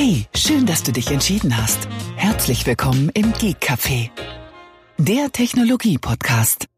[0.00, 1.88] Hey, schön, dass du dich entschieden hast.
[2.14, 4.10] Herzlich willkommen im Geek Café,
[4.96, 6.68] der Technologie-Podcast.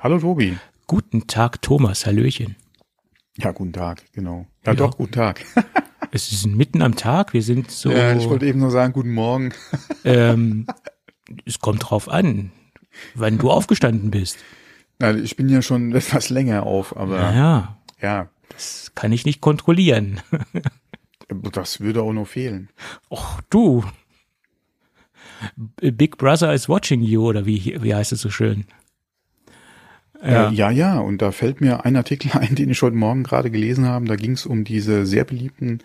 [0.00, 0.58] Hallo Tobi.
[0.88, 2.04] Guten Tag, Thomas.
[2.04, 2.56] Hallöchen.
[3.36, 4.48] Ja, guten Tag, genau.
[4.66, 4.74] Ja, ja.
[4.74, 5.44] doch, guten Tag.
[6.10, 7.32] es ist mitten am Tag.
[7.32, 7.92] Wir sind so.
[7.92, 9.54] Ja, ich wollte eben nur sagen, guten Morgen.
[10.04, 10.66] ähm,
[11.44, 12.50] es kommt drauf an,
[13.14, 14.36] wann du aufgestanden bist.
[14.98, 17.20] Na, ich bin ja schon etwas länger auf, aber.
[17.32, 17.78] Ja.
[18.02, 18.30] Ja.
[18.48, 20.20] Das kann ich nicht kontrollieren.
[21.28, 22.70] Das würde auch noch fehlen.
[23.10, 23.84] Och, du.
[25.56, 28.66] Big Brother is watching you, oder wie, wie heißt es so schön?
[30.22, 30.50] Ja.
[30.50, 33.50] Äh, ja, ja, und da fällt mir ein Artikel ein, den ich heute Morgen gerade
[33.50, 34.06] gelesen habe.
[34.06, 35.80] Da ging es um diese sehr beliebten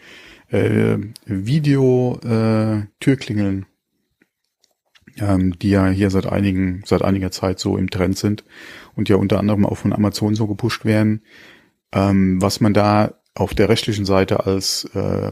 [0.50, 3.66] äh, Video-Türklingeln,
[5.18, 8.44] äh, ähm, die ja hier seit einigen, seit einiger Zeit so im Trend sind
[8.96, 11.22] und ja unter anderem auch von Amazon so gepusht werden.
[11.92, 15.32] Ähm, was man da auf der rechtlichen Seite als äh,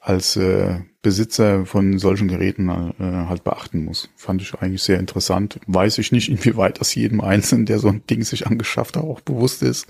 [0.00, 4.08] als äh, Besitzer von solchen Geräten äh, halt beachten muss.
[4.16, 5.60] Fand ich eigentlich sehr interessant.
[5.66, 9.20] Weiß ich nicht, inwieweit das jedem Einzelnen, der so ein Ding sich angeschafft hat, auch
[9.20, 9.86] bewusst ist.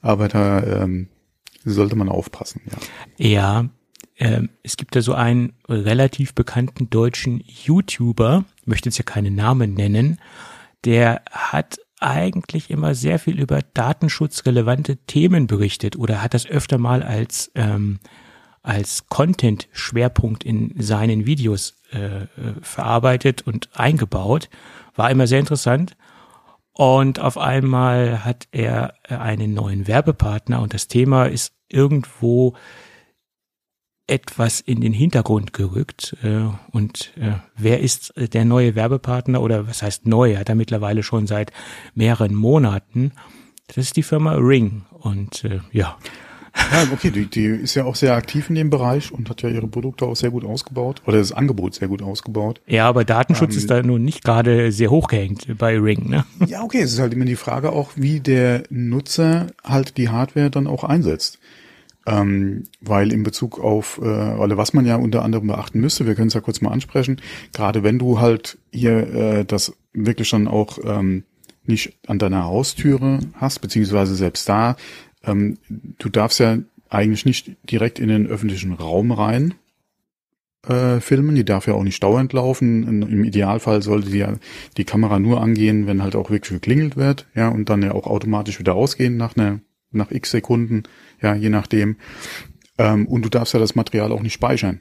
[0.00, 1.08] Aber da ähm,
[1.64, 2.62] sollte man aufpassen.
[3.18, 3.68] Ja, ja
[4.16, 9.74] äh, es gibt ja so einen relativ bekannten deutschen YouTuber, möchte jetzt ja keine Namen
[9.74, 10.18] nennen,
[10.84, 17.02] der hat eigentlich immer sehr viel über datenschutzrelevante Themen berichtet oder hat das öfter mal
[17.02, 17.98] als ähm,
[18.62, 22.28] als Content-Schwerpunkt in seinen Videos äh, äh,
[22.60, 24.48] verarbeitet und eingebaut.
[24.94, 25.96] War immer sehr interessant.
[26.72, 32.54] Und auf einmal hat er einen neuen Werbepartner und das Thema ist irgendwo
[34.06, 36.16] etwas in den Hintergrund gerückt.
[36.22, 40.36] Äh, und äh, wer ist der neue Werbepartner oder was heißt neu?
[40.36, 41.52] Hat er mittlerweile schon seit
[41.94, 43.12] mehreren Monaten.
[43.68, 44.84] Das ist die Firma Ring.
[44.90, 45.96] Und äh, ja.
[46.54, 49.48] Ja, okay, die, die ist ja auch sehr aktiv in dem Bereich und hat ja
[49.48, 52.60] ihre Produkte auch sehr gut ausgebaut oder das Angebot sehr gut ausgebaut.
[52.66, 56.24] Ja, aber Datenschutz ähm, ist da nun nicht gerade sehr hochgehängt bei Ring, ne?
[56.46, 60.50] Ja, okay, es ist halt immer die Frage auch, wie der Nutzer halt die Hardware
[60.50, 61.38] dann auch einsetzt.
[62.04, 66.16] Ähm, weil in Bezug auf, äh, oder was man ja unter anderem beachten müsste, wir
[66.16, 67.20] können es ja kurz mal ansprechen,
[67.52, 71.22] gerade wenn du halt hier äh, das wirklich schon auch ähm,
[71.64, 74.76] nicht an deiner Haustüre hast, beziehungsweise selbst da,
[75.22, 76.58] ähm, du darfst ja
[76.88, 79.54] eigentlich nicht direkt in den öffentlichen Raum rein
[80.66, 83.02] äh, filmen, die darf ja auch nicht dauernd laufen.
[83.02, 84.24] Im Idealfall sollte die,
[84.76, 88.06] die Kamera nur angehen, wenn halt auch wirklich geklingelt wird, ja, und dann ja auch
[88.06, 89.60] automatisch wieder ausgehen nach einer
[89.92, 90.84] nach x Sekunden,
[91.20, 91.96] ja, je nachdem.
[92.78, 94.80] Ähm, und du darfst ja das Material auch nicht speichern.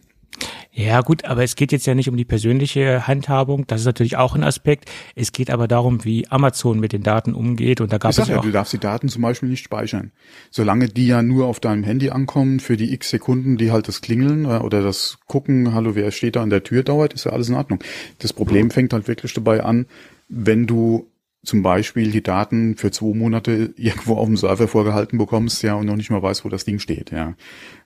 [0.73, 3.67] Ja, gut, aber es geht jetzt ja nicht um die persönliche Handhabung.
[3.67, 4.89] Das ist natürlich auch ein Aspekt.
[5.15, 7.81] Es geht aber darum, wie Amazon mit den Daten umgeht.
[7.81, 8.41] Und da gab ich es ja, auch.
[8.41, 10.11] Du darfst die Daten zum Beispiel nicht speichern.
[10.49, 13.99] Solange die ja nur auf deinem Handy ankommen für die x Sekunden, die halt das
[13.99, 17.33] Klingeln äh, oder das Gucken, hallo, wer steht da an der Tür dauert, ist ja
[17.33, 17.79] alles in Ordnung.
[18.19, 19.87] Das Problem fängt halt wirklich dabei an,
[20.29, 21.10] wenn du
[21.43, 25.85] zum Beispiel die Daten für zwei Monate irgendwo auf dem Server vorgehalten bekommst, ja, und
[25.85, 27.35] noch nicht mal weißt, wo das Ding steht, ja.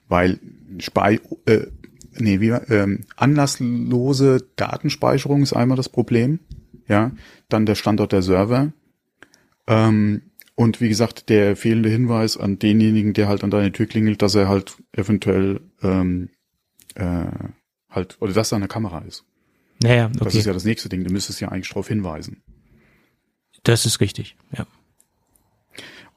[0.08, 0.38] Weil
[0.78, 1.66] Spei äh,
[2.18, 6.40] nee, wie, ähm, anlasslose Datenspeicherung ist einmal das Problem,
[6.88, 7.12] ja,
[7.48, 8.72] dann der Standort der Server,
[9.66, 10.22] ähm,
[10.54, 14.34] und wie gesagt, der fehlende Hinweis an denjenigen, der halt an deine Tür klingelt, dass
[14.34, 16.30] er halt eventuell ähm,
[16.94, 17.26] äh,
[17.90, 19.24] halt, oder dass da eine Kamera ist.
[19.82, 20.24] Naja, okay.
[20.24, 22.42] Das ist ja das nächste Ding, du müsstest ja eigentlich darauf hinweisen.
[23.66, 24.64] Das ist richtig, ja.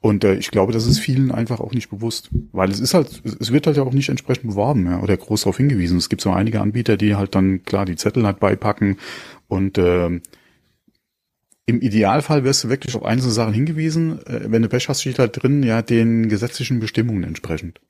[0.00, 3.22] Und äh, ich glaube, das ist vielen einfach auch nicht bewusst, weil es ist halt,
[3.40, 5.98] es wird halt ja auch nicht entsprechend beworben ja, oder groß darauf hingewiesen.
[5.98, 8.98] Es gibt so einige Anbieter, die halt dann klar die Zettel halt beipacken
[9.48, 10.06] und äh,
[11.66, 14.24] im Idealfall wirst du wirklich auf einzelne Sachen hingewiesen.
[14.26, 17.80] Äh, wenn du Pech hast, steht halt drin, ja, den gesetzlichen Bestimmungen entsprechend.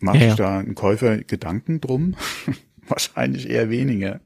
[0.00, 0.34] Macht ja, ja.
[0.36, 2.14] da ein Käufer Gedanken drum?
[2.88, 4.20] Wahrscheinlich eher weniger.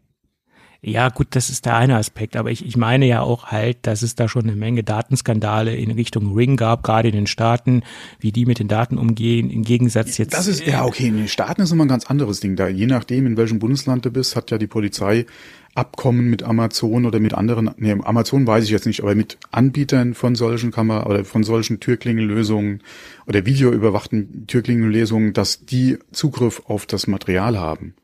[0.85, 4.03] Ja, gut, das ist der eine Aspekt, aber ich, ich meine ja auch halt, dass
[4.03, 7.85] es da schon eine Menge Datenskandale in Richtung Ring gab, gerade in den Staaten,
[8.19, 10.35] wie die mit den Daten umgehen, im Gegensatz jetzt.
[10.35, 12.57] Das ist, ja, okay, in den Staaten ist immer ein ganz anderes Ding.
[12.57, 15.25] Da, je nachdem, in welchem Bundesland du bist, hat ja die Polizei
[15.75, 20.13] Abkommen mit Amazon oder mit anderen, nee, Amazon weiß ich jetzt nicht, aber mit Anbietern
[20.13, 22.83] von solchen Kamera oder von solchen Türklingellösungen
[23.27, 27.95] oder videoüberwachten Türklingellösungen, dass die Zugriff auf das Material haben.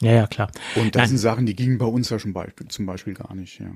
[0.00, 0.50] Ja, ja, klar.
[0.74, 1.08] Und das Nein.
[1.08, 3.70] sind Sachen, die gingen bei uns ja schon Beispiel, zum Beispiel gar nicht, ja.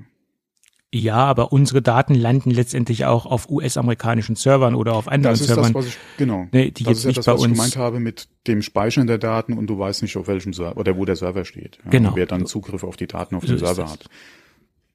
[0.93, 5.47] Ja, aber unsere Daten landen letztendlich auch auf US-amerikanischen Servern oder auf anderen das ist
[5.47, 5.71] Servern.
[5.71, 6.49] Das, was ich, genau.
[6.51, 8.61] Ne, die das jetzt ist nicht das, bei was uns ich gemeint habe mit dem
[8.61, 11.77] Speichern der Daten und du weißt nicht, auf welchem Server oder wo der Server steht.
[11.85, 12.11] Ja, genau.
[12.15, 14.09] Wer dann Zugriff auf die Daten auf so dem Server hat.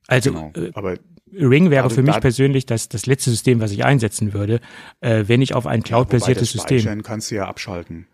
[0.07, 0.53] Also genau.
[0.55, 0.99] äh, aber
[1.33, 4.61] Ring wäre also für mich persönlich das, das letzte System, was ich einsetzen würde,
[5.01, 7.03] äh, wenn ich auf ein cloud-basiertes ja, System.
[7.03, 8.07] kannst du ja abschalten.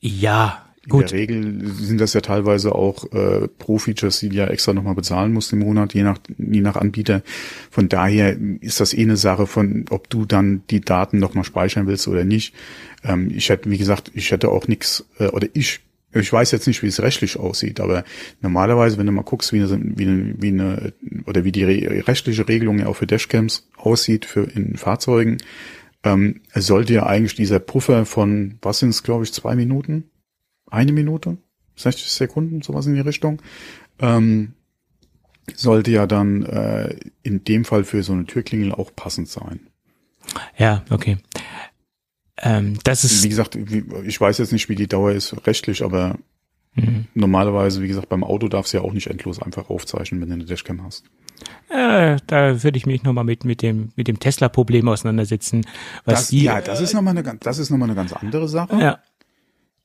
[0.00, 1.12] Ja, In gut.
[1.12, 5.32] der Regel sind das ja teilweise auch äh, Pro-Features, die du ja extra nochmal bezahlen
[5.32, 7.22] musst im Monat, je nach, je nach Anbieter.
[7.70, 11.86] Von daher ist das eh eine Sache von, ob du dann die Daten nochmal speichern
[11.86, 12.54] willst oder nicht.
[13.04, 15.80] Ähm, ich hätte, wie gesagt, ich hätte auch nichts, äh, oder ich,
[16.14, 18.02] ich weiß jetzt nicht, wie es rechtlich aussieht, aber
[18.40, 20.92] normalerweise, wenn du mal guckst, wie eine, wie eine, wie eine
[21.26, 25.38] oder wie die re rechtliche Regelung ja auch für Dashcams aussieht für in Fahrzeugen,
[26.02, 30.10] ähm, sollte ja eigentlich dieser Puffer von, was sind es, glaube ich, zwei Minuten?
[30.72, 31.36] Eine Minute?
[31.76, 33.40] 60 Sekunden, sowas in die Richtung.
[33.98, 34.54] Ähm,
[35.54, 39.60] sollte ja dann äh, in dem Fall für so eine Türklingel auch passend sein.
[40.56, 41.18] Ja, okay.
[42.38, 46.16] Ähm, das ist Wie gesagt, ich weiß jetzt nicht, wie die Dauer ist rechtlich, aber
[46.74, 47.04] Mhm.
[47.12, 50.34] normalerweise, wie gesagt, beim Auto darfst du ja auch nicht endlos einfach aufzeichnen, wenn du
[50.36, 51.04] eine Dashcam hast.
[51.68, 55.66] Äh, da würde ich mich nochmal mit, mit dem, mit dem Tesla-Problem auseinandersetzen.
[56.06, 58.14] Was Das, die, ja, das ist nochmal eine, ganz- das ist noch mal eine ganz
[58.14, 58.74] andere Sache.
[58.80, 58.98] ja,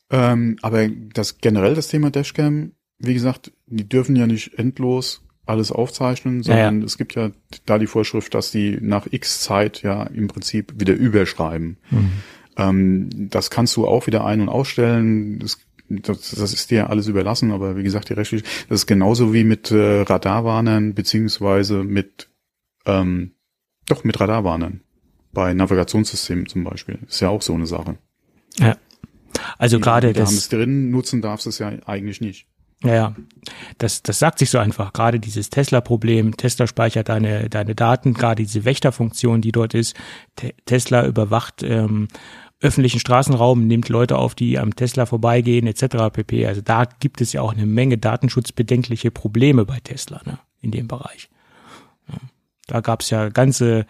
[0.10, 5.72] Ähm, aber das generell das Thema Dashcam, wie gesagt, die dürfen ja nicht endlos alles
[5.72, 7.32] aufzeichnen, sondern Ja, es gibt ja
[7.66, 11.78] da die Vorschrift, dass die nach X Zeit ja im Prinzip wieder überschreiben.
[11.90, 12.12] Mhm.
[12.58, 15.40] Ähm, das kannst du auch wieder ein- und ausstellen.
[15.40, 15.60] Das,
[15.90, 19.46] das, das ist dir alles überlassen, aber wie gesagt, die rechtlich, das ist genauso wie
[19.46, 22.30] mit äh, Radarwarnern beziehungsweise mit
[22.86, 23.32] ähm,
[23.88, 24.82] doch mit Radarwarnern
[25.32, 27.00] bei Navigationssystemen zum Beispiel.
[27.08, 27.98] Ist ja auch so eine Sache.
[28.58, 28.76] ja.
[29.58, 32.48] Also gerade Anbieter haben das, es drin, nutzen darfst es ja eigentlich nicht.
[32.84, 33.16] Ja, ja,
[33.80, 34.94] das, das sagt sich so einfach.
[34.94, 39.96] Gerade dieses Tesla-Problem, Tesla speichert deine, deine Daten, gerade diese Wächterfunktion, die dort ist.
[40.36, 42.08] Te Tesla überwacht ähm,
[42.62, 46.12] öffentlichen Straßenraum, nimmt Leute auf, die am Tesla vorbeigehen, etc.
[46.14, 46.46] pp.
[46.46, 50.88] Also da gibt es ja auch eine Menge datenschutzbedenkliche Probleme bei Tesla ne, in dem
[50.88, 51.30] Bereich.
[52.08, 52.18] Ja.
[52.68, 53.88] Da gab es ja ganze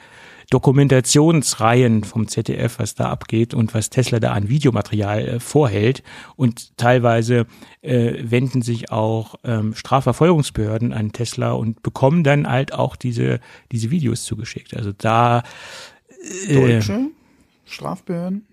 [0.50, 6.04] Dokumentationsreihen vom ZDF, was da abgeht und was Tesla da an Videomaterial äh, vorhält.
[6.36, 7.46] Und teilweise
[7.82, 13.40] äh, wenden sich auch ähm, Strafverfolgungsbehörden an Tesla und bekommen dann halt auch diese,
[13.72, 14.74] diese Videos zugeschickt.
[14.76, 15.44] Also da
[16.48, 17.08] äh, Deutsche
[17.66, 18.46] Strafbehörden?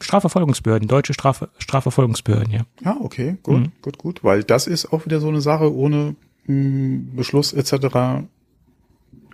[0.00, 2.62] Strafverfolgungsbehörden, deutsche Straf Strafverfolgungsbehörden, ja.
[2.82, 3.72] Ja, okay, gut, Mhm.
[3.82, 4.24] gut, gut.
[4.24, 6.16] Weil das ist auch wieder so eine Sache ohne
[6.46, 8.24] mh, Beschluss etc.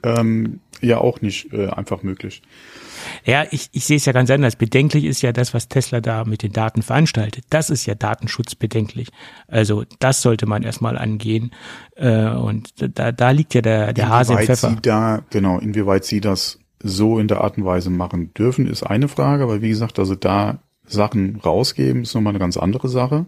[0.02, 2.42] Ähm, ja auch nicht äh, einfach möglich.
[3.24, 4.56] Ja, ich, ich sehe es ja ganz anders.
[4.56, 7.44] Bedenklich ist ja das, was Tesla da mit den Daten veranstaltet.
[7.50, 9.08] Das ist ja datenschutzbedenklich.
[9.46, 11.52] Also das sollte man erstmal angehen.
[11.96, 14.70] Äh, und da, da liegt ja der, der Hase im Pfeffer.
[14.70, 18.84] Sie da, genau, inwieweit Sie das so in der Art und Weise machen dürfen, ist
[18.84, 23.26] eine Frage, aber wie gesagt, also da Sachen rausgeben, ist nochmal eine ganz andere Sache.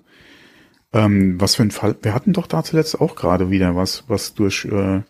[0.93, 4.35] Ähm, was für ein Fall, wir hatten doch da zuletzt auch gerade wieder was, was
[4.35, 5.03] durch, äh,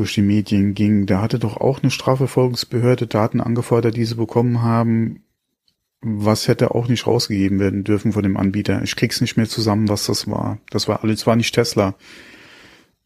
[0.00, 1.06] durch die Medien ging.
[1.06, 5.22] Da hatte doch auch eine Strafverfolgungsbehörde Daten angefordert, die sie bekommen haben.
[6.00, 8.82] Was hätte auch nicht rausgegeben werden dürfen von dem Anbieter.
[8.82, 10.58] Ich krieg's nicht mehr zusammen, was das war.
[10.70, 11.94] Das war alles, war nicht Tesla.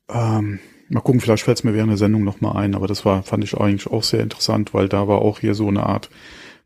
[0.09, 3.43] Ähm, mal gucken, vielleicht fällt's mir während der Sendung nochmal ein, aber das war, fand
[3.43, 6.09] ich eigentlich auch sehr interessant, weil da war auch hier so eine Art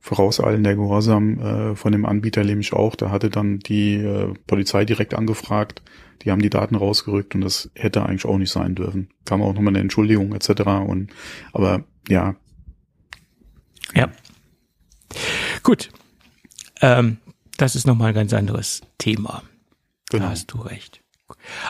[0.01, 2.95] vorauseilender Gehorsam äh, von dem Anbieter nämlich auch.
[2.95, 5.83] Da hatte dann die äh, Polizei direkt angefragt,
[6.23, 9.11] die haben die Daten rausgerückt und das hätte eigentlich auch nicht sein dürfen.
[9.25, 10.63] Kam auch nochmal eine Entschuldigung etc.
[10.87, 11.11] Und
[11.53, 12.37] aber ja,
[13.95, 14.11] Ja.
[15.63, 15.91] Gut.
[16.81, 17.19] Ähm,
[17.57, 19.43] das ist nochmal ein ganz anderes Thema.
[20.11, 20.31] Da genau.
[20.31, 21.03] hast du recht.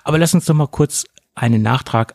[0.05, 2.15] Aber lass uns doch mal kurz einen Nachtrag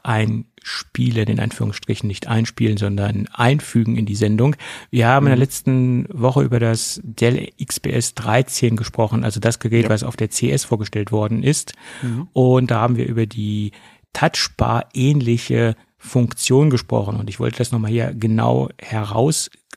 [0.63, 4.55] einspielen, in Anführungsstrichen nicht einspielen, sondern einfügen in die Sendung.
[4.91, 9.83] Wir haben in der letzten Woche über das Dell XPS 13 gesprochen, also das Gerät,
[9.83, 9.89] Ja.
[9.89, 11.73] was auf der CS vorgestellt worden ist.
[12.33, 13.71] Und da haben wir über die
[14.13, 17.17] Touchbar ähnliche Funktion gesprochen.
[17.17, 18.69] Und ich wollte das nochmal hier genau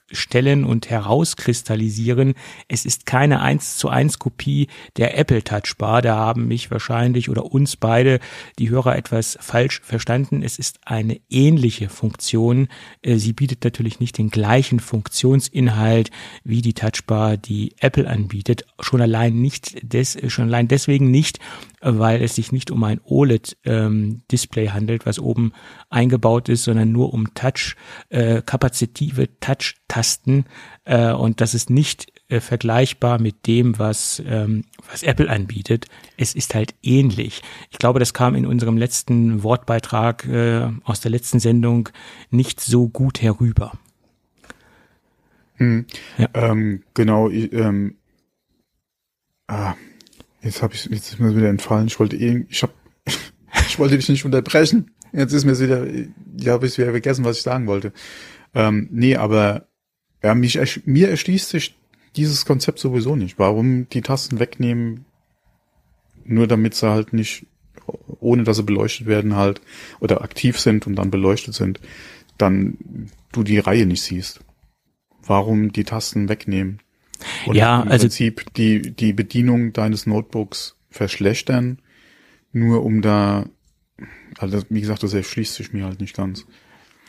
[0.08, 2.34] herausstellen und herauskristallisieren.
[2.68, 6.02] Es ist keine 1 zu 1 Kopie der Apple Touch Bar.
[6.02, 8.20] Da haben mich wahrscheinlich oder uns beide
[8.58, 10.42] die Hörer etwas falsch verstanden.
[10.42, 12.68] Es ist eine ähnliche Funktion.
[13.02, 16.10] Äh, Sie bietet natürlich nicht den gleichen Funktionsinhalt
[16.44, 18.64] wie die Touchbar, die Apple anbietet.
[18.80, 21.40] Schon allein nicht des, schon allein deswegen nicht,
[21.86, 25.52] weil es sich nicht um ein OLED-Display handelt, was oben
[25.90, 27.76] eingebaut ist, sondern nur um Touch,
[28.08, 30.44] äh, kapazitive Touch-Tasten.
[30.84, 35.86] Äh, und das ist nicht äh, vergleichbar mit dem, was, ähm, was Apple anbietet.
[36.16, 37.42] Es ist halt ähnlich.
[37.70, 41.88] Ich glaube, das kam in unserem letzten Wortbeitrag äh, aus der letzten Sendung
[42.30, 43.72] nicht so gut herüber.
[45.58, 46.28] Ja.
[46.34, 47.96] Ähm, genau, ich, ähm,
[49.46, 49.74] ah,
[50.46, 51.88] jetzt habe ich, jetzt ist mir wieder entfallen.
[51.88, 52.72] Ich wollte irgend, ich hab,
[53.68, 54.90] ich wollte dich nicht unterbrechen.
[55.12, 55.86] Jetzt ist mir wieder,
[56.38, 57.92] ja, habe ich wieder vergessen, was ich sagen wollte.
[58.54, 59.66] Ähm, nee, aber
[60.22, 61.76] ja, mich, mir erschließt sich
[62.16, 63.38] dieses Konzept sowieso nicht.
[63.38, 65.04] Warum die Tasten wegnehmen,
[66.24, 67.46] nur damit sie halt nicht,
[68.20, 69.60] ohne dass sie beleuchtet werden halt,
[70.00, 71.80] oder aktiv sind und dann beleuchtet sind,
[72.38, 74.40] dann du die Reihe nicht siehst.
[75.22, 76.80] Warum die Tasten wegnehmen?
[77.46, 81.78] Oder Ja, im also- Prinzip die, die Bedienung deines Notebooks verschlechtern,
[82.52, 83.44] nur um da,
[84.38, 86.46] also das, wie gesagt, das erschließt sich mir halt nicht ganz.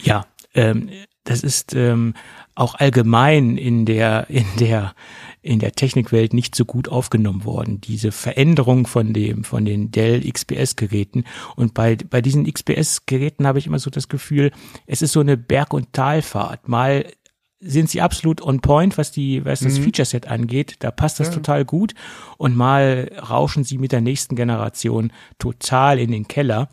[0.02, 0.90] Ja, ähm,
[1.24, 2.14] das ist ähm,
[2.56, 4.94] auch allgemein in der in der
[5.42, 7.82] in der Technikwelt nicht so gut aufgenommen worden.
[7.82, 13.46] Diese Veränderung von dem von den Dell XPS Geräten und bei bei diesen XPS Geräten
[13.46, 14.52] habe ich immer so das Gefühl,
[14.86, 16.68] es ist so eine Berg- und Talfahrt.
[16.70, 17.06] Mal
[17.60, 20.76] sind sie absolut on point, was die, was das Feature Set angeht.
[20.80, 21.94] Da passt das total gut.
[22.38, 26.70] Und mal rauschen sie mit der nächsten Generation total in den Keller.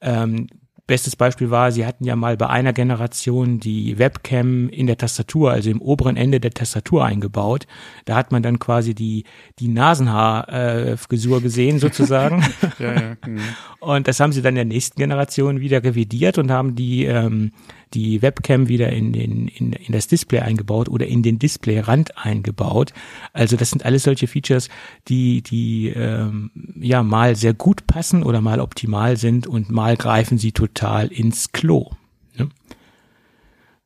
[0.00, 0.46] Ähm,
[0.90, 5.52] bestes Beispiel war, sie hatten ja mal bei einer Generation die Webcam in der Tastatur,
[5.52, 7.68] also im oberen Ende der Tastatur eingebaut.
[8.06, 9.22] Da hat man dann quasi die,
[9.60, 12.44] die Nasenhaarfrisur äh, gesehen sozusagen.
[12.80, 13.16] Ja, ja.
[13.24, 13.38] mhm.
[13.78, 17.52] Und das haben sie dann der nächsten Generation wieder revidiert und haben die, ähm,
[17.94, 22.92] die Webcam wieder in, den, in, in das Display eingebaut oder in den Displayrand eingebaut.
[23.32, 24.68] Also das sind alles solche Features,
[25.08, 30.38] die, die ähm, ja mal sehr gut passen oder mal optimal sind und mal greifen
[30.38, 31.90] sie total ins Klo.
[32.36, 32.48] Ne?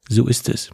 [0.09, 0.71] So ist es.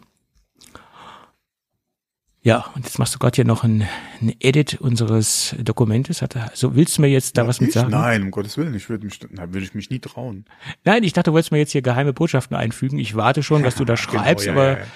[2.42, 3.86] Ja, und jetzt machst du gerade hier noch ein,
[4.22, 6.22] ein Edit unseres Dokumentes.
[6.22, 7.74] Hat er, so willst du mir jetzt da was mit Ich?
[7.74, 7.90] sagen?
[7.90, 10.46] Nein, um Gottes Willen, ich würde mich, da würde ich mich nie trauen.
[10.84, 12.98] Nein, ich dachte, du wolltest mir jetzt hier geheime Botschaften einfügen.
[12.98, 14.86] Ich warte schon, was du da schreibst, Genau, ja, aber ja,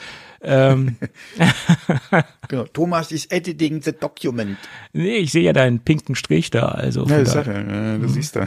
[0.72, 0.96] Ähm,
[2.48, 2.64] Genau.
[2.64, 4.58] Thomas is editing the document.
[4.92, 6.68] nee, ich sehe ja deinen pinken Strich da.
[6.68, 8.46] Also Ja, das, da, ich, äh, das siehst du.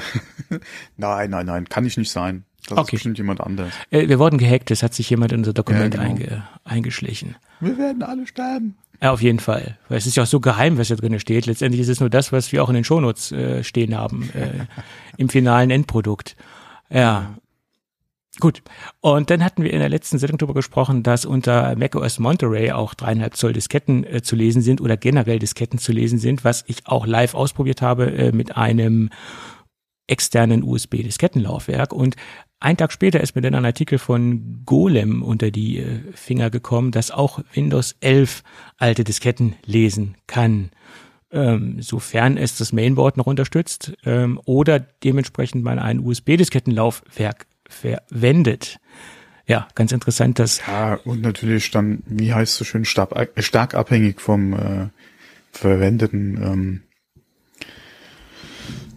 [0.98, 2.46] nein, nein, nein, kann ich nicht sein.
[2.68, 2.82] Das Okay.
[2.88, 3.72] ist bestimmt jemand anders.
[3.92, 6.04] äh, wir wurden gehackt, es hat sich jemand in unser Dokument Ja, genau.
[6.16, 7.36] einge, eingeschlichen.
[7.62, 8.76] Wir werden alle sterben.
[9.02, 9.78] Ja, auf jeden Fall.
[9.90, 11.46] Weil es ist ja auch so geheim, was da drin steht.
[11.46, 14.66] Letztendlich ist es nur das, was wir auch in den Shownotes äh, stehen haben, äh,
[15.18, 16.36] im finalen Endprodukt.
[16.90, 17.36] Ja.
[18.40, 18.62] Gut.
[19.02, 22.94] Und dann hatten wir in der letzten Sendung darüber gesprochen, dass unter macOS Monterey auch
[22.94, 26.86] dreieinhalb Zoll Disketten äh, zu lesen sind oder generell Disketten zu lesen sind, was ich
[26.86, 29.10] auch live ausprobiert habe äh, mit einem
[30.08, 31.94] externen USB-Diskettenlaufwerk.
[31.94, 32.16] Und
[32.60, 36.92] ein Tag später ist mir dann ein Artikel von Golem unter die äh, Finger gekommen,
[36.92, 38.44] dass auch Windows 11
[38.78, 40.72] alte Disketten lesen kann.
[41.30, 48.80] Ähm, sofern es das Mainboard noch unterstützt ähm, oder dementsprechend man ein USB-Diskettenlaufwerk verwendet.
[49.46, 53.42] Ja, ganz interessant, dass Ja, und natürlich dann, wie heißt es so schön, stark, äh,
[53.42, 54.88] stark abhängig vom äh,
[55.52, 56.82] verwendeten, ähm,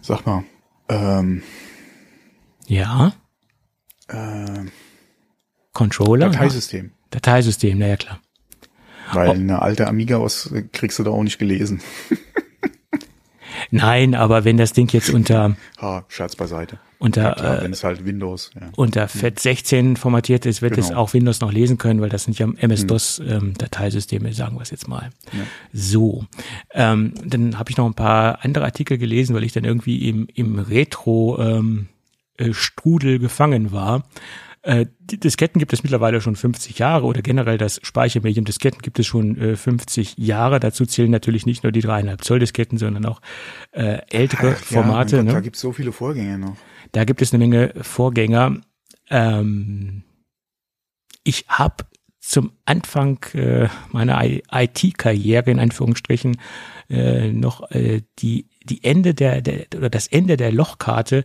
[0.01, 0.45] sag mal,
[0.89, 1.43] ähm,
[2.65, 3.13] ja
[4.11, 4.65] äh,
[5.73, 6.91] Controller, Dateisystem.
[7.11, 8.19] Dateisystem, na ja klar.
[9.13, 9.31] Weil Oh.
[9.33, 11.81] eine alte Amiga aus kriegst du da auch nicht gelesen.
[13.69, 16.79] Nein, aber wenn das Ding jetzt unter Ha, Scherz beiseite.
[16.99, 18.69] unter Ja, klar, äh, wenn es halt Windows, ja.
[18.75, 20.99] unter FAT16 formatiert ist, wird es Genau.
[21.01, 23.53] auch Windows noch lesen können, weil das sind ja MS-DOS ähm,
[24.31, 25.09] sagen wir es jetzt mal.
[25.73, 26.25] So,
[26.73, 30.27] ähm, dann habe ich noch ein paar andere Artikel gelesen, weil ich dann irgendwie im,
[30.33, 31.87] im Retro ähm,
[32.41, 34.03] äh, Strudel gefangen war.
[34.63, 39.07] Äh, Disketten gibt es mittlerweile schon 50 Jahre oder generell das Speichermedium Disketten gibt es
[39.07, 40.59] schon äh, 50 Jahre.
[40.59, 43.21] Dazu zählen natürlich nicht nur die dreieinhalb Zoll Disketten, sondern auch
[43.71, 45.15] äh, ältere Ach, ja, Formate.
[45.17, 45.39] mein Gott, ne?
[45.39, 46.55] Da gibt's so viele Vorgänge noch.
[46.91, 48.61] Da gibt es eine Menge Vorgänger.
[49.09, 50.03] Ähm,
[51.23, 51.85] ich habe
[52.19, 56.37] zum Anfang äh, meiner IT-Karriere in Anführungsstrichen
[56.87, 61.23] äh, noch äh, die die Ende der, der oder das Ende der Lochkarte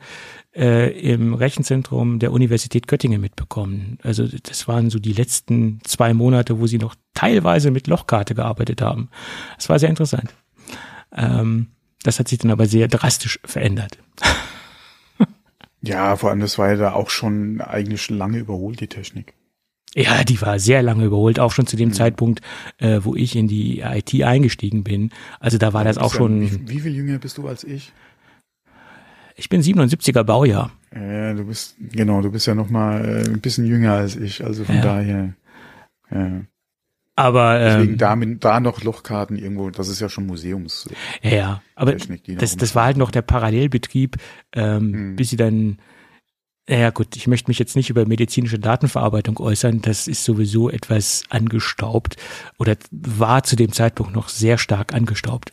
[0.57, 3.99] äh, im Rechenzentrum der Universität Göttingen mitbekommen.
[4.03, 8.81] Also das waren so die letzten zwei Monate, wo sie noch teilweise mit Lochkarte gearbeitet
[8.83, 9.09] haben.
[9.57, 10.35] Das war sehr interessant.
[11.15, 11.69] Ähm,
[12.03, 13.99] das hat sich dann aber sehr drastisch verändert.
[15.83, 19.35] Ja, vor allem, das war ja da auch schon eigentlich lange überholt, die Technik.
[19.95, 22.41] Ja, die war sehr lange überholt, auch schon zu dem Zeitpunkt,
[22.79, 25.11] äh, wo ich in die IT eingestiegen bin.
[25.39, 27.93] Also da war das auch ja- schon, Wie, wie viel jünger bist du als ich?
[29.37, 30.71] Ich bin 77er Baujahr.
[30.95, 34.43] Ja, du bist, genau, du bist ja noch mal äh, ein bisschen jünger als ich,
[34.45, 34.83] also von Ja.
[34.83, 35.35] daher.
[36.11, 36.41] Ja.
[37.19, 40.89] Aber Deswegen ähm, da, mit- da noch Lochkarten irgendwo, das ist ja schon Museums.
[41.23, 44.17] ja, aber das, das war halt noch der Parallelbetrieb,
[44.53, 45.17] ähm, Hm.
[45.17, 45.79] bis sie dann,
[46.69, 51.23] ja gut, ich möchte mich jetzt nicht über medizinische Datenverarbeitung äußern, das ist sowieso etwas
[51.31, 52.17] angestaubt
[52.59, 55.53] oder war zu dem Zeitpunkt noch sehr stark angestaubt.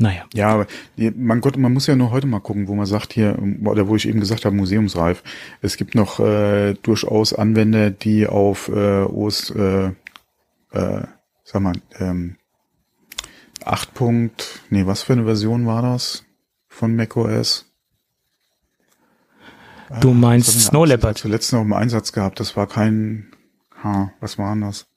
[0.00, 0.66] Naja, Ja, aber
[1.14, 3.96] man Gott, man muss ja nur heute mal gucken, wo man sagt hier, oder wo
[3.96, 5.22] ich eben gesagt habe, museumsreif.
[5.60, 9.88] Es gibt noch äh, durchaus Anwender, die auf äh, OS, äh,
[10.72, 11.02] äh,
[11.44, 12.36] sag mal, ähm,
[13.62, 13.92] 8.
[13.92, 16.24] Punkt, nee, was für eine Version war das
[16.66, 17.70] von macOS?
[20.00, 21.18] Du meinst Snow Leopard?
[21.18, 22.40] Zuletzt noch im Einsatz gehabt.
[22.40, 23.32] Das war kein,
[23.84, 24.89] ha, was war denn das?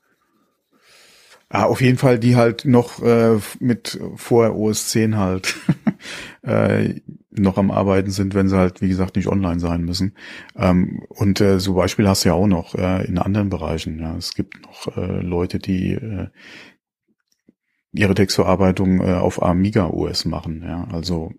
[1.56, 5.56] Ah, auf jeden Fall die halt noch äh, mit vor OS 10 halt
[6.42, 6.96] äh,
[7.30, 10.16] noch am Arbeiten sind, wenn sie halt, wie gesagt, nicht online sein müssen.
[10.56, 14.00] Ähm, und äh, so Beispiel hast du ja auch noch äh, in anderen Bereichen.
[14.00, 16.30] Ja, es gibt noch äh, Leute, die äh,
[17.92, 20.64] ihre Textverarbeitung äh, auf Amiga OS machen.
[20.66, 21.34] Ja, also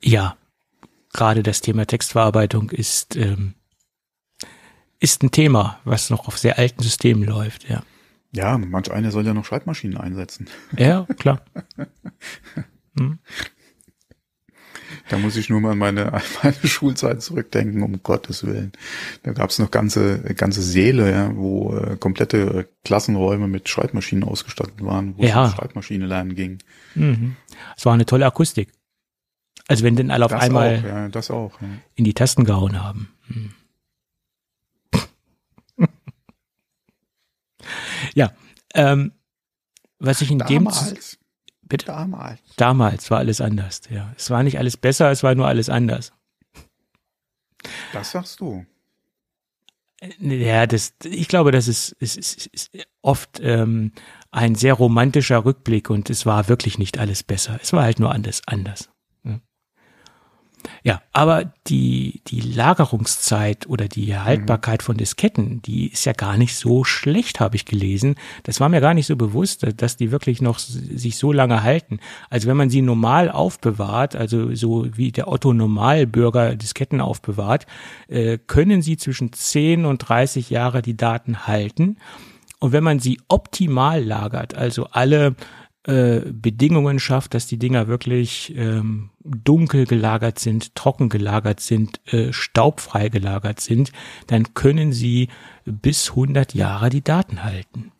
[0.00, 0.36] Ja,
[1.12, 3.54] gerade das Thema Textverarbeitung ist, ähm,
[5.00, 7.82] ist ein Thema, was noch auf sehr alten Systemen läuft, ja.
[8.32, 10.48] Ja, manch einer soll ja noch Schreibmaschinen einsetzen.
[10.76, 11.42] Ja, klar.
[15.08, 18.72] Da muss ich nur mal an meine, an meine Schulzeit zurückdenken, um Gottes Willen.
[19.22, 24.82] Da gab es noch ganze, ganze Säle, ja, wo äh, komplette Klassenräume mit Schreibmaschinen ausgestattet
[24.84, 25.46] waren, wo Ja.
[25.46, 26.58] es um Schreibmaschine lernen ging.
[26.94, 27.36] Mhm.
[27.76, 28.72] Es war eine tolle Akustik.
[29.68, 31.60] Also wenn denn alle auf Das einmal auch, ja, das auch.
[31.60, 31.68] Ja.
[31.94, 33.08] in die Tasten gehauen haben.
[33.28, 33.50] Hm.
[38.14, 38.32] Ja,
[38.74, 39.12] ähm,
[39.98, 41.18] was ich in dem Damals,
[41.62, 42.40] bitte damals.
[42.56, 43.82] damals war alles anders.
[43.90, 46.12] Ja, es war nicht alles besser, es war nur alles anders.
[47.92, 48.66] Das sagst du.
[50.18, 53.92] Ja, das, ich glaube, das ist, ist, ist, ist oft ähm,
[54.32, 57.60] ein sehr romantischer Rückblick und es war wirklich nicht alles besser.
[57.62, 58.90] Es war halt nur anders, anders.
[60.82, 61.02] Ja.
[61.12, 66.84] Aber die, die Lagerungszeit oder die Haltbarkeit von Disketten, die ist ja gar nicht so
[66.84, 68.16] schlecht, habe ich gelesen.
[68.42, 72.00] Das war mir gar nicht so bewusst, dass die wirklich noch sich so lange halten.
[72.30, 77.66] Also wenn man sie normal aufbewahrt, also so wie der Otto Normalbürger Disketten aufbewahrt,
[78.08, 81.96] äh, können sie zwischen 10 und 30 Jahre die Daten halten.
[82.58, 85.34] Und wenn man sie optimal lagert, also alle
[85.84, 92.32] äh, Bedingungen schafft, dass die Dinger wirklich ähm, dunkel gelagert sind, trocken gelagert sind, äh,
[92.32, 93.92] staubfrei gelagert sind,
[94.28, 95.28] dann können sie
[95.64, 97.90] bis 100 Jahre die Daten halten.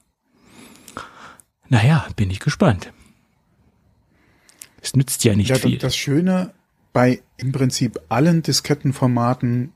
[1.68, 2.92] Naja, bin ich gespannt.
[4.80, 5.78] Es nützt ja nicht Ja, viel.
[5.78, 6.52] das Schöne
[6.92, 9.72] bei im Prinzip allen Diskettenformaten,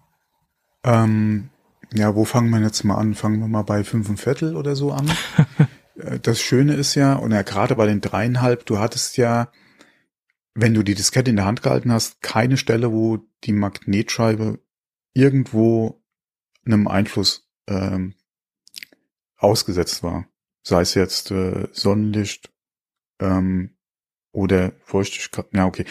[0.85, 1.49] ähm,
[1.95, 3.15] ja, wo fangen wir jetzt mal an?
[3.15, 5.11] Fangen wir mal bei fünf und Viertel oder so an.
[5.99, 9.51] Äh, das Schöne ist ja, und ja gerade bei den dreieinhalb, du hattest ja,
[10.55, 14.59] wenn du die Diskette in der Hand gehalten hast, keine Stelle, wo die Magnetscheibe
[15.13, 16.03] irgendwo
[16.65, 18.15] einem Einfluss ähm,
[19.37, 20.27] ausgesetzt war.
[20.63, 22.53] Sei es jetzt äh, Sonnenlicht
[23.21, 23.77] ähm,
[24.33, 25.47] oder Feuchtigkeit.
[25.53, 25.85] Ja, okay.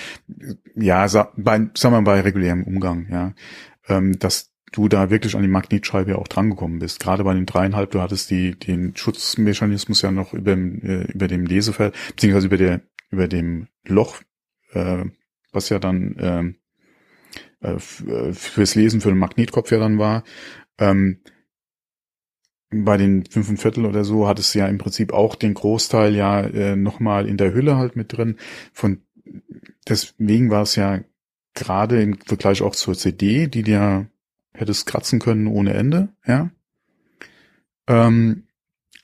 [0.75, 3.33] Ja, sa bei, sagen wir mal bei regulärem Umgang, ja.
[3.87, 6.99] Ähm, dass du da wirklich an die Magnetscheibe auch drangekommen bist.
[6.99, 11.27] Gerade bei den dreieinhalb, du hattest die, den Schutzmechanismus ja noch über, dem, äh, über
[11.27, 14.21] dem Lesefeld, beziehungsweise über der, über dem Loch,
[14.73, 15.05] äh,
[15.51, 16.55] was ja dann ähm,
[17.61, 20.23] äh, äh, fürs Lesen für den Magnetkopf ja dann war.
[20.77, 21.21] Ähm,
[22.71, 26.13] bei den fünf und Viertel oder so hattest du ja im Prinzip auch den Großteil
[26.15, 28.37] ja äh, nochmal in der Hülle halt mit drin.
[28.73, 29.01] Von
[29.87, 31.01] deswegen war es ja
[31.53, 34.09] gerade im Vergleich auch zur CD, die dir
[34.55, 36.49] hättest kratzen können ohne Ende, ja.
[37.87, 38.47] Ähm,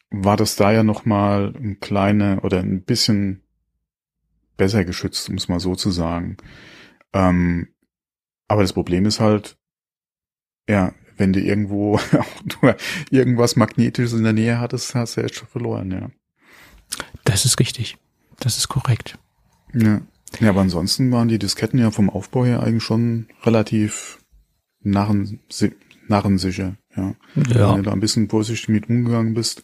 [0.10, 3.42] war das da ja nochmal ein kleine oder ein bisschen
[4.58, 6.38] besser geschützt, um es mal so zu sagen.
[7.14, 7.70] Ähm,
[8.48, 9.58] aber das Problem ist halt,
[10.68, 12.76] ja, wenn du irgendwo auch nur
[13.10, 16.10] irgendwas Magnetisches in der Nähe hattest, hast du echt schon verloren, ja.
[17.24, 17.98] Das ist richtig.
[18.40, 19.18] Das ist korrekt.
[19.74, 20.02] Ja.
[20.40, 24.21] Ja, aber ansonsten waren die Disketten ja vom Aufbau her eigentlich schon relativ
[24.84, 25.40] narren,
[26.08, 27.16] narrensicher, ja.
[27.36, 27.72] Ja.
[27.72, 29.64] Wenn du da ein bisschen vorsichtig mit umgegangen bist.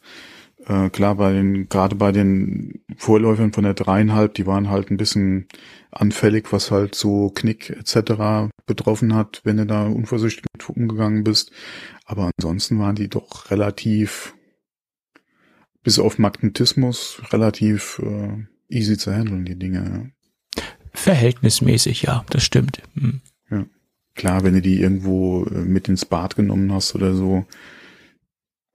[0.66, 4.98] Äh, klar, bei den, gerade bei den Vorläufern von der dreieinhalb, die waren halt ein
[4.98, 5.48] bisschen
[5.92, 8.52] anfällig, was halt so Knick etc.
[8.66, 11.52] betroffen hat, wenn du da unvorsichtig mit umgegangen bist.
[12.06, 14.36] Aber ansonsten waren die doch relativ,
[15.84, 20.12] bis auf Magnetismus, relativ äh, easy zu handeln, die Dinge.
[20.94, 22.82] Verhältnismäßig, ja, das stimmt.
[22.96, 23.22] Hm.
[24.18, 27.46] Klar, wenn du die irgendwo äh, mit ins Bad genommen hast oder so,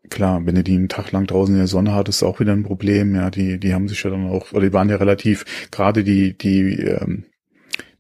[0.09, 2.63] klar, wenn du die einen Tag lang draußen in der Sonne hattest, auch wieder ein
[2.63, 3.15] Problem.
[3.15, 6.39] Ja, die, die haben sich ja dann auch, oder die waren ja relativ, gerade die,
[6.39, 7.25] die, ähm,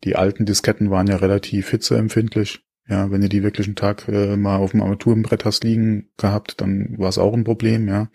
[0.05, 2.61] die alten Disketten waren ja relativ hitzeempfindlich.
[2.88, 6.61] Ja, wenn du die wirklich einen Tag äh, mal auf dem Armaturenbrett hast liegen gehabt,
[6.61, 8.09] dann war es auch ein Problem, ja.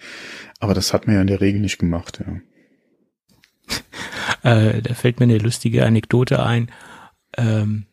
[0.59, 2.39] Aber das hat man ja in der Regel nicht gemacht, ja.
[4.43, 6.69] Äh, da fällt mir eine lustige Anekdote ein.
[7.37, 7.85] Ähm,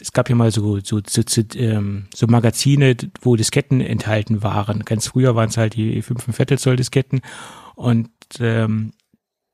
[0.00, 4.84] es gab ja mal so, so, so, so, ähm, so Magazine, wo Disketten enthalten waren.
[4.84, 7.20] Ganz früher waren es halt die 5 Viertel Zoll Disketten
[7.74, 8.92] und ähm,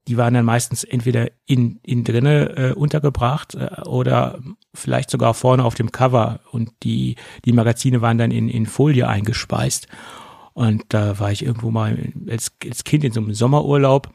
[0.07, 4.39] die waren dann meistens entweder in, in drinne äh, untergebracht äh, oder
[4.75, 9.09] vielleicht sogar vorne auf dem Cover und die, die Magazine waren dann in, in Folie
[9.09, 9.89] eingespeist.
[10.53, 14.13] Und da war ich irgendwo mal als, als Kind in so einem Sommerurlaub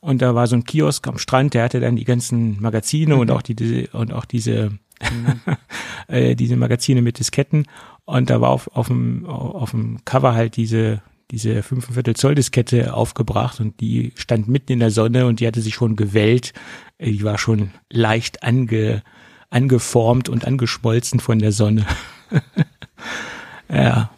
[0.00, 3.20] und da war so ein Kiosk am Strand, der hatte dann die ganzen Magazine mhm.
[3.20, 5.40] und auch die, die und auch diese mhm.
[6.08, 7.66] äh, diese Magazine mit Disketten
[8.04, 12.94] und da war auf, auf dem auf dem Cover halt diese diese 5 Zoll Diskette
[12.94, 16.52] aufgebracht und die stand mitten in der Sonne und die hatte sich schon gewellt.
[17.00, 19.02] Die war schon leicht ange,
[19.50, 21.84] angeformt und angeschmolzen von der Sonne.
[23.68, 24.10] ja.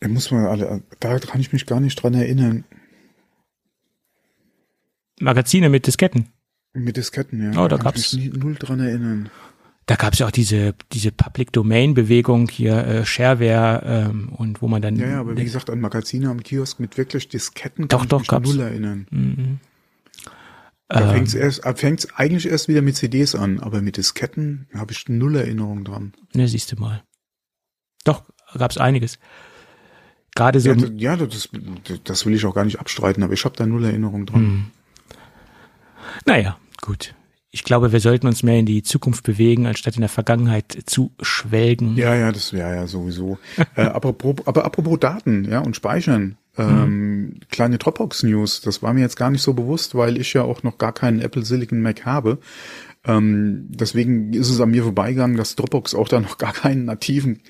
[0.00, 2.64] Da muss man alle, da kann ich mich gar nicht dran erinnern.
[5.20, 6.28] Magazine mit Disketten.
[6.74, 7.50] Mit Disketten, ja.
[7.58, 9.30] Oh, da, da gab's mich null dran erinnern.
[9.88, 14.60] Da gab es ja auch diese diese Public Domain Bewegung hier äh, Shareware ähm, und
[14.60, 17.88] wo man dann ja ja aber wie gesagt an Magazine am Kiosk mit wirklich Disketten
[17.88, 19.06] kann doch, doch, ich mich null erinnern.
[19.10, 19.60] Mhm.
[20.88, 24.92] Da ähm, fängt's erst fängt's eigentlich erst wieder mit CDs an, aber mit Disketten habe
[24.92, 26.12] ich null Erinnerung dran.
[26.34, 27.02] Ne, siehst du mal.
[28.04, 28.24] Doch
[28.58, 29.18] gab's einiges.
[30.34, 30.70] Gerade so.
[30.70, 31.48] Ja, ja, das,
[32.04, 34.42] das will ich auch gar nicht abstreiten, aber ich habe da null Erinnerung dran.
[34.42, 34.64] Mhm.
[36.26, 37.14] Naja, gut
[37.50, 41.12] ich glaube, wir sollten uns mehr in die Zukunft bewegen, anstatt in der Vergangenheit zu
[41.20, 41.96] schwelgen.
[41.96, 43.38] Ja, ja, das wäre ja sowieso.
[43.74, 46.36] äh, apropos, aber apropos Daten, ja, und Speichern.
[46.58, 47.40] Ähm, mhm.
[47.50, 50.76] Kleine Dropbox-News, das war mir jetzt gar nicht so bewusst, weil ich ja auch noch
[50.76, 52.38] gar keinen Apple Silicon Mac habe.
[53.04, 57.40] Ähm, deswegen ist es an mir vorbeigegangen, dass Dropbox auch da noch gar keinen nativen,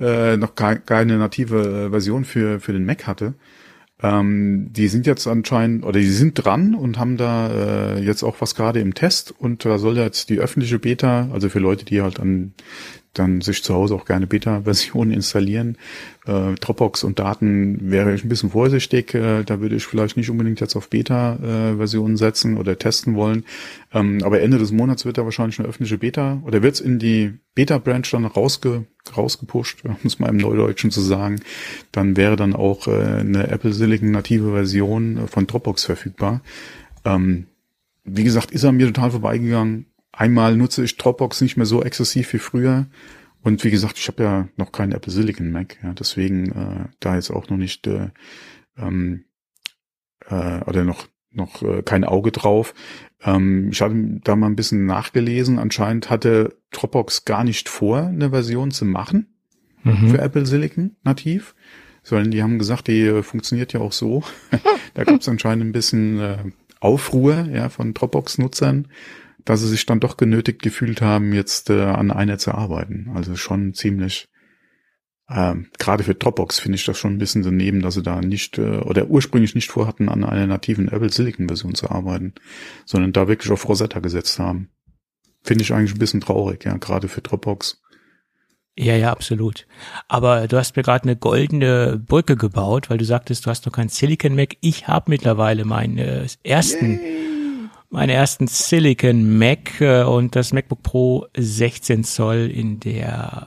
[0.00, 3.34] äh, noch gar, keine native Version für, für den Mac hatte.
[4.02, 8.36] Ähm, die sind jetzt anscheinend, oder die sind dran und haben da äh, jetzt auch
[8.40, 12.02] was gerade im Test und da soll jetzt die öffentliche Beta, also für Leute, die
[12.02, 12.54] halt an
[13.14, 15.78] dann sich zu Hause auch gerne Beta-Versionen installieren.
[16.26, 19.14] Äh, Dropbox und Daten wäre ich ein bisschen vorsichtig.
[19.14, 23.44] Äh, da würde ich vielleicht nicht unbedingt jetzt auf Beta-Versionen setzen oder testen wollen.
[23.92, 26.98] Ähm, aber Ende des Monats wird da wahrscheinlich eine öffentliche Beta oder wird es in
[26.98, 28.84] die Beta-Branch dann rausge
[29.16, 31.40] rausgepusht, um es mal im Neudeutschen zu sagen.
[31.92, 36.40] Dann wäre dann auch äh, eine Apple Silicon native Version von Dropbox verfügbar.
[37.04, 37.46] Ähm,
[38.04, 42.32] wie gesagt, ist er mir total vorbeigegangen Einmal nutze ich Dropbox nicht mehr so exzessiv
[42.32, 42.86] wie früher.
[43.42, 47.14] Und wie gesagt, ich habe ja noch keinen Apple Silicon Mac, ja, deswegen äh, da
[47.16, 48.08] jetzt auch noch nicht äh,
[48.78, 49.24] ähm,
[50.26, 52.74] äh, oder noch noch äh, kein Auge drauf.
[53.22, 55.58] Ähm, ich hatte da mal ein bisschen nachgelesen.
[55.58, 59.34] Anscheinend hatte Dropbox gar nicht vor, eine Version zu machen
[59.82, 60.10] mhm.
[60.10, 61.54] für Apple Silicon nativ,
[62.02, 64.22] sondern die haben gesagt, die äh, funktioniert ja auch so.
[64.94, 66.38] da gab es anscheinend ein bisschen äh,
[66.80, 68.88] Aufruhr ja von Dropbox-Nutzern
[69.44, 73.10] dass sie sich dann doch genötigt gefühlt haben, jetzt äh, an einer zu arbeiten.
[73.14, 74.28] Also schon ziemlich,
[75.28, 78.58] äh, gerade für Dropbox finde ich das schon ein bisschen daneben, dass sie da nicht
[78.58, 82.34] äh, oder ursprünglich nicht vorhatten, an einer nativen Apple Silicon Version zu arbeiten,
[82.86, 84.70] sondern da wirklich auf Rosetta gesetzt haben.
[85.42, 87.82] Finde ich eigentlich ein bisschen traurig, ja, gerade für Dropbox.
[88.76, 89.68] Ja, ja, absolut.
[90.08, 93.72] Aber du hast mir gerade eine goldene Brücke gebaut, weil du sagtest, du hast noch
[93.72, 94.56] keinen Silicon Mac.
[94.62, 97.33] Ich habe mittlerweile meinen äh, ersten Yay
[97.94, 103.46] meinen ersten Silicon Mac äh, und das MacBook Pro 16 Zoll in der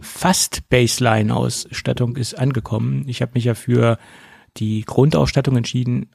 [0.00, 3.08] fast Baseline-Ausstattung ist angekommen.
[3.08, 3.98] Ich habe mich ja für
[4.58, 6.10] die Grundausstattung entschieden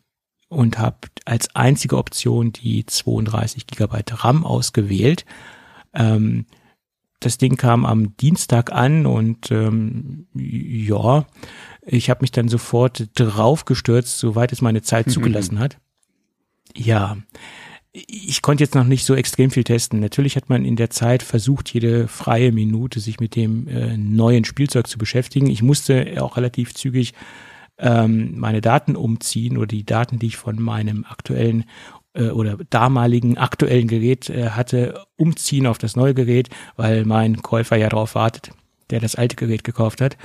[0.48, 5.26] und habe als einzige Option die 32 Gigabyte RAM ausgewählt.
[5.96, 6.46] Ähm,
[7.20, 11.26] das Ding kam am Dienstag an und ähm, ja,
[11.82, 15.80] ich habe mich dann sofort draufgestürzt, soweit es meine Zeit zugelassen hat.
[16.76, 17.17] Ja,
[17.93, 19.99] ich konnte jetzt noch nicht so extrem viel testen.
[19.99, 24.45] Natürlich hat man in der Zeit versucht, jede freie Minute sich mit dem äh, neuen
[24.45, 25.47] Spielzeug zu beschäftigen.
[25.47, 27.13] Ich musste auch relativ zügig
[27.77, 31.65] ähm, meine Daten umziehen oder die Daten, die ich von meinem aktuellen
[32.13, 37.75] äh, oder damaligen aktuellen Gerät äh, hatte, umziehen auf das neue Gerät, weil mein Käufer
[37.75, 38.51] ja darauf wartet,
[38.89, 40.17] der das alte Gerät gekauft hat.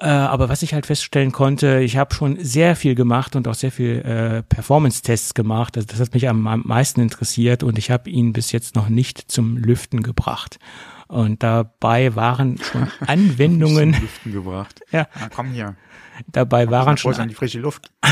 [0.00, 3.54] Äh, aber was ich halt feststellen konnte, ich habe schon sehr viel gemacht und auch
[3.54, 5.76] sehr viel äh, Performance-Tests gemacht.
[5.76, 8.88] Also das hat mich am, am meisten interessiert und ich habe ihn bis jetzt noch
[8.88, 10.60] nicht zum Lüften gebracht.
[11.08, 13.94] Und dabei waren schon Anwendungen.
[13.94, 14.80] zum Lüften gebracht.
[14.92, 15.08] Ja.
[15.18, 15.74] Na, komm hier.
[16.28, 17.14] Dabei waren schon.
[17.14, 17.90] An die frische Luft.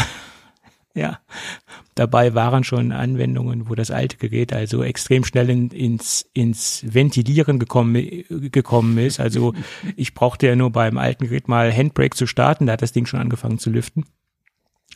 [0.97, 1.19] Ja,
[1.95, 7.59] dabei waren schon Anwendungen, wo das alte Gerät also extrem schnell in, ins, ins Ventilieren
[7.59, 9.21] gekommen, gekommen ist.
[9.21, 9.53] Also
[9.97, 13.05] ich brauchte ja nur beim alten Gerät mal Handbrake zu starten, da hat das Ding
[13.05, 14.07] schon angefangen zu lüften.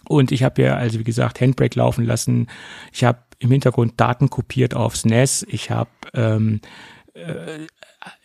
[0.09, 2.47] Und ich habe ja, also wie gesagt, Handbrake laufen lassen.
[2.95, 5.45] Ich habe im Hintergrund Daten kopiert aufs NES.
[5.51, 6.63] Ich habe ähm,
[7.13, 7.67] äh,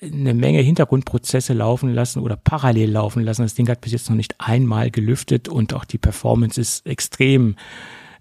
[0.01, 3.43] eine Menge Hintergrundprozesse laufen lassen oder parallel laufen lassen.
[3.43, 7.55] Das Ding hat bis jetzt noch nicht einmal gelüftet und auch die Performance ist extrem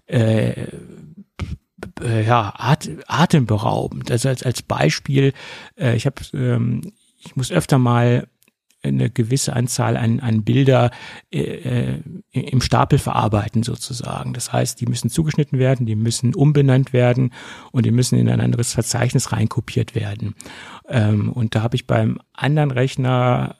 [0.07, 0.67] äh,
[2.01, 4.11] ja, at, atemberaubend.
[4.11, 5.33] Also als, als Beispiel,
[5.77, 8.27] äh, ich habe, ähm, ich muss öfter mal
[8.85, 10.91] eine gewisse Anzahl an, an Bilder
[11.31, 14.33] äh, äh, im Stapel verarbeiten sozusagen.
[14.33, 17.31] Das heißt, die müssen zugeschnitten werden, die müssen umbenannt werden
[17.71, 20.35] und die müssen in ein anderes Verzeichnis reinkopiert werden.
[20.87, 23.57] Ähm, und da habe ich beim anderen Rechner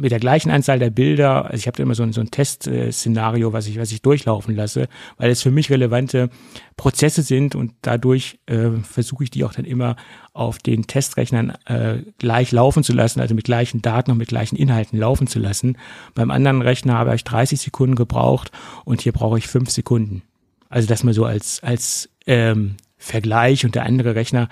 [0.00, 2.30] mit der gleichen Anzahl der Bilder, also ich habe da immer so ein, so ein
[2.30, 6.30] Testszenario, was ich, was ich durchlaufen lasse, weil es für mich relevante
[6.76, 9.96] Prozesse sind und dadurch äh, versuche ich die auch dann immer
[10.32, 14.56] auf den Testrechnern äh, gleich laufen zu lassen, also mit gleichen Daten und mit gleichen
[14.56, 15.76] Inhalten laufen zu lassen.
[16.14, 18.50] Beim anderen Rechner habe ich 30 Sekunden gebraucht
[18.84, 20.22] und hier brauche ich fünf Sekunden.
[20.68, 24.48] Also das mal so als, als ähm, Vergleich und der andere Rechner,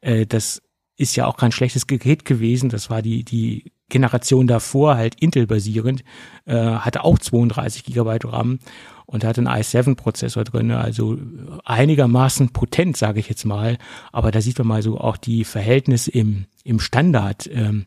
[0.00, 0.62] äh, das
[0.96, 2.70] ist ja auch kein schlechtes Gerät gewesen.
[2.70, 6.04] Das war die, die Generation davor, halt Intel-basierend,
[6.46, 8.58] äh, hatte auch 32 Gigabyte RAM
[9.06, 11.16] und hatte einen i7-Prozessor drin, also
[11.64, 13.78] einigermaßen potent, sage ich jetzt mal.
[14.12, 17.48] Aber da sieht man mal so auch die Verhältnisse im, im Standard.
[17.50, 17.86] Ähm,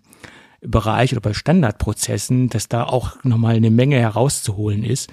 [0.61, 5.11] Bereich oder bei Standardprozessen, dass da auch nochmal eine Menge herauszuholen ist.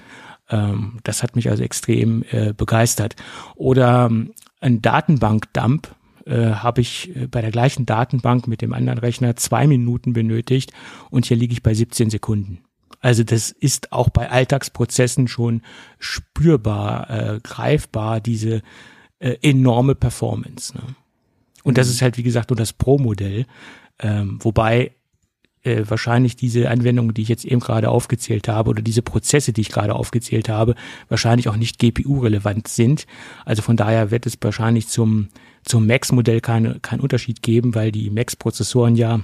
[0.49, 3.15] Ähm, das hat mich also extrem äh, begeistert.
[3.55, 5.87] Oder ähm, ein Datenbank-Dump,
[6.29, 10.71] äh, habe ich äh, bei der gleichen Datenbank mit dem anderen Rechner zwei Minuten benötigt
[11.09, 12.59] und hier liege ich bei 17 Sekunden.
[13.01, 15.61] Also das ist auch bei Alltagsprozessen schon
[15.99, 18.61] spürbar, äh, greifbar, diese
[19.19, 20.75] äh, enorme Performance.
[20.75, 20.83] Ne?
[21.63, 21.93] Und das mhm.
[21.93, 23.45] ist halt, wie gesagt, nur das Pro-Modell.
[23.99, 24.91] Ähm, wobei
[25.63, 29.61] äh, wahrscheinlich diese Anwendungen, die ich jetzt eben gerade aufgezählt habe, oder diese Prozesse, die
[29.61, 30.75] ich gerade aufgezählt habe,
[31.07, 33.07] wahrscheinlich auch nicht GPU-relevant sind.
[33.45, 35.29] Also von daher wird es wahrscheinlich zum
[35.63, 39.21] zum Max-Modell keinen kein Unterschied geben, weil die Max-Prozessoren ja,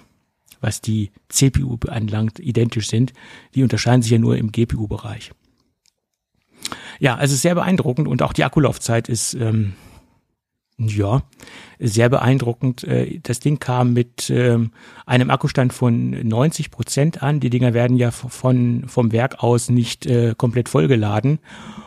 [0.62, 3.14] was die CPU anlangt, identisch sind.
[3.54, 5.32] Die unterscheiden sich ja nur im GPU-Bereich.
[7.00, 9.74] Ja, also sehr beeindruckend und auch die Akkulaufzeit ist ähm,
[10.78, 11.24] ja
[11.80, 12.84] sehr beeindruckend.
[12.84, 14.72] Äh, das Ding kam mit ähm,
[15.06, 17.40] einem Akkustand von 90 Prozent an.
[17.40, 21.40] Die Dinger werden ja von vom Werk aus nicht äh, komplett vollgeladen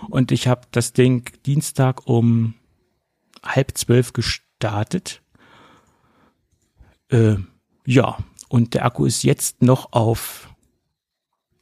[0.08, 2.54] und ich habe das Ding Dienstag um
[3.42, 5.22] halb zwölf gestartet.
[7.10, 7.36] Äh,
[7.86, 10.54] ja, und der Akku ist jetzt noch auf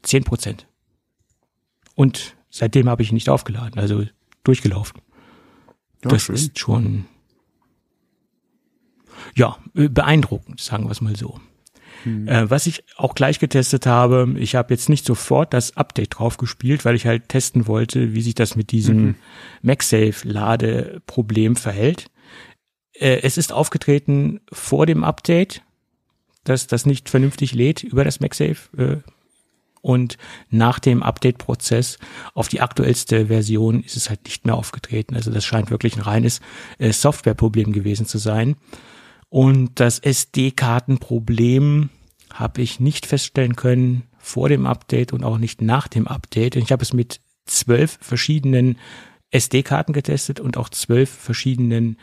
[0.02, 0.66] zehn Prozent.
[1.94, 4.04] Und seitdem habe ich ihn nicht aufgeladen, also
[4.44, 5.00] durchgelaufen.
[6.04, 6.34] Ja, das schön.
[6.34, 7.06] ist schon
[9.34, 11.40] ja beeindruckend, sagen wir es mal so.
[12.06, 12.28] Mhm.
[12.28, 16.36] Äh, was ich auch gleich getestet habe, ich habe jetzt nicht sofort das Update drauf
[16.36, 19.14] gespielt, weil ich halt testen wollte, wie sich das mit diesem mhm.
[19.62, 22.10] MagSafe-Ladeproblem verhält.
[22.92, 25.62] Äh, es ist aufgetreten vor dem Update,
[26.44, 28.76] dass das nicht vernünftig lädt über das MagSafe.
[28.76, 28.98] Äh,
[29.82, 30.16] und
[30.48, 31.98] nach dem Update-Prozess
[32.34, 35.16] auf die aktuellste Version ist es halt nicht mehr aufgetreten.
[35.16, 36.40] Also das scheint wirklich ein reines
[36.78, 38.56] äh, Softwareproblem gewesen zu sein.
[39.28, 41.90] Und das SD-Kartenproblem
[42.38, 46.56] habe ich nicht feststellen können vor dem Update und auch nicht nach dem Update.
[46.56, 48.78] Ich habe es mit zwölf verschiedenen
[49.30, 51.98] SD-Karten getestet und auch zwölf verschiedenen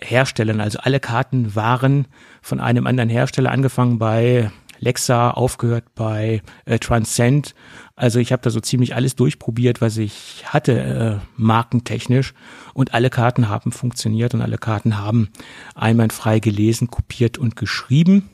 [0.00, 0.60] Herstellern.
[0.60, 2.06] Also alle Karten waren
[2.40, 7.54] von einem anderen Hersteller angefangen bei Lexa, aufgehört bei äh, Transcend.
[7.94, 12.34] Also ich habe da so ziemlich alles durchprobiert, was ich hatte, äh, markentechnisch.
[12.74, 15.28] Und alle Karten haben funktioniert und alle Karten haben
[15.76, 18.28] einwandfrei gelesen, kopiert und geschrieben.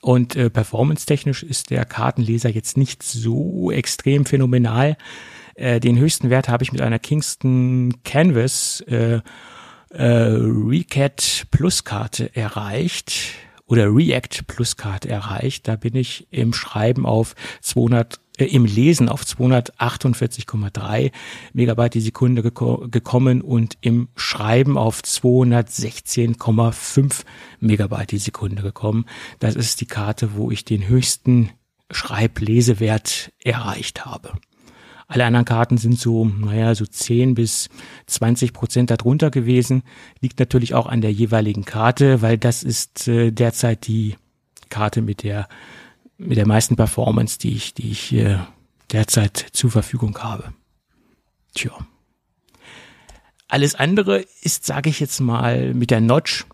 [0.00, 4.96] Und äh, performance-technisch ist der Kartenleser jetzt nicht so extrem phänomenal.
[5.54, 9.20] Äh, den höchsten Wert habe ich mit einer Kingston Canvas äh,
[9.90, 13.12] äh, Recat Plus Karte erreicht
[13.66, 15.66] oder React Plus Karte erreicht.
[15.66, 21.12] Da bin ich im Schreiben auf 200 äh, im Lesen auf 248,3
[21.52, 27.24] Megabyte die Sekunde geko gekommen und im Schreiben auf 216,5
[27.60, 29.04] Megabyte die Sekunde gekommen.
[29.38, 31.50] Das ist die Karte, wo ich den höchsten
[31.90, 34.32] Schreiblesewert erreicht habe.
[35.10, 37.70] Alle anderen Karten sind so, naja, so 10 bis
[38.06, 39.82] 20 Prozent darunter gewesen.
[40.20, 44.16] Liegt natürlich auch an der jeweiligen Karte, weil das ist äh, derzeit die
[44.68, 45.48] Karte mit der
[46.18, 48.38] mit der meisten Performance, die ich, die ich äh,
[48.92, 50.52] derzeit zur Verfügung habe.
[51.54, 51.72] Tja.
[53.48, 56.44] Alles andere ist, sage ich jetzt mal, mit der Notch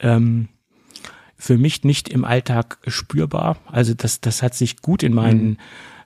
[0.00, 0.48] ähm,
[1.36, 3.58] für mich nicht im Alltag spürbar.
[3.66, 5.56] Also das, das hat sich gut in meinen, mhm.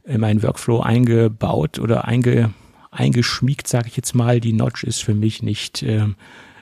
[0.05, 2.53] in meinen Workflow eingebaut oder einge,
[2.91, 4.41] eingeschmiegt, sage ich jetzt mal.
[4.41, 6.07] Die Notch ist für mich nicht äh,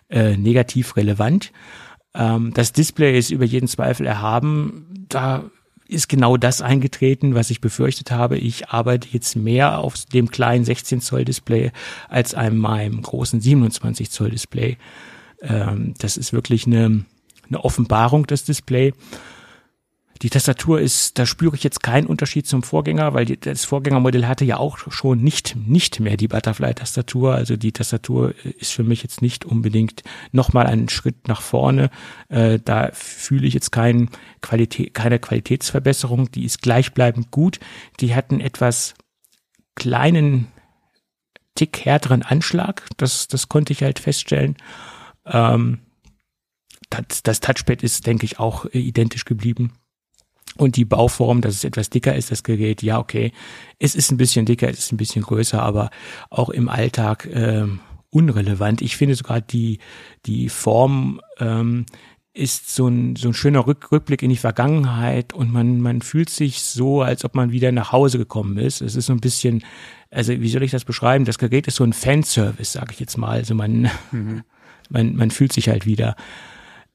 [0.09, 1.53] äh, negativ relevant.
[2.15, 5.07] Ähm, das Display ist über jeden Zweifel erhaben.
[5.09, 5.51] Da
[5.93, 8.39] ist genau das eingetreten, was ich befürchtet habe.
[8.39, 11.73] Ich arbeite jetzt mehr auf dem kleinen 16 Zoll Display
[12.09, 14.79] als an meinem großen 27 Zoll Display.
[15.43, 17.05] Ähm, das ist wirklich eine,
[17.49, 18.95] eine Offenbarung, das Display.
[20.23, 24.27] Die Tastatur ist, da spüre ich jetzt keinen Unterschied zum Vorgänger, weil die, das Vorgängermodell
[24.27, 27.35] hatte ja auch schon nicht, nicht mehr die Butterfly-Tastatur.
[27.35, 31.91] Also die Tastatur ist für mich jetzt nicht unbedingt nochmal einen Schritt nach vorne.
[32.29, 34.11] Äh, da fühle ich jetzt kein
[34.43, 36.31] Qualität, keine Qualitätsverbesserung.
[36.31, 37.59] Die ist gleichbleibend gut.
[37.99, 38.95] Die hatten etwas
[39.75, 40.47] kleinen,
[41.57, 42.89] tick härteren Anschlag.
[42.97, 44.57] Das, das konnte ich halt feststellen.
[45.27, 45.81] Ähm,
[46.91, 49.73] das, das Touchpad ist, denke ich, auch identisch geblieben.
[50.57, 53.33] Und die Bauform, dass es etwas dicker ist, das Gerät, ja, okay.
[53.79, 55.91] Es ist ein bisschen dicker, es ist ein bisschen größer, aber
[56.29, 58.83] auch im Alltag ähm, unrelevant.
[58.83, 59.79] Ich finde sogar die,
[60.27, 61.87] die Form ähm,
[62.35, 66.31] ist so ein, so ein schöner Rück, Rückblick in die Vergangenheit und man, man fühlt
[66.31, 68.81] sich so, als ob man wieder nach Hause gekommen ist.
[68.81, 69.65] Es ist so ein bisschen,
[70.11, 71.27] also wie soll ich das beschreiben?
[71.27, 73.33] Das Gerät ist so ein Fanservice, sage ich jetzt mal.
[73.33, 74.45] Also man, mhm.
[74.89, 76.17] man, man fühlt sich halt wieder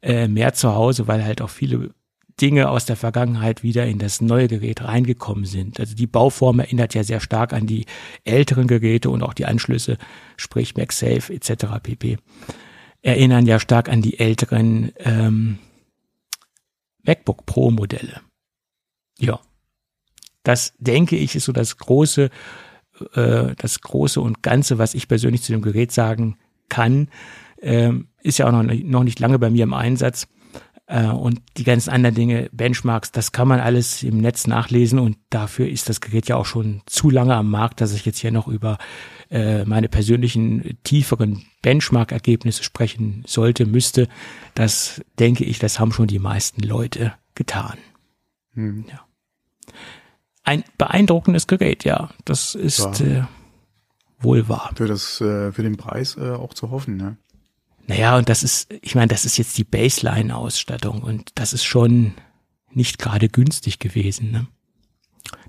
[0.02, 1.92] äh, mehr zu Hause, weil halt auch viele
[2.40, 5.80] Dinge aus der Vergangenheit wieder in das neue Gerät reingekommen sind.
[5.80, 7.86] Also die Bauform erinnert ja sehr stark an die
[8.26, 9.98] älteren Geräte und auch die Anschlüsse,
[10.36, 11.66] sprich MagSafe etc.
[11.82, 12.18] pp.
[13.02, 15.58] Erinnern ja stark an die älteren ähm,
[17.04, 18.22] MacBook Pro Modelle.
[19.18, 19.40] Ja,
[20.44, 22.30] das denke ich ist so das große,
[23.14, 26.38] äh, das große und ganze, was ich persönlich zu dem Gerät sagen
[26.70, 27.10] kann.
[27.60, 30.28] Ähm, ist ja auch noch, noch nicht lange bei mir im Einsatz
[30.88, 35.18] äh, und die ganzen anderen Dinge, Benchmarks, das kann man alles im Netz nachlesen und
[35.30, 38.32] dafür ist das Gerät ja auch schon zu lange am Markt, dass ich jetzt hier
[38.32, 38.78] noch über
[39.30, 44.08] äh, meine persönlichen tieferen Benchmark-Ergebnisse sprechen sollte, müsste.
[44.56, 47.78] Das denke ich, das haben schon die meisten Leute getan.
[48.54, 48.86] Hm.
[48.90, 49.02] Ja.
[50.44, 52.10] Ein beeindruckendes Gerät, ja.
[52.24, 53.06] Das ist ja.
[53.06, 53.24] Äh,
[54.20, 54.72] wohl wahr.
[54.76, 57.18] Für das, äh, für den Preis äh, auch zu hoffen, ne?
[57.88, 62.14] Naja, und das ist, ich meine, das ist jetzt die Baseline-Ausstattung und das ist schon
[62.70, 64.32] nicht gerade günstig gewesen.
[64.32, 64.48] Ne?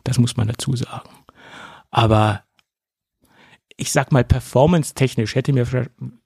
[0.05, 1.11] Das muss man dazu sagen.
[1.91, 2.45] Aber
[3.77, 5.67] ich sag mal, performance-technisch hätte mir,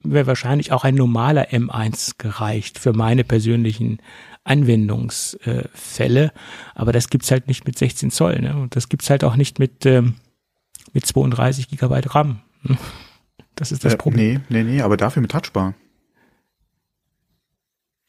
[0.02, 3.98] mir wahrscheinlich auch ein normaler M1 gereicht für meine persönlichen
[4.44, 6.32] Anwendungsfälle.
[6.74, 8.40] Aber das gibt's halt nicht mit 16 Zoll.
[8.40, 8.54] Ne?
[8.56, 10.16] Und das gibt's halt auch nicht mit, ähm,
[10.92, 12.40] mit 32 Gigabyte RAM.
[13.54, 14.40] Das ist das äh, Problem.
[14.48, 15.74] Nee, nee, nee, aber dafür mit Touchbar.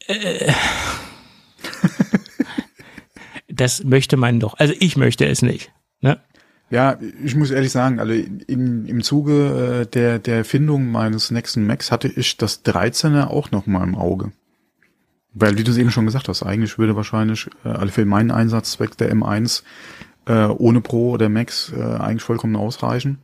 [0.08, 0.52] Äh,
[3.48, 4.56] das möchte man doch.
[4.58, 5.72] Also ich möchte es nicht.
[6.02, 6.20] Ne?
[6.70, 11.68] Ja, ich muss ehrlich sagen, also im, im Zuge äh, der, der Erfindung meines nächsten
[11.68, 14.32] Macs hatte ich das 13er auch noch mal im Auge.
[15.34, 18.32] Weil, wie du es eben schon gesagt hast, eigentlich würde wahrscheinlich, äh, also für meinen
[18.32, 19.64] Einsatzzweck der M1
[20.26, 23.20] äh, ohne Pro oder Max äh, eigentlich vollkommen ausreichen.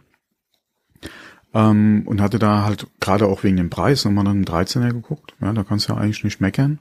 [1.53, 5.33] Ähm, und hatte da halt gerade auch wegen dem Preis nochmal dann einen 13er geguckt.
[5.41, 6.77] Ja, da kannst du ja eigentlich nicht meckern,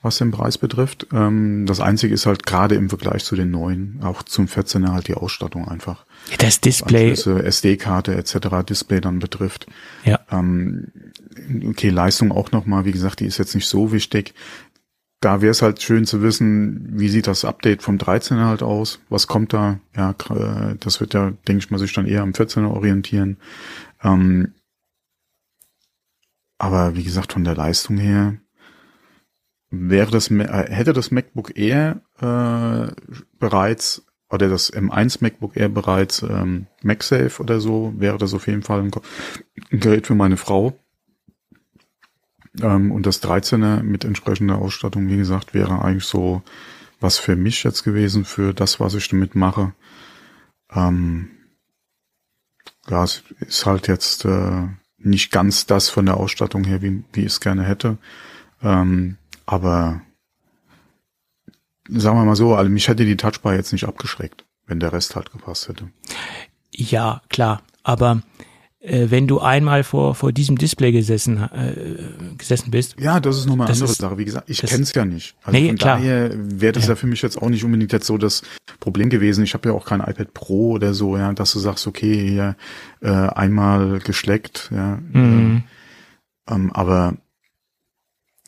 [0.00, 1.08] was den Preis betrifft.
[1.12, 5.08] Ähm, das Einzige ist halt gerade im Vergleich zu den neuen, auch zum 14er halt
[5.08, 6.04] die Ausstattung einfach.
[6.38, 7.10] Das Display.
[7.12, 8.64] SD-Karte etc.
[8.68, 9.66] Display dann betrifft.
[10.04, 10.20] Ja.
[10.30, 10.92] Ähm,
[11.68, 14.34] okay, Leistung auch nochmal, wie gesagt, die ist jetzt nicht so wichtig
[15.20, 19.00] da wäre es halt schön zu wissen, wie sieht das Update vom 13er halt aus?
[19.08, 19.80] Was kommt da?
[19.96, 20.14] Ja,
[20.78, 23.38] das wird ja, denke ich mal, sich dann eher am 14er orientieren.
[24.02, 24.54] Ähm,
[26.58, 28.38] aber wie gesagt, von der Leistung her
[29.70, 32.92] wäre das, äh, hätte das MacBook Air äh,
[33.38, 38.62] bereits oder das M1 MacBook Air bereits ähm, MagSafe oder so, wäre das auf jeden
[38.62, 38.90] Fall ein,
[39.70, 40.78] ein Gerät für meine Frau.
[42.60, 46.42] Ähm, und das 13er mit entsprechender Ausstattung, wie gesagt, wäre eigentlich so
[46.98, 49.74] was für mich jetzt gewesen, für das, was ich damit mache.
[50.72, 51.30] Ähm,
[52.88, 54.68] ja, es ist halt jetzt äh,
[54.98, 57.98] nicht ganz das von der Ausstattung her, wie, wie ich es gerne hätte.
[58.62, 60.00] Ähm, aber
[61.88, 65.16] sagen wir mal so, also mich hätte die Touchbar jetzt nicht abgeschreckt, wenn der Rest
[65.16, 65.90] halt gepasst hätte.
[66.72, 67.62] Ja, klar.
[67.82, 68.22] Aber
[68.80, 72.96] wenn du einmal vor, vor diesem Display gesessen, äh, gesessen bist.
[73.00, 74.18] Ja, das ist nochmal eine andere ist, Sache.
[74.18, 75.34] Wie gesagt, ich kenne es ja nicht.
[75.42, 75.96] Also nee, von klar.
[75.96, 76.90] daher wäre das ja.
[76.90, 76.96] ja.
[76.96, 78.42] für mich jetzt auch nicht unbedingt jetzt so das
[78.78, 79.42] Problem gewesen.
[79.44, 82.56] Ich habe ja auch kein iPad Pro oder so, ja, dass du sagst, okay, hier
[83.00, 84.98] äh, einmal geschleckt, ja.
[85.12, 85.64] Mhm.
[85.66, 87.16] Äh, ähm, aber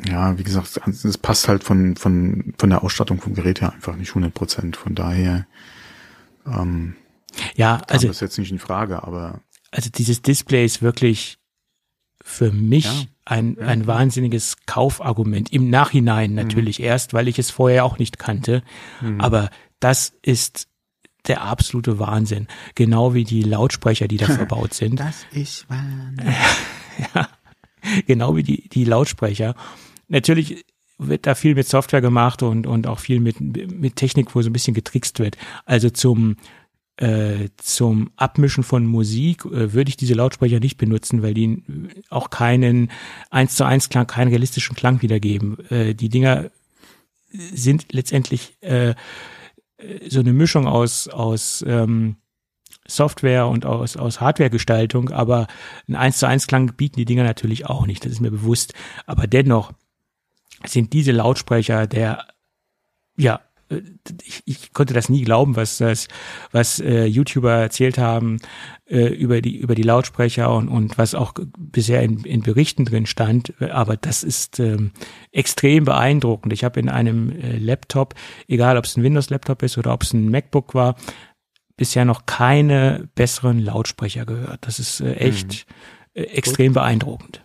[0.06, 3.96] ja, wie gesagt, es passt halt von, von, von der Ausstattung vom Gerät her einfach
[3.96, 4.76] nicht 100 Prozent.
[4.76, 5.46] Von daher,
[6.46, 6.94] ähm,
[7.56, 9.40] ja, also das jetzt nicht in Frage, aber
[9.70, 11.38] also dieses Display ist wirklich
[12.22, 12.92] für mich ja.
[13.24, 13.66] ein, ja.
[13.66, 15.52] ein wahnsinniges Kaufargument.
[15.52, 16.36] Im Nachhinein mhm.
[16.36, 16.86] natürlich mhm.
[16.86, 18.62] erst, weil ich es vorher auch nicht kannte.
[19.00, 19.20] Mhm.
[19.20, 19.50] Aber
[19.80, 20.68] das ist
[21.26, 22.48] der absolute Wahnsinn.
[22.74, 25.00] Genau wie die Lautsprecher, die da verbaut sind.
[25.00, 26.34] Das ist Wahnsinn.
[27.14, 27.28] ja,
[28.06, 29.54] genau wie die, die Lautsprecher.
[30.08, 30.64] Natürlich
[30.98, 34.50] wird da viel mit Software gemacht und, und auch viel mit, mit Technik, wo so
[34.50, 35.36] ein bisschen getrickst wird.
[35.64, 36.36] Also zum,
[36.98, 41.62] äh, zum Abmischen von Musik äh, würde ich diese Lautsprecher nicht benutzen, weil die
[42.10, 42.90] auch keinen
[43.30, 45.58] eins zu eins Klang, keinen realistischen Klang wiedergeben.
[45.70, 46.50] Äh, die Dinger
[47.30, 48.94] sind letztendlich äh,
[50.08, 52.16] so eine Mischung aus aus ähm,
[52.88, 55.46] Software und aus, aus Hardwaregestaltung, aber
[55.88, 58.72] ein 1 zu 1 Klang bieten die Dinger natürlich auch nicht, das ist mir bewusst.
[59.06, 59.72] Aber dennoch
[60.66, 62.26] sind diese Lautsprecher der,
[63.16, 63.40] ja,
[64.24, 66.08] ich, ich konnte das nie glauben, was das,
[66.52, 68.38] was äh, YouTuber erzählt haben
[68.86, 73.06] äh, über die über die Lautsprecher und und was auch bisher in, in Berichten drin
[73.06, 73.54] stand.
[73.60, 74.92] Aber das ist ähm,
[75.32, 76.52] extrem beeindruckend.
[76.52, 78.14] Ich habe in einem äh, Laptop,
[78.46, 80.96] egal ob es ein Windows-Laptop ist oder ob es ein MacBook war,
[81.76, 84.66] bisher noch keine besseren Lautsprecher gehört.
[84.66, 85.66] Das ist äh, echt
[86.14, 86.22] mhm.
[86.22, 86.74] äh, extrem Gut.
[86.74, 87.42] beeindruckend.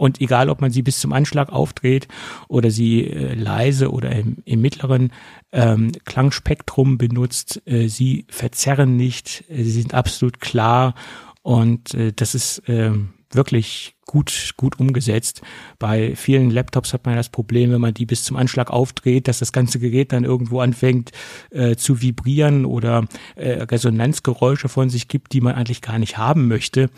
[0.00, 2.08] Und egal, ob man sie bis zum Anschlag aufdreht
[2.48, 5.12] oder sie äh, leise oder im, im mittleren
[5.52, 10.94] ähm, Klangspektrum benutzt, äh, sie verzerren nicht, äh, sie sind absolut klar
[11.42, 12.92] und äh, das ist äh,
[13.30, 15.42] wirklich gut, gut umgesetzt.
[15.78, 19.40] Bei vielen Laptops hat man das Problem, wenn man die bis zum Anschlag aufdreht, dass
[19.40, 21.12] das ganze Gerät dann irgendwo anfängt
[21.50, 26.48] äh, zu vibrieren oder äh, Resonanzgeräusche von sich gibt, die man eigentlich gar nicht haben
[26.48, 26.88] möchte.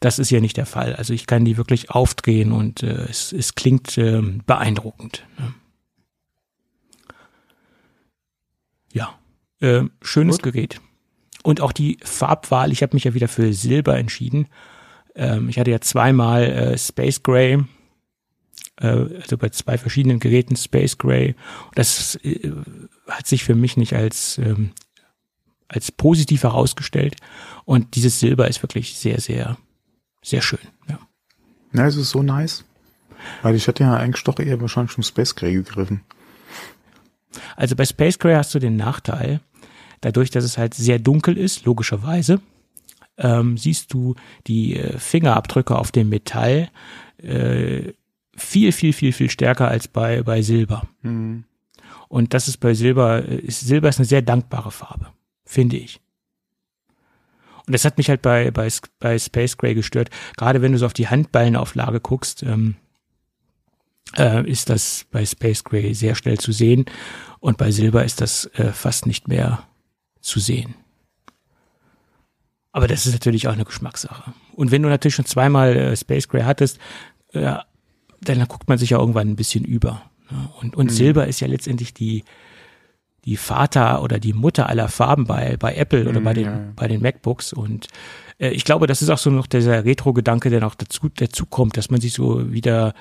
[0.00, 0.96] Das ist ja nicht der Fall.
[0.96, 5.26] Also ich kann die wirklich aufdrehen und äh, es, es klingt äh, beeindruckend.
[5.38, 5.54] Ne?
[8.92, 9.18] Ja,
[9.60, 10.54] äh, schönes Gut.
[10.54, 10.80] Gerät.
[11.42, 14.48] Und auch die Farbwahl, ich habe mich ja wieder für Silber entschieden.
[15.14, 17.62] Ähm, ich hatte ja zweimal äh, Space Gray,
[18.80, 21.34] äh, also bei zwei verschiedenen Geräten Space Gray.
[21.74, 22.52] Das äh,
[23.06, 24.72] hat sich für mich nicht als ähm,
[25.68, 27.16] als positiv herausgestellt.
[27.64, 29.56] Und dieses Silber ist wirklich sehr, sehr
[30.22, 30.60] sehr schön.
[30.88, 30.98] Ja.
[31.72, 32.64] Ja, es ist so nice.
[33.42, 36.02] Weil ich hätte ja eigentlich doch eher wahrscheinlich schon Space Gray gegriffen.
[37.56, 39.40] Also bei Space Gray hast du den Nachteil,
[40.00, 42.40] dadurch, dass es halt sehr dunkel ist, logischerweise,
[43.18, 44.14] ähm, siehst du
[44.46, 46.70] die äh, Fingerabdrücke auf dem Metall
[47.22, 47.92] äh,
[48.34, 50.88] viel, viel, viel, viel stärker als bei, bei Silber.
[51.02, 51.44] Mhm.
[52.08, 55.08] Und das ist bei Silber, äh, ist, Silber ist eine sehr dankbare Farbe,
[55.44, 55.99] finde ich.
[57.70, 58.68] Und das hat mich halt bei, bei,
[58.98, 60.10] bei Space Gray gestört.
[60.36, 62.74] Gerade wenn du so auf die Handballenauflage guckst, ähm,
[64.18, 66.86] äh, ist das bei Space Gray sehr schnell zu sehen.
[67.38, 69.62] Und bei Silber ist das äh, fast nicht mehr
[70.20, 70.74] zu sehen.
[72.72, 74.34] Aber das ist natürlich auch eine Geschmackssache.
[74.56, 76.80] Und wenn du natürlich schon zweimal äh, Space Gray hattest,
[77.34, 77.54] äh,
[78.20, 80.10] dann guckt man sich ja irgendwann ein bisschen über.
[80.28, 80.50] Ne?
[80.60, 80.90] Und, und mhm.
[80.90, 82.24] Silber ist ja letztendlich die,
[83.24, 86.60] die Vater oder die Mutter aller Farben bei, bei Apple oder bei mhm, den, ja.
[86.76, 87.52] bei den MacBooks.
[87.52, 87.88] Und
[88.38, 91.76] äh, ich glaube, das ist auch so noch dieser Retro-Gedanke, der noch dazu, dazu kommt,
[91.76, 92.94] dass man sich so wieder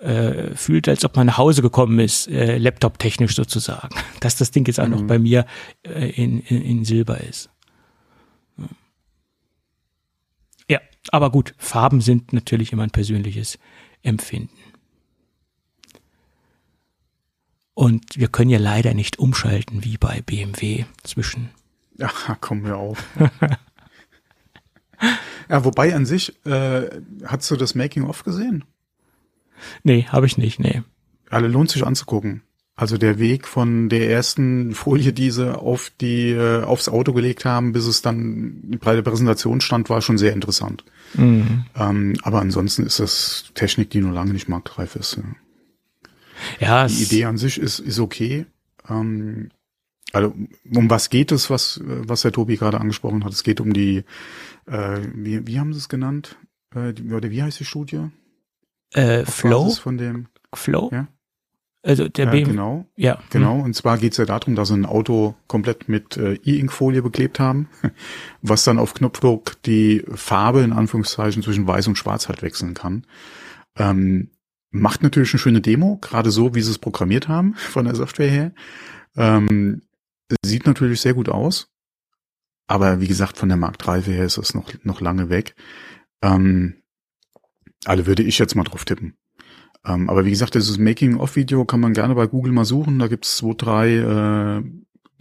[0.00, 3.94] äh, fühlt, als ob man nach Hause gekommen ist, äh, Laptop-technisch sozusagen.
[4.20, 4.90] Dass das Ding jetzt auch mhm.
[4.90, 5.46] noch bei mir
[5.84, 7.50] äh, in, in, in Silber ist.
[10.68, 13.58] Ja, aber gut, Farben sind natürlich immer ein persönliches
[14.02, 14.61] Empfinden.
[17.82, 21.48] Und wir können ja leider nicht umschalten wie bei BMW zwischen.
[21.98, 23.04] Ja, kommen wir auf.
[25.48, 26.88] ja, wobei an sich, äh,
[27.24, 28.62] hast du das Making-of gesehen?
[29.82, 30.84] Nee, habe ich nicht, nee.
[31.28, 32.42] Alle lohnt sich anzugucken.
[32.76, 37.44] Also der Weg von der ersten Folie, die sie auf die, äh, aufs Auto gelegt
[37.44, 40.84] haben, bis es dann bei der Präsentation stand, war schon sehr interessant.
[41.14, 41.64] Mhm.
[41.74, 45.16] Ähm, aber ansonsten ist das Technik, die nur lange nicht marktreif ist.
[45.16, 45.24] Ja.
[46.60, 48.46] Ja, die Idee an sich ist, ist okay.
[48.88, 49.50] Ähm,
[50.12, 50.34] also
[50.74, 53.32] um was geht es, was, was der Tobi gerade angesprochen hat?
[53.32, 54.04] Es geht um die,
[54.66, 56.36] äh, wie, wie haben sie es genannt?
[56.74, 58.08] Äh, die, oder wie heißt die Studie?
[58.92, 59.70] Äh, Flow?
[59.70, 60.90] Von dem, Flow?
[60.92, 61.08] Ja.
[61.84, 62.52] Also der BMW.
[62.52, 62.86] Genau.
[62.94, 63.18] Ja.
[63.30, 63.58] Genau.
[63.58, 67.40] Und zwar geht es ja darum, dass sie ein Auto komplett mit äh, E-Ink-Folie beklebt
[67.40, 67.68] haben,
[68.42, 73.04] was dann auf Knopfdruck die Farbe in Anführungszeichen zwischen Weiß und Schwarz halt wechseln kann.
[73.76, 74.30] Ähm,
[74.72, 78.30] Macht natürlich eine schöne Demo, gerade so, wie sie es programmiert haben von der Software
[78.30, 78.52] her.
[79.16, 79.82] Ähm,
[80.44, 81.68] sieht natürlich sehr gut aus.
[82.66, 85.54] Aber wie gesagt, von der Marktreife her ist es noch, noch lange weg.
[86.22, 86.82] Ähm,
[87.84, 89.16] also würde ich jetzt mal drauf tippen.
[89.84, 92.98] Ähm, aber wie gesagt, dieses Making-of-Video kann man gerne bei Google mal suchen.
[92.98, 94.62] Da gibt es zwei, drei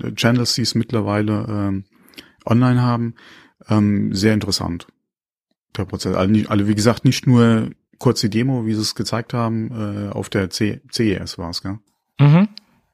[0.02, 3.16] äh, Channels, die es mittlerweile äh, online haben.
[3.68, 4.88] Ähm, sehr interessant.
[5.76, 6.16] Der Prozess.
[6.16, 7.72] Also, nicht, also wie gesagt, nicht nur
[8.02, 11.80] kurze Demo, wie sie es gezeigt haben, äh, auf der C CES war es, gell?
[12.20, 12.50] Mhm.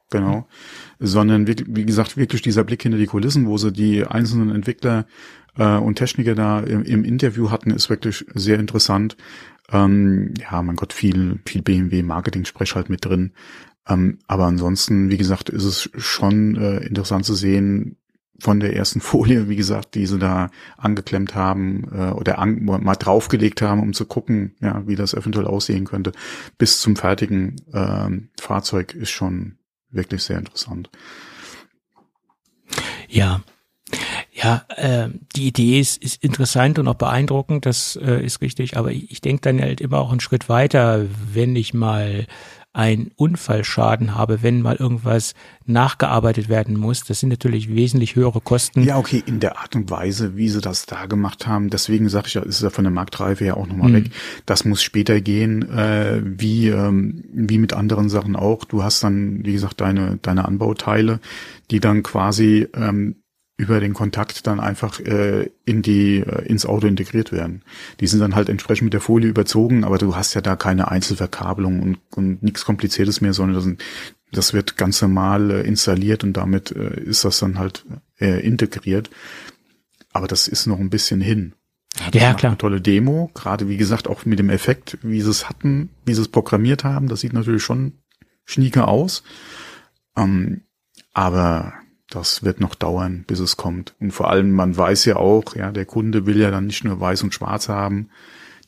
[0.10, 0.48] genau,
[1.00, 5.06] sondern wie, wie gesagt wirklich dieser Blick hinter die Kulissen, wo sie die einzelnen Entwickler
[5.58, 9.18] äh, und Techniker da im, im Interview hatten, ist wirklich sehr interessant.
[9.72, 13.32] Ähm, ja, mein Gott, viel, viel BMW-Marketing-Sprech halt mit drin.
[13.88, 17.98] Ähm, aber ansonsten, wie gesagt, ist es schon äh, interessant zu sehen,
[18.40, 22.96] von der ersten Folie, wie gesagt, die sie da angeklemmt haben äh, oder an, mal
[22.96, 26.12] draufgelegt haben, um zu gucken, ja, wie das eventuell aussehen könnte,
[26.58, 29.58] bis zum fertigen ähm, Fahrzeug ist schon
[29.90, 30.90] wirklich sehr interessant.
[33.08, 33.42] Ja,
[34.34, 38.92] ja, äh, die Idee ist, ist interessant und auch beeindruckend, das äh, ist richtig, aber
[38.92, 42.28] ich, ich denke dann halt immer auch einen Schritt weiter, wenn ich mal
[42.78, 45.34] einen Unfallschaden habe, wenn mal irgendwas
[45.66, 47.04] nachgearbeitet werden muss.
[47.04, 48.84] Das sind natürlich wesentlich höhere Kosten.
[48.84, 51.72] Ja, okay, in der Art und Weise, wie sie das da gemacht haben.
[51.72, 53.96] Deswegen sage ich ja, ist es ja von der Marktreife ja auch nochmal mhm.
[53.96, 54.12] weg.
[54.46, 58.64] Das muss später gehen, äh, wie, ähm, wie mit anderen Sachen auch.
[58.64, 61.20] Du hast dann, wie gesagt, deine, deine Anbauteile,
[61.72, 63.16] die dann quasi ähm,
[63.58, 67.64] über den Kontakt dann einfach äh, in die äh, ins Auto integriert werden.
[68.00, 70.92] Die sind dann halt entsprechend mit der Folie überzogen, aber du hast ja da keine
[70.92, 73.84] Einzelverkabelung und, und nichts Kompliziertes mehr, sondern das, sind,
[74.32, 77.84] das wird ganz normal äh, installiert und damit äh, ist das dann halt
[78.20, 79.10] äh, integriert.
[80.14, 81.54] Aber das ist noch ein bisschen hin.
[82.00, 82.52] Ja, ja klar.
[82.52, 86.14] Eine tolle Demo, gerade wie gesagt auch mit dem Effekt, wie sie es hatten, wie
[86.14, 87.08] sie es programmiert haben.
[87.08, 87.94] Das sieht natürlich schon
[88.46, 89.24] schnieke aus.
[90.16, 90.62] Ähm,
[91.14, 91.74] aber
[92.10, 93.94] das wird noch dauern, bis es kommt.
[94.00, 97.00] Und vor allem, man weiß ja auch, ja, der Kunde will ja dann nicht nur
[97.00, 98.10] weiß und schwarz haben,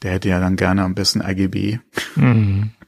[0.02, 1.80] der hätte ja dann gerne am besten RGB.
[2.16, 2.72] Mhm.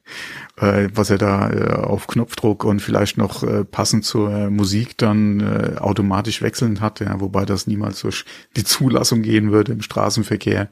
[0.58, 4.98] äh, was er da äh, auf Knopfdruck und vielleicht noch äh, passend zur äh, Musik
[4.98, 8.26] dann äh, automatisch wechselnd hat, ja, wobei das niemals durch
[8.56, 10.70] die Zulassung gehen würde im Straßenverkehr.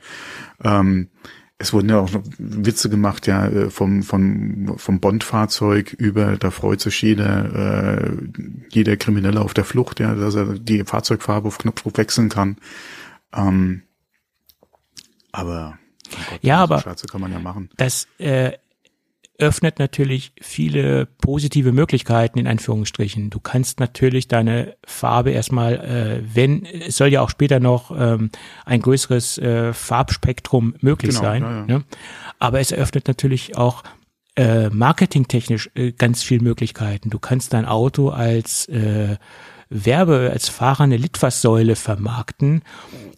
[0.63, 1.09] Ähm,
[1.61, 6.51] es wurden ja auch noch Witze gemacht, ja, äh, vom, vom, vom Bondfahrzeug über, da
[6.51, 8.11] freut sich jeder, äh,
[8.69, 12.57] jeder Kriminelle auf der Flucht, ja, dass er die Fahrzeugfarbe auf Knopfdruck wechseln kann.
[13.35, 13.83] Ähm,
[15.33, 15.77] aber
[16.29, 17.69] Gott, ja, aber kann man ja machen.
[17.75, 18.53] Das äh,
[19.39, 23.29] öffnet natürlich viele positive Möglichkeiten in Anführungsstrichen.
[23.29, 28.29] Du kannst natürlich deine Farbe erstmal, äh, wenn, es soll ja auch später noch ähm,
[28.65, 31.41] ein größeres äh, Farbspektrum möglich genau, sein.
[31.41, 31.65] Ja, ja.
[31.65, 31.83] Ne?
[32.37, 33.83] Aber es eröffnet natürlich auch
[34.35, 37.09] äh, marketingtechnisch äh, ganz viel Möglichkeiten.
[37.09, 39.17] Du kannst dein Auto als äh,
[39.69, 42.63] Werbe, als fahrende Litfaßsäule vermarkten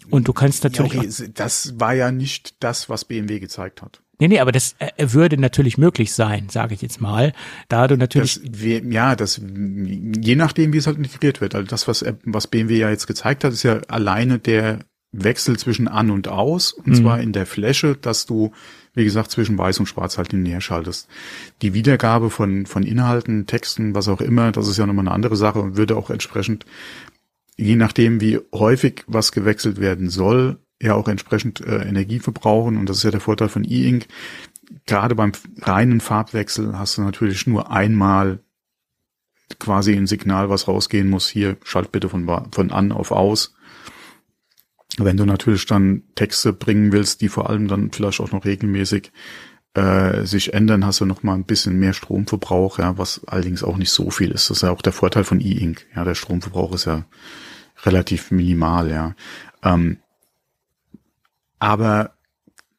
[0.09, 0.93] und du kannst natürlich.
[0.93, 4.01] Ja, okay, das war ja nicht das, was BMW gezeigt hat.
[4.21, 7.33] Nee, nee, aber das äh, würde natürlich möglich sein, sage ich jetzt mal.
[7.69, 8.39] Da du natürlich.
[8.43, 11.55] Das, ja, das je nachdem, wie es halt integriert wird.
[11.55, 15.57] Also das, was, äh, was BMW ja jetzt gezeigt hat, ist ja alleine der Wechsel
[15.57, 16.93] zwischen an und aus, und mhm.
[16.93, 18.51] zwar in der Fläche, dass du,
[18.93, 21.07] wie gesagt, zwischen weiß und schwarz halt linear schaltest.
[21.63, 25.35] Die Wiedergabe von, von Inhalten, Texten, was auch immer, das ist ja nochmal eine andere
[25.35, 26.67] Sache und würde auch entsprechend,
[27.57, 32.89] je nachdem, wie häufig was gewechselt werden soll, ja auch entsprechend äh, Energie verbrauchen und
[32.89, 34.07] das ist ja der Vorteil von E-Ink.
[34.85, 38.39] Gerade beim reinen Farbwechsel hast du natürlich nur einmal
[39.59, 41.27] quasi ein Signal, was rausgehen muss.
[41.27, 43.53] Hier schalt bitte von, von an auf aus.
[44.97, 49.11] Wenn du natürlich dann Texte bringen willst, die vor allem dann vielleicht auch noch regelmäßig
[49.73, 53.77] äh, sich ändern, hast du noch mal ein bisschen mehr Stromverbrauch, ja, was allerdings auch
[53.77, 54.49] nicht so viel ist.
[54.49, 55.85] Das ist ja auch der Vorteil von E-Ink.
[55.95, 57.05] Ja, der Stromverbrauch ist ja
[57.83, 59.15] relativ minimal, ja.
[59.63, 59.99] Ähm,
[61.61, 62.15] aber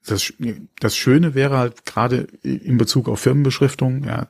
[0.05, 0.33] das,
[0.80, 4.26] das Schöne wäre halt gerade in Bezug auf Firmenbeschriftung, ja,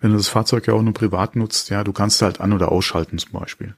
[0.00, 2.70] wenn du das Fahrzeug ja auch nur privat nutzt, ja, du kannst halt an- oder
[2.70, 3.74] ausschalten zum Beispiel.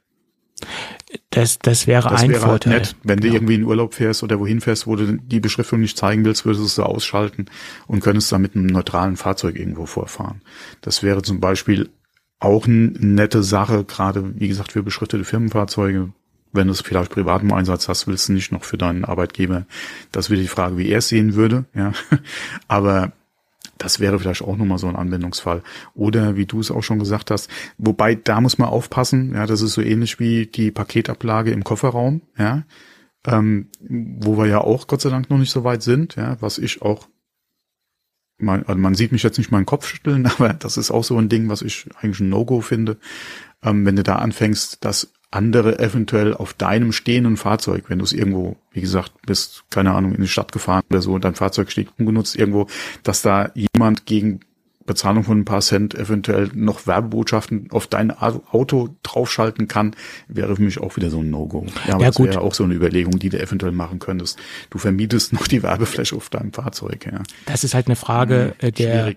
[1.29, 2.73] Das, das wäre das ein wäre halt Vorteil.
[2.73, 3.31] Halt nett, wenn genau.
[3.31, 6.45] du irgendwie in Urlaub fährst oder wohin fährst, wo du die Beschriftung nicht zeigen willst,
[6.45, 7.45] würdest du es ausschalten
[7.85, 10.41] und könntest dann mit einem neutralen Fahrzeug irgendwo vorfahren.
[10.81, 11.89] Das wäre zum Beispiel
[12.39, 16.11] auch eine nette Sache, gerade wie gesagt für beschriftete Firmenfahrzeuge,
[16.51, 19.65] wenn du es vielleicht privat im Einsatz hast, willst du nicht noch für deinen Arbeitgeber.
[20.11, 21.93] Das wäre die Frage, wie er es sehen würde, ja.
[22.67, 23.13] Aber
[23.77, 25.61] das wäre vielleicht auch nochmal so ein Anwendungsfall.
[25.93, 29.61] Oder wie du es auch schon gesagt hast, wobei da muss man aufpassen, ja, das
[29.61, 32.63] ist so ähnlich wie die Paketablage im Kofferraum, ja,
[33.25, 36.57] ähm, wo wir ja auch Gott sei Dank noch nicht so weit sind, ja, was
[36.57, 37.07] ich auch
[38.39, 41.17] man, also man sieht mich jetzt nicht meinen Kopf schütteln, aber das ist auch so
[41.17, 42.97] ein Ding, was ich eigentlich ein No-Go finde.
[43.63, 48.13] Ähm, wenn du da anfängst, das andere eventuell auf deinem stehenden Fahrzeug, wenn du es
[48.13, 51.71] irgendwo, wie gesagt, bist, keine Ahnung, in die Stadt gefahren oder so und dein Fahrzeug
[51.71, 52.67] steht ungenutzt irgendwo,
[53.03, 54.39] dass da jemand gegen
[54.87, 59.95] Bezahlung von ein paar Cent eventuell noch Werbebotschaften auf dein Auto draufschalten kann,
[60.29, 61.65] wäre für mich auch wieder so ein No-Go.
[61.85, 64.39] Ja, aber ja, das wäre auch so eine Überlegung, die du eventuell machen könntest.
[64.69, 67.21] Du vermietest noch die Werbefläche auf deinem Fahrzeug, ja.
[67.45, 69.15] Das ist halt eine Frage hm, der, äh,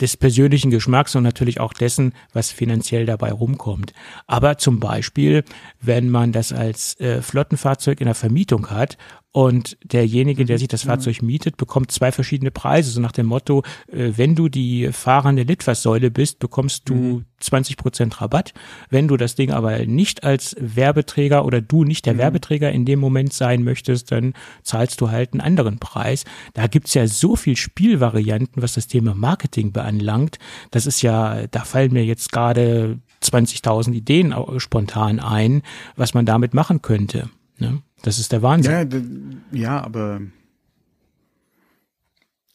[0.00, 3.92] des persönlichen Geschmacks und natürlich auch dessen, was finanziell dabei rumkommt.
[4.26, 5.44] Aber zum Beispiel,
[5.80, 8.96] wenn man das als äh, Flottenfahrzeug in der Vermietung hat
[9.30, 10.88] und derjenige, der sich das mhm.
[10.88, 12.90] Fahrzeug mietet, bekommt zwei verschiedene Preise.
[12.90, 13.62] So nach dem Motto,
[13.92, 17.82] äh, wenn du die fahrende Litfaßsäule bist, bekommst du 20 mhm.
[17.82, 18.54] Prozent Rabatt.
[18.88, 22.18] Wenn du das Ding aber nicht als Werbeträger oder du nicht der mhm.
[22.18, 26.24] Werbeträger in dem Moment sein möchtest, dann zahlst du halt einen anderen Preis.
[26.54, 30.38] Da gibt's ja so viel Spielvarianten, was das Thema Marketing beanlangt.
[30.70, 35.62] Das ist ja, da fallen mir jetzt gerade 20.000 Ideen spontan ein,
[35.96, 37.28] was man damit machen könnte.
[37.58, 37.82] Ne?
[38.02, 39.42] Das ist der Wahnsinn.
[39.52, 40.20] Ja, ja, aber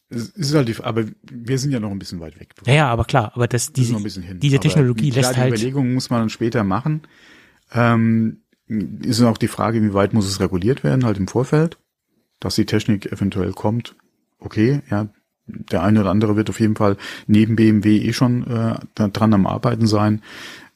[0.08, 2.54] es ist halt die, aber wir sind ja noch ein bisschen weit weg.
[2.66, 5.54] Ja, ja, aber klar, aber das, diese, diese Technologie aber, lässt klar, halt.
[5.54, 7.02] Die Überlegung muss man dann später machen.
[7.72, 11.78] Ähm, ist auch die Frage, wie weit muss es reguliert werden, halt im Vorfeld,
[12.40, 13.96] dass die Technik eventuell kommt.
[14.38, 15.08] Okay, ja,
[15.46, 19.46] der eine oder andere wird auf jeden Fall neben BMW eh schon äh, dran am
[19.46, 20.22] Arbeiten sein.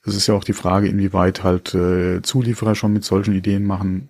[0.04, 4.08] Es ist ja auch die Frage, inwieweit halt äh, Zulieferer schon mit solchen Ideen machen.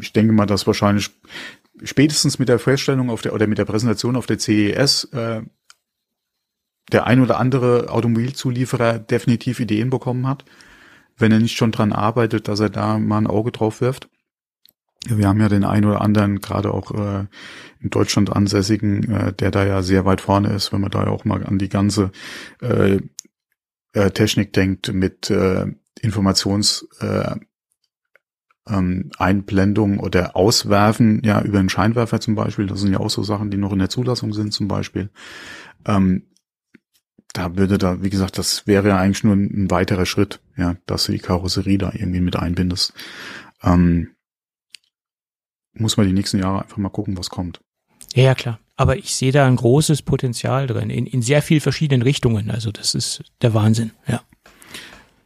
[0.00, 1.10] Ich denke mal, dass wahrscheinlich
[1.82, 5.42] spätestens mit der Vorstellung auf der oder mit der Präsentation auf der CES äh,
[6.92, 10.44] der ein oder andere Automobilzulieferer definitiv Ideen bekommen hat,
[11.16, 14.08] wenn er nicht schon dran arbeitet, dass er da mal ein Auge drauf wirft.
[15.06, 17.26] Wir haben ja den einen oder anderen, gerade auch äh,
[17.80, 21.10] in Deutschland ansässigen, äh, der da ja sehr weit vorne ist, wenn man da ja
[21.10, 22.10] auch mal an die ganze
[22.62, 23.00] äh,
[23.92, 25.66] äh, Technik denkt mit äh,
[26.00, 27.36] Informations äh,
[28.68, 33.22] ähm, Einblendung oder Auswerfen, ja, über einen Scheinwerfer zum Beispiel, das sind ja auch so
[33.22, 35.10] Sachen, die noch in der Zulassung sind zum Beispiel.
[35.86, 36.24] Ähm,
[37.32, 41.04] da würde da, wie gesagt, das wäre ja eigentlich nur ein, weiterer Schritt, ja, dass
[41.04, 42.94] du die Karosserie da irgendwie mit einbindest.
[43.62, 44.10] Ähm,
[45.72, 47.60] muss man die nächsten Jahre einfach mal gucken, was kommt.
[48.14, 48.60] Ja, ja, klar.
[48.76, 52.50] Aber ich sehe da ein großes Potenzial drin, in, in sehr viel verschiedenen Richtungen.
[52.50, 54.22] Also das ist der Wahnsinn, ja.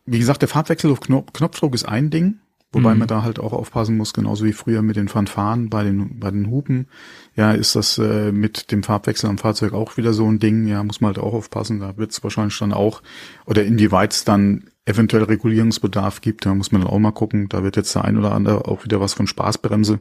[0.06, 2.40] Wie gesagt, der Farbwechsel auf Knopfdruck ist ein Ding.
[2.70, 2.98] Wobei mhm.
[2.98, 6.30] man da halt auch aufpassen muss, genauso wie früher mit den Fanfaren bei den, bei
[6.30, 6.88] den Hupen.
[7.34, 10.66] Ja, ist das äh, mit dem Farbwechsel am Fahrzeug auch wieder so ein Ding.
[10.66, 11.80] Ja, muss man halt auch aufpassen.
[11.80, 13.02] Da wird es wahrscheinlich dann auch,
[13.46, 17.48] oder inwieweit es dann eventuell Regulierungsbedarf gibt, da muss man dann auch mal gucken.
[17.48, 20.00] Da wird jetzt der ein oder andere auch wieder was von Spaßbremse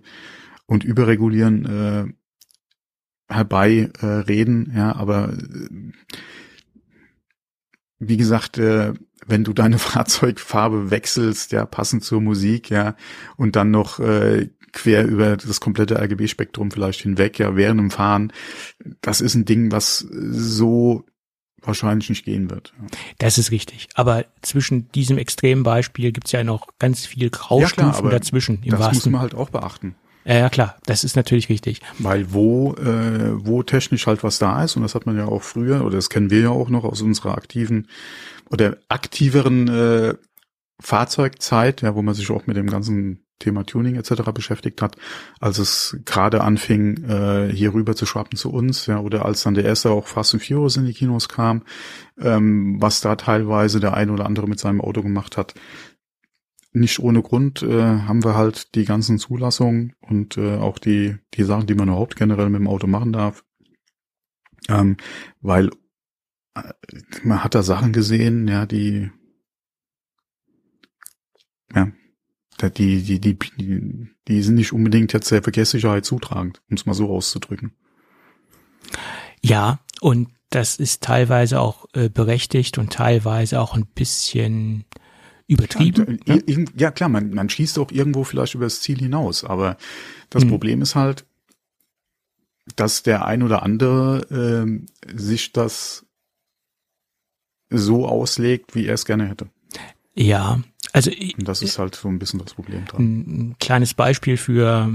[0.65, 4.73] und Überregulieren äh, herbei äh, reden.
[4.75, 5.91] Ja, aber äh,
[7.99, 8.93] wie gesagt, äh,
[9.27, 12.95] wenn du deine Fahrzeugfarbe wechselst, ja, passend zur Musik, ja,
[13.35, 18.31] und dann noch äh, quer über das komplette RGB-Spektrum vielleicht hinweg, ja, während dem Fahren,
[19.01, 21.05] das ist ein Ding, was so
[21.61, 22.73] wahrscheinlich nicht gehen wird.
[23.17, 23.87] Das ist richtig.
[23.95, 28.59] Aber zwischen diesem extremen Beispiel gibt's ja noch ganz viel Graustufen ja, klar, dazwischen.
[28.63, 28.97] Im das wahrsten.
[28.97, 29.95] muss man halt auch beachten.
[30.25, 31.81] Ja, ja, klar, das ist natürlich richtig.
[31.99, 35.41] Weil wo, äh, wo technisch halt was da ist, und das hat man ja auch
[35.41, 37.87] früher, oder das kennen wir ja auch noch aus unserer aktiven
[38.49, 40.15] oder aktiveren äh,
[40.79, 44.31] Fahrzeugzeit, ja, wo man sich auch mit dem ganzen Thema Tuning etc.
[44.33, 44.95] beschäftigt hat,
[45.39, 49.53] als es gerade anfing, äh, hier rüber zu schwappen zu uns, ja, oder als dann
[49.53, 51.63] der erste auch Fast and Furious in die Kinos kam,
[52.19, 55.53] ähm, was da teilweise der eine oder andere mit seinem Auto gemacht hat,
[56.73, 61.43] nicht ohne Grund äh, haben wir halt die ganzen Zulassungen und äh, auch die, die
[61.43, 63.43] Sachen, die man überhaupt generell mit dem Auto machen darf.
[64.69, 64.97] Ähm,
[65.41, 65.71] weil
[67.23, 69.11] man hat da Sachen gesehen, ja, die
[71.73, 71.91] ja,
[72.69, 76.93] die, die, die, die, die sind nicht unbedingt jetzt der Verkehrssicherheit zutragend, um es mal
[76.93, 77.73] so auszudrücken.
[79.41, 84.85] Ja, und das ist teilweise auch äh, berechtigt und teilweise auch ein bisschen
[85.45, 86.19] übertrieben.
[86.25, 86.65] Ja, ja?
[86.75, 89.77] ja klar, man, man schießt auch irgendwo vielleicht über das Ziel hinaus, aber
[90.29, 90.49] das hm.
[90.49, 91.25] Problem ist halt,
[92.75, 94.65] dass der ein oder andere
[95.05, 96.06] äh, sich das
[97.69, 99.47] so auslegt, wie er es gerne hätte.
[100.13, 100.59] Ja,
[100.93, 103.01] also Und das ist halt so ein bisschen das Problem dran.
[103.01, 104.89] Ein kleines Beispiel für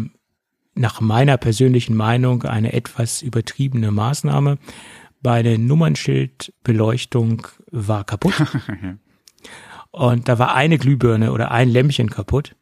[0.75, 4.59] nach meiner persönlichen Meinung eine etwas übertriebene Maßnahme.
[5.21, 8.35] Bei der Nummernschildbeleuchtung war kaputt.
[9.91, 12.57] Und da war eine Glühbirne oder ein Lämpchen kaputt.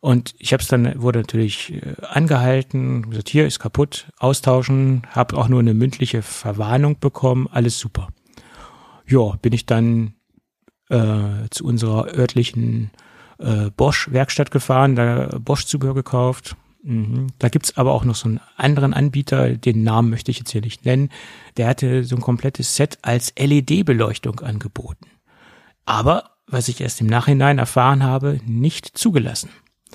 [0.00, 5.38] Und ich habe es dann, wurde natürlich äh, angehalten, gesagt, hier ist kaputt, austauschen, habe
[5.38, 8.08] auch nur eine mündliche Verwarnung bekommen, alles super.
[9.06, 10.14] Ja, bin ich dann
[10.88, 12.90] äh, zu unserer örtlichen
[13.38, 16.56] äh, Bosch-Werkstatt gefahren, da Bosch-Zubehör gekauft.
[16.82, 17.28] Mhm.
[17.38, 20.60] Da gibt's aber auch noch so einen anderen Anbieter, den Namen möchte ich jetzt hier
[20.60, 21.08] nicht nennen,
[21.56, 25.06] der hatte so ein komplettes Set als LED-Beleuchtung angeboten.
[25.86, 29.50] Aber was ich erst im Nachhinein erfahren habe, nicht zugelassen.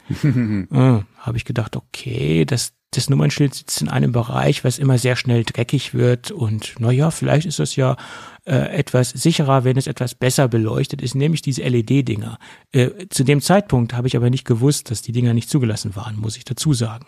[0.23, 5.15] äh, Habe ich gedacht, okay, das, das Nummernschild sitzt in einem Bereich, was immer sehr
[5.15, 7.97] schnell dreckig wird und naja, vielleicht ist es ja
[8.45, 12.37] äh, etwas sicherer, wenn es etwas besser beleuchtet ist, nämlich diese LED-Dinger.
[12.71, 16.17] Äh, zu dem Zeitpunkt habe ich aber nicht gewusst, dass die Dinger nicht zugelassen waren,
[16.17, 17.07] muss ich dazu sagen.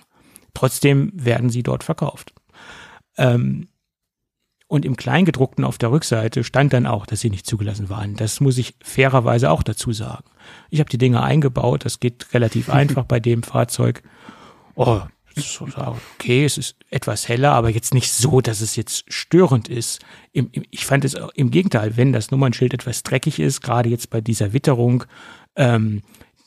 [0.54, 2.34] Trotzdem werden sie dort verkauft.
[3.18, 3.70] Ähm,
[4.68, 8.16] und im Kleingedruckten auf der Rückseite stand dann auch, dass sie nicht zugelassen waren.
[8.16, 10.24] Das muss ich fairerweise auch dazu sagen.
[10.70, 14.04] Ich habe die Dinger eingebaut, das geht relativ einfach bei dem Fahrzeug.
[14.76, 15.02] Oh,
[16.16, 20.04] okay, es ist etwas heller, aber jetzt nicht so, dass es jetzt störend ist.
[20.34, 24.10] Im, im, ich fand es im Gegenteil, wenn das Nummernschild etwas dreckig ist, gerade jetzt
[24.10, 25.06] bei dieser Witterung,
[25.56, 26.02] ähm,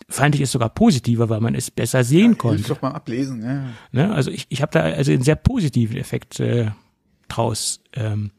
[0.08, 2.62] fand ich es sogar positiver, weil man es besser sehen ja, konnte.
[2.64, 3.42] doch mal ablesen.
[3.42, 3.70] Ja.
[3.92, 4.14] Ne?
[4.14, 6.70] Also ich, ich habe da also einen sehr positiven Effekt äh,
[7.28, 8.30] draus ähm,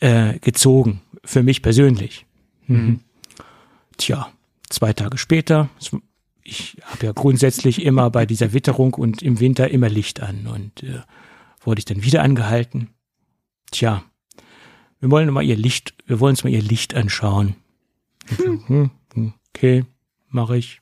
[0.00, 2.26] äh, gezogen, für mich persönlich.
[2.66, 3.00] Mhm.
[4.00, 4.32] Tja,
[4.70, 5.68] zwei Tage später,
[6.42, 10.82] ich habe ja grundsätzlich immer bei dieser Witterung und im Winter immer Licht an und
[10.82, 11.02] äh,
[11.60, 12.88] wurde ich dann wieder angehalten.
[13.70, 14.02] Tja,
[15.00, 17.56] wir wollen mal ihr Licht, wir wollen uns mal ihr Licht anschauen.
[18.66, 18.90] Hm.
[19.54, 19.84] Okay,
[20.28, 20.80] mache ich.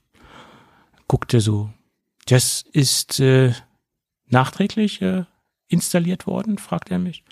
[1.09, 1.71] Guckte so.
[2.27, 3.53] Das ist äh,
[4.27, 5.25] nachträglich äh,
[5.67, 7.25] installiert worden, fragt er mich.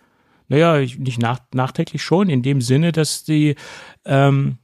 [0.49, 3.55] Naja, nicht nach, nachträglich schon, in dem Sinne, dass die
[4.05, 4.59] ähm,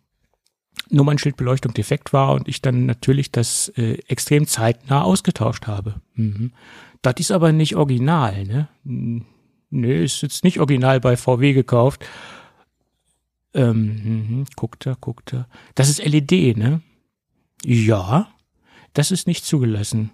[0.92, 6.00] Nummernschildbeleuchtung defekt war und ich dann natürlich das äh, extrem zeitnah ausgetauscht habe.
[6.14, 6.52] Mhm.
[7.02, 8.68] Das ist aber nicht original, ne?
[9.70, 12.04] Nö, ist jetzt nicht original bei VW gekauft.
[13.54, 15.48] Ähm, mh, guckt er, guckt er.
[15.74, 16.82] Das ist LED, ne?
[17.64, 18.28] Ja,
[18.92, 20.10] das ist nicht zugelassen.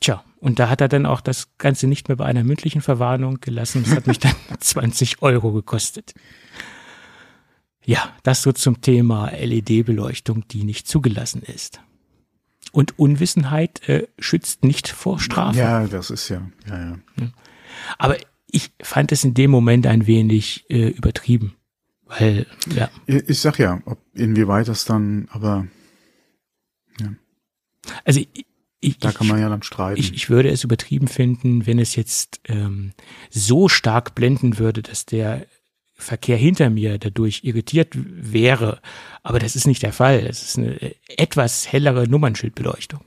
[0.00, 3.40] Tja, und da hat er dann auch das Ganze nicht mehr bei einer mündlichen Verwarnung
[3.40, 3.84] gelassen.
[3.84, 6.14] Das hat mich dann 20 Euro gekostet.
[7.84, 11.80] Ja, das so zum Thema LED-Beleuchtung, die nicht zugelassen ist.
[12.72, 15.58] Und Unwissenheit äh, schützt nicht vor Strafe.
[15.58, 17.32] Ja, das ist ja, ja, ja.
[17.98, 18.16] Aber
[18.46, 21.56] ich fand es in dem Moment ein wenig äh, übertrieben.
[22.06, 22.90] Weil, ja.
[23.06, 25.66] Ich sag ja, ob inwieweit das dann, aber
[26.98, 27.14] ja.
[28.04, 28.46] Also ich,
[28.80, 30.00] ich, da kann man ja dann streiten.
[30.00, 32.92] Ich, ich würde es übertrieben finden, wenn es jetzt ähm,
[33.30, 35.46] so stark blenden würde, dass der
[36.00, 38.80] Verkehr hinter mir dadurch irritiert wäre.
[39.22, 40.26] Aber das ist nicht der Fall.
[40.28, 43.02] Es ist eine etwas hellere Nummernschildbeleuchtung.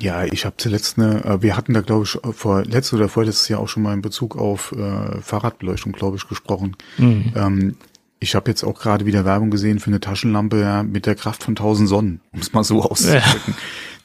[0.00, 3.48] Ja, ich habe zuletzt eine, äh, wir hatten da glaube ich vor letztes oder vorletztes
[3.48, 6.76] Jahr auch schon mal in Bezug auf äh, Fahrradbeleuchtung, glaube ich, gesprochen.
[6.98, 7.32] Mhm.
[7.34, 7.76] Ähm,
[8.20, 11.44] ich habe jetzt auch gerade wieder Werbung gesehen für eine Taschenlampe ja, mit der Kraft
[11.44, 13.54] von 1000 Sonnen, um es mal so auszudrücken.
[13.54, 13.54] Ja.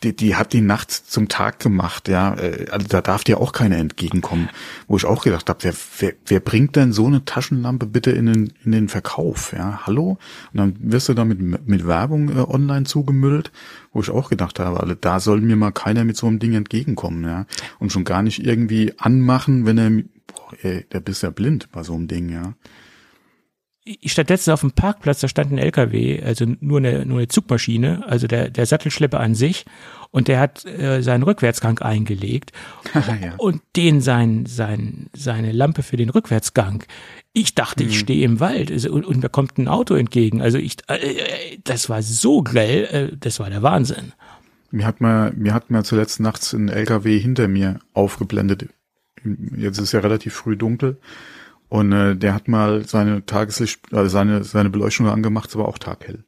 [0.03, 2.35] Die, die hat die Nacht zum Tag gemacht, ja.
[2.35, 4.49] Äh, also da darf dir auch keiner entgegenkommen.
[4.87, 8.25] Wo ich auch gedacht habe, wer, wer, wer bringt denn so eine Taschenlampe bitte in
[8.25, 9.81] den, in den Verkauf, ja?
[9.85, 10.17] Hallo?
[10.51, 13.51] Und dann wirst du damit mit Werbung äh, online zugemüllt,
[13.93, 16.53] wo ich auch gedacht habe, also da soll mir mal keiner mit so einem Ding
[16.53, 17.45] entgegenkommen, ja.
[17.79, 19.89] Und schon gar nicht irgendwie anmachen, wenn er,
[20.27, 22.53] boah, ey, der bist ja blind bei so einem Ding, ja
[23.85, 27.27] ich stand letztens auf dem Parkplatz, da stand ein LKW, also nur eine, nur eine
[27.27, 29.65] Zugmaschine, also der, der Sattelschlepper an sich,
[30.09, 32.51] und der hat äh, seinen Rückwärtsgang eingelegt
[32.93, 33.33] ja.
[33.37, 36.83] und den sein, sein, seine Lampe für den Rückwärtsgang.
[37.33, 37.89] Ich dachte, mhm.
[37.89, 40.41] ich stehe im Wald also, und, und mir kommt ein Auto entgegen.
[40.41, 44.13] Also ich, äh, das war so grell, äh, das war der Wahnsinn.
[44.71, 48.69] Mir hat mal, mir hat mal zuletzt nachts ein LKW hinter mir aufgeblendet.
[49.57, 50.99] Jetzt ist ja relativ früh dunkel
[51.73, 55.79] und äh, der hat mal seine Tageslicht, also seine, seine Beleuchtung angemacht, es war auch
[55.79, 56.23] taghell.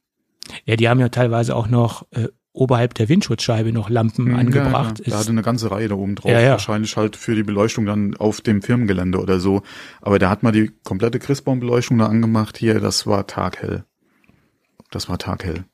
[0.63, 5.01] Ja, die haben ja teilweise auch noch äh, oberhalb der Windschutzscheibe noch Lampen ja, angebracht.
[5.05, 6.31] Ja, da hatte eine ganze Reihe da oben drauf.
[6.31, 6.51] Ja, ja.
[6.53, 9.61] Wahrscheinlich halt für die Beleuchtung dann auf dem Firmengelände oder so.
[10.01, 12.57] Aber der hat mal die komplette Christbaumbeleuchtung da angemacht.
[12.57, 13.83] Hier, das war taghell.
[14.89, 15.65] Das war taghell.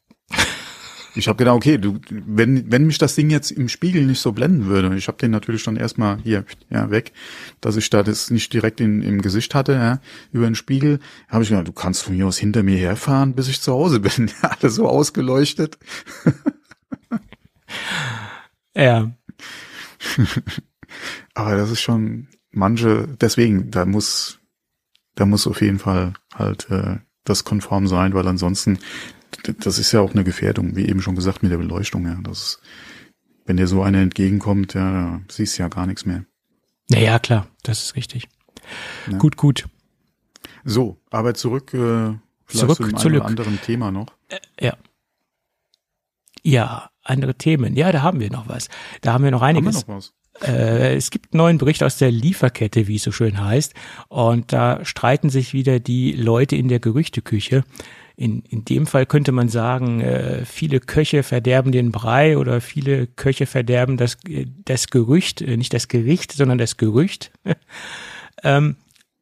[1.14, 4.32] Ich habe gedacht, okay, du, wenn, wenn mich das Ding jetzt im Spiegel nicht so
[4.32, 7.12] blenden würde, ich habe den natürlich dann erstmal hier ja, weg,
[7.60, 10.00] dass ich da das nicht direkt in, im Gesicht hatte, ja,
[10.32, 13.50] über den Spiegel, habe ich gedacht, du kannst von mir aus hinter mir herfahren, bis
[13.50, 14.32] ich zu Hause bin.
[14.42, 15.78] Ja, alles so ausgeleuchtet.
[18.76, 19.12] ja.
[21.34, 24.40] Aber das ist schon manche, deswegen, da muss,
[25.16, 28.80] da muss auf jeden Fall halt äh, das konform sein, weil ansonsten
[29.60, 32.06] das ist ja auch eine Gefährdung, wie eben schon gesagt mit der Beleuchtung.
[32.06, 32.62] Ja, das ist,
[33.46, 36.26] wenn dir so einer entgegenkommt, ja, siehst du ja gar nichts mehr.
[36.90, 38.28] Naja, klar, das ist richtig.
[39.10, 39.18] Ja.
[39.18, 39.68] Gut, gut.
[40.64, 42.14] So, aber zurück, äh,
[42.46, 44.08] vielleicht zurück zu einem anderen Thema noch.
[44.30, 44.78] Äh, ja.
[46.44, 47.76] Ja, andere Themen.
[47.76, 48.68] Ja, da haben wir noch was.
[49.02, 49.78] Da haben wir noch einiges.
[49.78, 50.14] Haben wir noch was?
[50.48, 53.74] Äh, es gibt einen neuen Bericht aus der Lieferkette, wie es so schön heißt.
[54.08, 57.64] Und da streiten sich wieder die Leute in der Gerüchteküche
[58.22, 63.08] in, in dem Fall könnte man sagen, äh, viele Köche verderben den Brei oder viele
[63.08, 67.32] Köche verderben das, äh, das Gerücht, äh, nicht das Gericht, sondern das Gerücht.
[68.44, 68.76] ähm,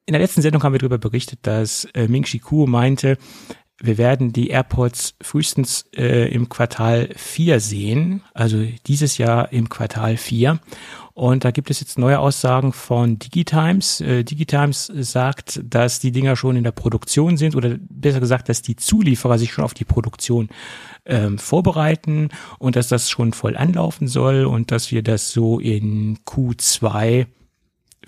[0.05, 3.17] in der letzten Sendung haben wir darüber berichtet, dass äh, Ming Chi Kuo meinte,
[3.81, 10.17] wir werden die AirPods frühestens äh, im Quartal 4 sehen, also dieses Jahr im Quartal
[10.17, 10.59] 4.
[11.13, 13.99] Und da gibt es jetzt neue Aussagen von Digitimes.
[13.99, 18.61] Äh, Digitimes sagt, dass die Dinger schon in der Produktion sind oder besser gesagt, dass
[18.61, 20.47] die Zulieferer sich schon auf die Produktion
[21.05, 26.19] ähm, vorbereiten und dass das schon voll anlaufen soll und dass wir das so in
[26.25, 27.25] Q2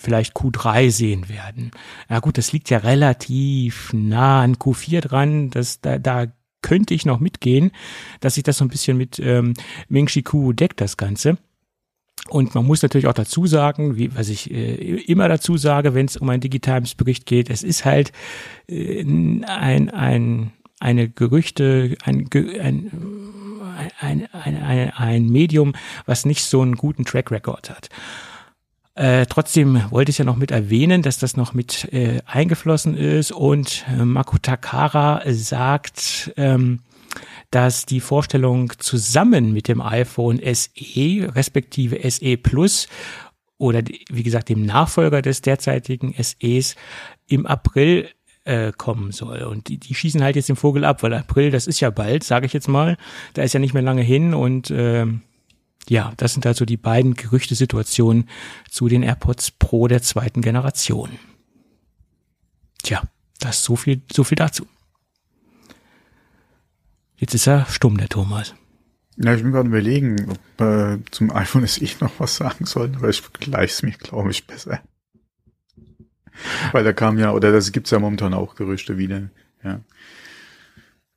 [0.01, 1.71] vielleicht Q3 sehen werden.
[2.09, 5.49] Ja gut, das liegt ja relativ nah an Q4 dran.
[5.51, 6.27] Das, da, da
[6.61, 7.71] könnte ich noch mitgehen,
[8.19, 9.53] dass sich das so ein bisschen mit ähm,
[9.89, 11.37] Ming Chi Ku deckt, das Ganze.
[12.29, 16.05] Und man muss natürlich auch dazu sagen, wie, was ich äh, immer dazu sage, wenn
[16.05, 18.11] es um einen Digitimes-Bericht geht, es ist halt
[18.67, 22.91] äh, ein, ein, eine Gerüchte, ein, ein,
[23.99, 25.73] ein, ein, ein, ein Medium,
[26.05, 27.89] was nicht so einen guten Track Record hat.
[28.95, 33.31] Äh, trotzdem wollte ich ja noch mit erwähnen, dass das noch mit äh, eingeflossen ist
[33.31, 36.79] und äh, Makutakara sagt, ähm,
[37.51, 42.87] dass die Vorstellung zusammen mit dem iPhone SE respektive SE Plus
[43.57, 46.75] oder wie gesagt dem Nachfolger des derzeitigen SEs
[47.27, 48.09] im April
[48.43, 49.43] äh, kommen soll.
[49.43, 52.23] Und die, die schießen halt jetzt den Vogel ab, weil April, das ist ja bald,
[52.23, 52.97] sage ich jetzt mal.
[53.33, 55.05] Da ist ja nicht mehr lange hin und äh,
[55.89, 58.29] ja, das sind also die beiden Gerüchtesituationen
[58.69, 61.09] zu den AirPods Pro der zweiten Generation.
[62.83, 63.01] Tja,
[63.39, 64.65] das ist so viel, so viel dazu.
[67.17, 68.55] Jetzt ist er stumm, der Thomas.
[69.17, 73.09] Ja, ich bin gerade überlegen, ob äh, zum iPhone SE noch was sagen soll, aber
[73.09, 74.81] ich vergleiche es mir, glaube ich, besser.
[76.71, 79.29] Weil da kam ja, oder das gibt's ja momentan auch Gerüchte wieder,
[79.63, 79.81] ja.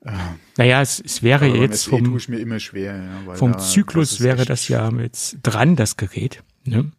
[0.04, 0.12] Äh,
[0.58, 2.96] naja, es, es wäre jetzt vom, tue ich mir immer schwer,
[3.26, 6.42] ja, vom da, Zyklus das wäre das ja jetzt dran, das Gerät.
[6.64, 6.92] Ne?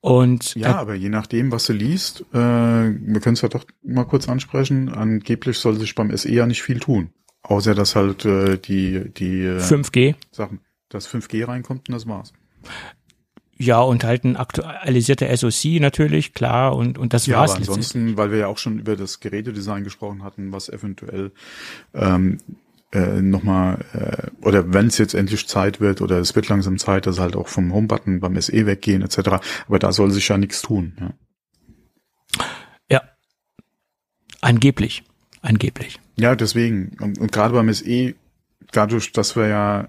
[0.00, 4.04] Und ja, aber je nachdem, was du liest, äh, wir können es ja doch mal
[4.04, 7.10] kurz ansprechen, angeblich soll sich beim SE ja nicht viel tun.
[7.42, 10.14] Außer dass halt äh, die, die 5G.
[10.30, 12.32] Sachen, dass 5G reinkommt und das war's.
[13.60, 17.50] Ja, und halt ein aktualisierter SoC natürlich, klar, und, und das ja, war's.
[17.50, 21.32] Aber ansonsten, weil wir ja auch schon über das Gerätedesign gesprochen hatten, was eventuell
[21.92, 22.38] ähm,
[22.92, 27.06] äh, nochmal, äh, oder wenn es jetzt endlich Zeit wird, oder es wird langsam Zeit,
[27.06, 29.40] dass halt auch vom Homebutton beim SE weggehen, etc.
[29.66, 30.96] Aber da soll sich ja nichts tun.
[31.00, 31.14] Ja.
[32.88, 33.02] ja.
[34.40, 35.02] Angeblich.
[35.42, 35.98] Angeblich.
[36.16, 36.96] Ja, deswegen.
[37.00, 38.14] Und, und gerade beim SE,
[38.70, 39.88] dadurch, dass wir ja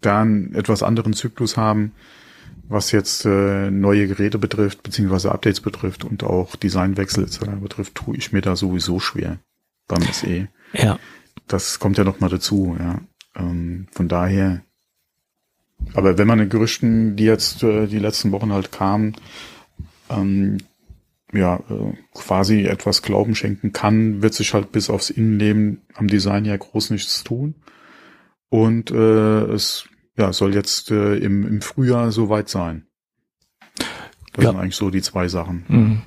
[0.00, 1.92] da einen etwas anderen Zyklus haben,
[2.68, 7.40] was jetzt äh, neue Geräte betrifft, beziehungsweise Updates betrifft und auch Designwechsel etc.
[7.60, 9.38] betrifft, tue ich mir da sowieso schwer
[9.86, 10.48] beim SE.
[10.74, 10.98] Ja.
[11.46, 13.00] Das kommt ja noch mal dazu, ja.
[13.34, 14.62] Ähm, von daher,
[15.94, 19.16] aber wenn man den Gerüchten, die jetzt äh, die letzten Wochen halt kamen,
[20.10, 20.58] ähm,
[21.32, 26.44] ja, äh, quasi etwas Glauben schenken kann, wird sich halt bis aufs Innenleben am Design
[26.44, 27.54] ja groß nichts tun.
[28.50, 29.88] Und äh, es
[30.18, 32.86] ja, soll jetzt äh, im, im Frühjahr soweit sein.
[34.32, 34.50] Das ja.
[34.50, 35.64] sind eigentlich so die zwei Sachen.
[35.68, 36.02] Mhm.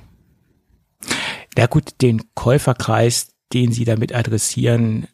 [1.56, 5.08] Ja gut, den Käuferkreis, den Sie damit adressieren,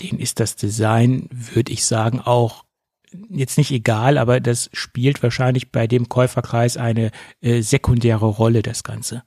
[0.00, 2.64] den ist das Design, würde ich sagen, auch
[3.28, 7.10] jetzt nicht egal, aber das spielt wahrscheinlich bei dem Käuferkreis eine
[7.40, 9.22] äh, sekundäre Rolle, das Ganze.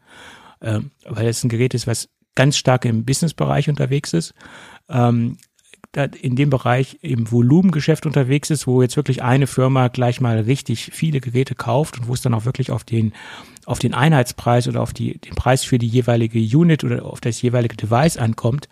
[0.62, 4.34] Ähm, weil es ein Gerät ist, was ganz stark im Businessbereich unterwegs ist.
[4.90, 5.38] Ähm,
[5.98, 10.92] in dem Bereich im Volumengeschäft unterwegs ist, wo jetzt wirklich eine Firma gleich mal richtig
[10.94, 13.14] viele Geräte kauft und wo es dann auch wirklich auf den
[13.66, 17.42] auf den Einheitspreis oder auf die, den Preis für die jeweilige Unit oder auf das
[17.42, 18.70] jeweilige Device ankommt.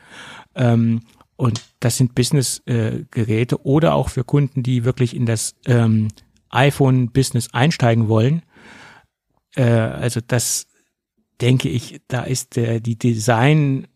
[0.53, 1.01] Ähm,
[1.36, 6.09] und das sind Business-Geräte äh, oder auch für Kunden, die wirklich in das ähm,
[6.49, 8.43] iPhone-Business einsteigen wollen.
[9.55, 10.67] Äh, also das
[11.41, 13.88] denke ich, da ist der, die Design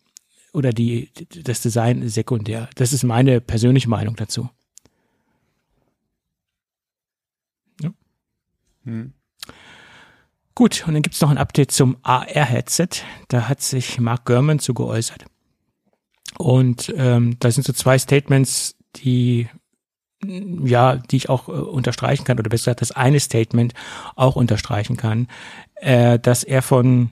[0.53, 1.11] oder die,
[1.43, 2.69] das Design sekundär.
[2.75, 4.49] Das ist meine persönliche Meinung dazu.
[7.81, 7.91] Ja.
[8.83, 9.13] Hm.
[10.55, 13.03] Gut, und dann gibt es noch ein Update zum AR-Headset.
[13.27, 15.25] Da hat sich Mark Gurman zu geäußert.
[16.37, 19.47] Und ähm, da sind so zwei Statements, die
[20.23, 23.73] ja, die ich auch äh, unterstreichen kann, oder besser gesagt, das eine Statement
[24.15, 25.27] auch unterstreichen kann,
[25.75, 27.11] äh, dass er von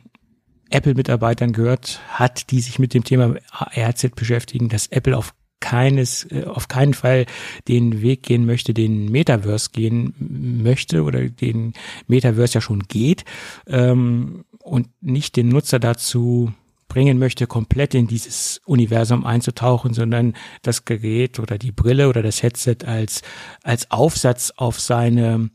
[0.70, 6.46] Apple-Mitarbeitern gehört hat, die sich mit dem Thema ARZ beschäftigen, dass Apple auf keines, äh,
[6.46, 7.26] auf keinen Fall
[7.68, 11.74] den Weg gehen möchte, den Metaverse gehen möchte oder den
[12.08, 13.26] Metaverse ja schon geht
[13.68, 16.54] ähm, und nicht den Nutzer dazu
[16.88, 22.44] bringen möchte, komplett in dieses Universum einzutauchen, sondern das Gerät oder die Brille oder das
[22.44, 23.22] Headset als,
[23.64, 25.50] als Aufsatz auf seine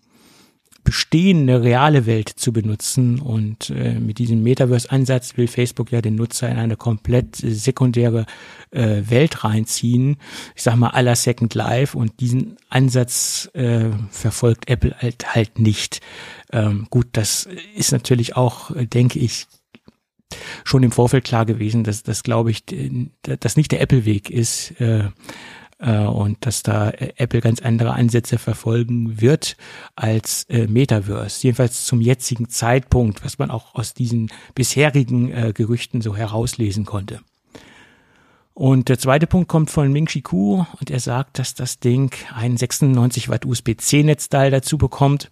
[0.85, 3.21] bestehende reale Welt zu benutzen.
[3.21, 8.27] Und äh, mit diesem Metaverse-Ansatz will Facebook ja den Nutzer in eine komplett sekundäre
[8.71, 10.17] äh, Welt reinziehen.
[10.55, 11.97] Ich sag mal aller Second Life.
[11.97, 16.01] Und diesen Ansatz äh, verfolgt Apple halt, halt nicht.
[16.53, 19.47] Ähm, gut, das ist natürlich auch, denke ich,
[20.65, 22.65] schon im Vorfeld klar gewesen, dass das, glaube ich,
[23.23, 24.81] das nicht der Apple-Weg ist.
[24.81, 25.09] Äh, äh,
[25.87, 29.57] und dass da äh, Apple ganz andere Ansätze verfolgen wird
[29.97, 31.43] als äh, Metaverse.
[31.43, 37.21] Jedenfalls zum jetzigen Zeitpunkt, was man auch aus diesen bisherigen äh, Gerüchten so herauslesen konnte.
[38.53, 42.15] Und der zweite Punkt kommt von Ming Chi Ku und er sagt, dass das Ding
[42.35, 45.31] ein 96 Watt USB-C-Netzteil dazu bekommt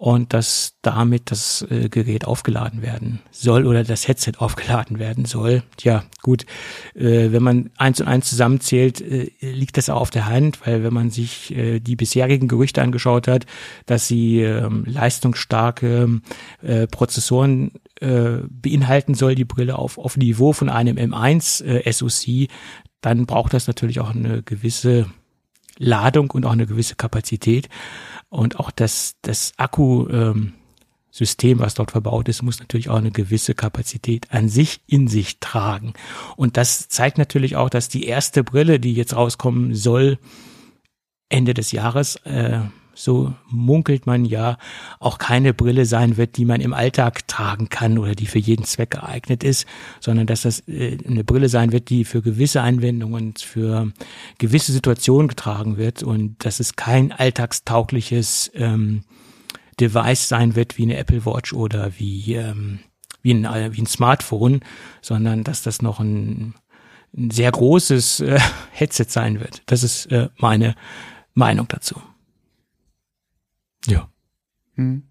[0.00, 5.62] und dass damit das äh, Gerät aufgeladen werden soll oder das Headset aufgeladen werden soll.
[5.76, 6.46] Tja, gut,
[6.94, 10.82] äh, wenn man eins und eins zusammenzählt, äh, liegt das auch auf der Hand, weil
[10.82, 13.44] wenn man sich äh, die bisherigen Gerüchte angeschaut hat,
[13.84, 16.22] dass sie ähm, leistungsstarke
[16.62, 22.48] äh, Prozessoren äh, beinhalten soll, die Brille auf, auf Niveau von einem M1 äh, SoC,
[23.02, 25.10] dann braucht das natürlich auch eine gewisse
[25.76, 27.68] Ladung und auch eine gewisse Kapazität.
[28.30, 30.54] Und auch das, das Akku, ähm,
[31.10, 35.40] System, was dort verbaut ist, muss natürlich auch eine gewisse Kapazität an sich in sich
[35.40, 35.92] tragen.
[36.36, 40.18] Und das zeigt natürlich auch, dass die erste Brille, die jetzt rauskommen soll,
[41.28, 42.60] Ende des Jahres, äh,
[43.02, 44.58] so munkelt man ja,
[44.98, 48.64] auch keine Brille sein wird, die man im Alltag tragen kann oder die für jeden
[48.64, 49.66] Zweck geeignet ist,
[50.00, 53.90] sondern dass das äh, eine Brille sein wird, die für gewisse Anwendungen, für
[54.38, 59.04] gewisse Situationen getragen wird und dass es kein alltagstaugliches ähm,
[59.80, 62.80] Device sein wird wie eine Apple Watch oder wie, ähm,
[63.22, 64.60] wie, ein, äh, wie ein Smartphone,
[65.00, 66.54] sondern dass das noch ein,
[67.16, 68.38] ein sehr großes äh,
[68.72, 69.62] Headset sein wird.
[69.66, 70.74] Das ist äh, meine
[71.32, 72.00] Meinung dazu.
[73.86, 74.10] Ja.
[74.74, 75.04] Hm.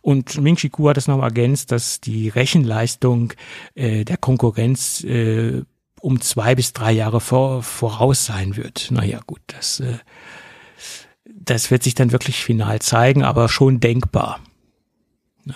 [0.00, 3.32] Und Ming Chi Kuo hat es noch ergänzt, dass die Rechenleistung
[3.74, 5.62] äh, der Konkurrenz äh,
[6.00, 8.90] um zwei bis drei Jahre vor, voraus sein wird.
[8.90, 9.98] Naja, gut, das, äh,
[11.24, 14.40] das wird sich dann wirklich final zeigen, aber schon denkbar.
[15.46, 15.54] Ja.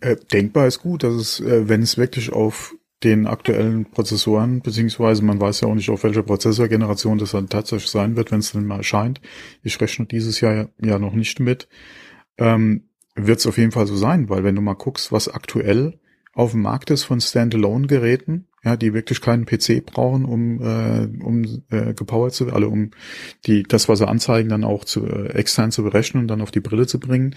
[0.00, 2.74] Äh, denkbar ist gut, dass es, äh, wenn es wirklich auf
[3.04, 7.90] den aktuellen Prozessoren, beziehungsweise man weiß ja auch nicht, auf welcher Prozessorgeneration das dann tatsächlich
[7.90, 9.20] sein wird, wenn es dann mal erscheint.
[9.62, 11.68] Ich rechne dieses Jahr ja noch nicht mit.
[12.38, 15.98] Ähm, wird es auf jeden Fall so sein, weil wenn du mal guckst, was aktuell
[16.32, 21.62] auf dem Markt ist von Standalone-Geräten, ja, die wirklich keinen PC brauchen, um, äh, um
[21.70, 22.90] äh, gepowert zu, also um
[23.46, 26.50] die das, was sie anzeigen, dann auch zu äh, extern zu berechnen und dann auf
[26.50, 27.36] die Brille zu bringen.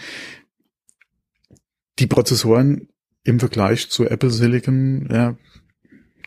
[2.00, 2.90] Die Prozessoren
[3.24, 5.36] im Vergleich zu Apple Silicon, ja,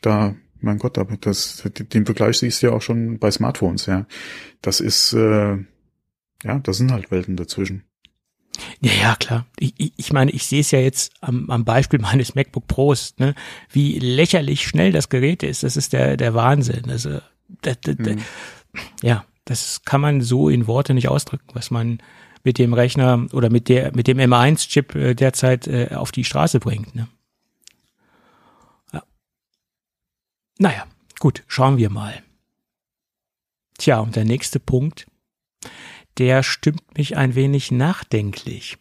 [0.00, 4.06] da, mein Gott, aber das, den Vergleich siehst du ja auch schon bei Smartphones, ja.
[4.60, 5.56] Das ist, äh,
[6.44, 7.84] ja, das sind halt Welten dazwischen.
[8.80, 9.46] Ja, ja, klar.
[9.58, 13.34] Ich, ich meine, ich sehe es ja jetzt am, am Beispiel meines MacBook Pros, ne,
[13.70, 15.62] wie lächerlich schnell das Gerät ist.
[15.62, 16.90] Das ist der, der Wahnsinn.
[16.90, 17.20] Also,
[17.62, 18.18] das, das, mhm.
[19.02, 21.98] ja, das kann man so in Worte nicht ausdrücken, was man
[22.44, 26.60] mit dem Rechner oder mit der, mit dem M1-Chip äh, derzeit äh, auf die Straße
[26.60, 26.94] bringt.
[26.94, 27.08] Ne?
[30.58, 30.86] Naja,
[31.18, 32.22] gut, schauen wir mal.
[33.78, 35.06] Tja, und der nächste Punkt,
[36.18, 38.78] der stimmt mich ein wenig nachdenklich.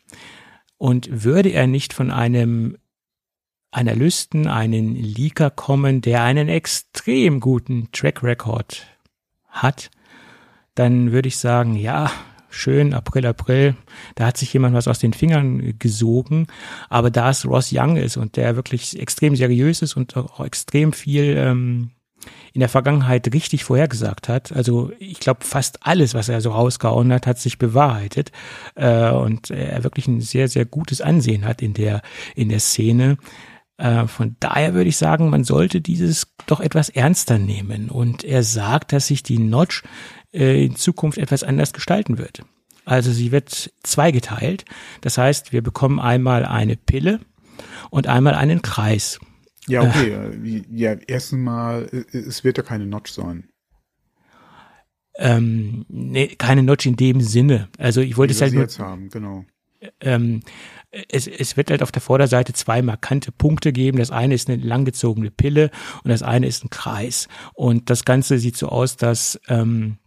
[0.77, 2.77] Und würde er nicht von einem
[3.71, 8.85] Analysten, einen Leaker kommen, der einen extrem guten Track Record
[9.47, 9.89] hat,
[10.75, 12.11] dann würde ich sagen, ja,
[12.51, 13.75] schön, April, April,
[14.15, 16.47] da hat sich jemand was aus den Fingern gesogen.
[16.89, 20.93] Aber da es Ross Young ist und der wirklich extrem seriös ist und auch extrem
[20.93, 21.91] viel ähm,
[22.53, 24.51] in der Vergangenheit richtig vorhergesagt hat.
[24.51, 28.31] Also ich glaube, fast alles, was er so rausgehauen hat, hat sich bewahrheitet
[28.75, 32.01] äh, und er wirklich ein sehr, sehr gutes Ansehen hat in der,
[32.35, 33.17] in der Szene.
[33.77, 37.89] Äh, von daher würde ich sagen, man sollte dieses doch etwas ernster nehmen.
[37.89, 39.83] Und er sagt, dass sich die Notch
[40.33, 42.43] äh, in Zukunft etwas anders gestalten wird.
[42.85, 44.65] Also sie wird zweigeteilt.
[45.01, 47.19] Das heißt, wir bekommen einmal eine Pille
[47.89, 49.19] und einmal einen Kreis.
[49.67, 50.11] Ja, okay.
[50.11, 53.47] Äh, ja, erstens mal, es wird ja keine Notch sein.
[55.15, 57.69] Ähm, nee, keine Notch in dem Sinne.
[57.77, 59.45] Also ich wollte es halt nur, jetzt haben, genau.
[59.99, 60.41] Ähm,
[61.09, 63.97] es, es wird halt auf der Vorderseite zwei markante Punkte geben.
[63.97, 65.71] Das eine ist eine langgezogene Pille
[66.03, 67.27] und das eine ist ein Kreis.
[67.53, 69.97] Und das Ganze sieht so aus, dass ähm,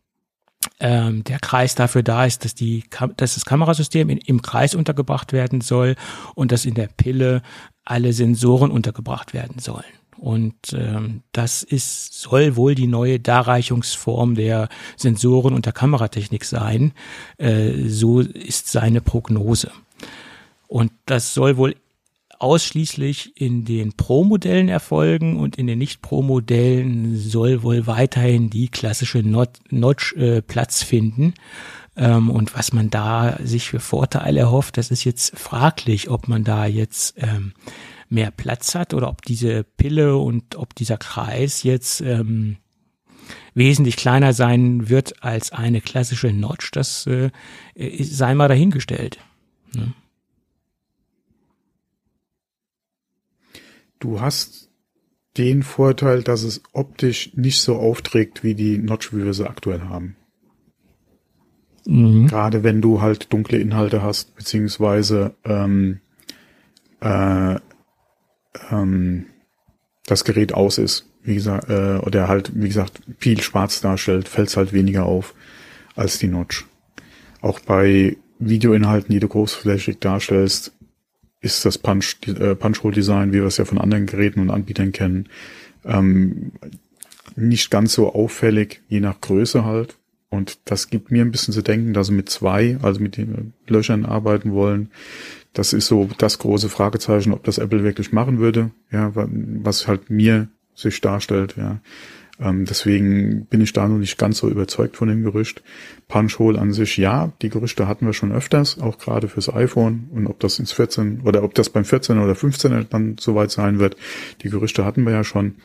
[0.84, 2.84] ähm, der Kreis dafür da ist, dass, die,
[3.16, 5.96] dass das Kamerasystem in, im Kreis untergebracht werden soll
[6.34, 7.40] und dass in der Pille
[7.86, 9.84] alle Sensoren untergebracht werden sollen.
[10.18, 14.68] Und ähm, das ist, soll wohl die neue Darreichungsform der
[14.98, 16.92] Sensoren und der Kameratechnik sein.
[17.38, 19.70] Äh, so ist seine Prognose.
[20.68, 21.76] Und das soll wohl
[22.44, 30.12] ausschließlich in den Pro-Modellen erfolgen und in den Nicht-Pro-Modellen soll wohl weiterhin die klassische Notch
[30.12, 31.32] äh, Platz finden.
[31.96, 36.44] Ähm, und was man da sich für Vorteile erhofft, das ist jetzt fraglich, ob man
[36.44, 37.54] da jetzt ähm,
[38.10, 42.58] mehr Platz hat oder ob diese Pille und ob dieser Kreis jetzt ähm,
[43.54, 46.72] wesentlich kleiner sein wird als eine klassische Notch.
[46.72, 47.30] Das äh,
[47.74, 49.18] sei mal dahingestellt.
[49.74, 49.94] Ne?
[54.04, 54.68] Du hast
[55.38, 59.80] den Vorteil, dass es optisch nicht so aufträgt wie die Notch, wie wir sie aktuell
[59.80, 60.16] haben.
[61.86, 62.26] Mhm.
[62.26, 66.00] Gerade wenn du halt dunkle Inhalte hast, beziehungsweise ähm,
[67.00, 67.56] äh,
[68.70, 69.24] ähm,
[70.04, 74.48] das Gerät aus ist, wie gesagt, äh, oder halt, wie gesagt, viel schwarz darstellt, fällt
[74.48, 75.34] es halt weniger auf
[75.96, 76.66] als die Notch.
[77.40, 80.74] Auch bei Videoinhalten, die du großflächig darstellst,
[81.44, 85.28] ist das Punch, äh, Punch-Hole-Design, wie wir es ja von anderen Geräten und Anbietern kennen,
[85.84, 86.52] ähm,
[87.36, 89.96] nicht ganz so auffällig, je nach Größe halt.
[90.30, 93.52] Und das gibt mir ein bisschen zu denken, dass sie mit zwei, also mit den
[93.68, 94.90] Löchern arbeiten wollen.
[95.52, 100.10] Das ist so das große Fragezeichen, ob das Apple wirklich machen würde, ja, was halt
[100.10, 101.80] mir sich darstellt, ja.
[102.44, 105.62] Ähm, deswegen bin ich da noch nicht ganz so überzeugt von dem Gerücht.
[106.08, 110.10] Punch-Hole an sich, ja, die Gerüchte hatten wir schon öfters, auch gerade fürs iPhone.
[110.12, 113.78] Und ob das ins 14 oder ob das beim 14 oder 15 dann soweit sein
[113.78, 113.96] wird,
[114.42, 115.56] die Gerüchte hatten wir ja schon.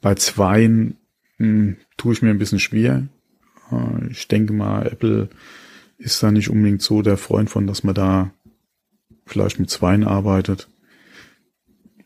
[0.00, 0.96] Bei zweien
[1.36, 3.06] hm, tue ich mir ein bisschen schwer.
[3.70, 5.28] Äh, ich denke mal, Apple
[5.98, 8.32] ist da nicht unbedingt so der Freund von, dass man da
[9.26, 10.68] vielleicht mit zweien arbeitet.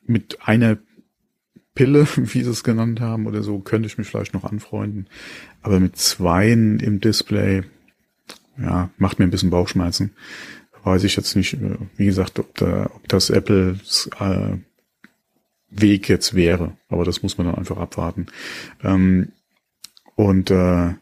[0.04, 0.78] Mit einer
[1.78, 5.06] Pille, wie sie es genannt haben oder so, könnte ich mich vielleicht noch anfreunden.
[5.62, 7.62] Aber mit zweien im Display,
[8.60, 10.10] ja, macht mir ein bisschen Bauchschmerzen.
[10.82, 14.56] Weiß ich jetzt nicht, äh, wie gesagt, ob, da, ob das Apples äh,
[15.70, 16.76] Weg jetzt wäre.
[16.88, 18.26] Aber das muss man dann einfach abwarten.
[18.82, 19.28] Ähm,
[20.16, 20.94] und äh,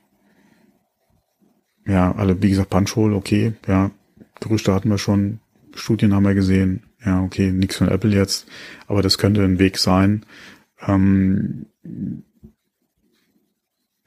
[1.86, 3.92] ja, alle, wie gesagt, Punch-Hole, okay, ja,
[4.40, 5.40] Gerüchte hatten wir schon,
[5.74, 8.46] Studien haben wir gesehen, ja, okay, nichts von Apple jetzt,
[8.88, 10.26] aber das könnte ein Weg sein.
[10.80, 11.66] Ähm,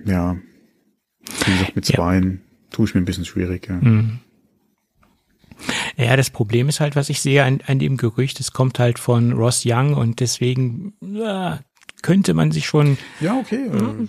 [0.03, 0.37] ja,
[1.45, 2.75] wie gesagt, mit Zweien ja.
[2.75, 3.67] tue ich mir ein bisschen schwierig.
[3.67, 3.75] Ja.
[3.75, 4.19] Mhm.
[5.97, 8.99] Ja, das Problem ist halt, was ich sehe an, an dem Gerücht, es kommt halt
[8.99, 11.59] von Ross Young und deswegen ja,
[12.01, 12.97] könnte man sich schon.
[13.19, 13.69] Ja, okay.
[13.69, 14.07] Hm?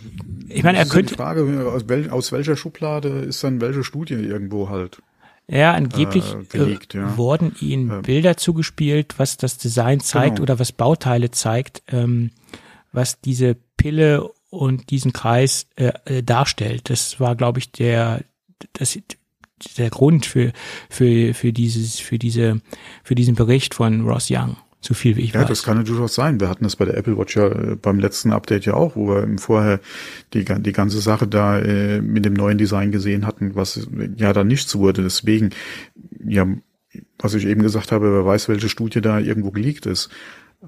[0.48, 1.14] Ich meine, er könnte.
[1.14, 5.02] Die Frage, aus, wel, aus welcher Schublade ist dann welche Studie irgendwo halt?
[5.48, 7.16] Ja, angeblich äh, gelegt, ja.
[7.16, 8.02] wurden ihnen ähm.
[8.02, 10.44] Bilder zugespielt, was das Design zeigt genau.
[10.44, 12.30] oder was Bauteile zeigt, ähm,
[12.92, 16.90] was diese Pille und diesen Kreis äh, äh darstellt.
[16.90, 18.24] Das war, glaube ich, der,
[18.72, 18.98] das,
[19.76, 20.52] der Grund für,
[20.88, 22.60] für, für dieses, für diese,
[23.04, 25.42] für diesen Bericht von Ross Young so viel wie ich ja, weiß.
[25.42, 26.40] Ja, das kann ja durchaus sein.
[26.40, 29.08] Wir hatten das bei der Apple Watch ja äh, beim letzten Update ja auch, wo
[29.08, 29.80] wir vorher
[30.32, 34.42] die, die ganze Sache da äh, mit dem neuen Design gesehen hatten, was ja da
[34.42, 35.02] nichts wurde.
[35.02, 35.50] Deswegen,
[36.24, 36.46] ja,
[37.18, 40.08] was ich eben gesagt habe, wer weiß, welche Studie da irgendwo geleakt ist.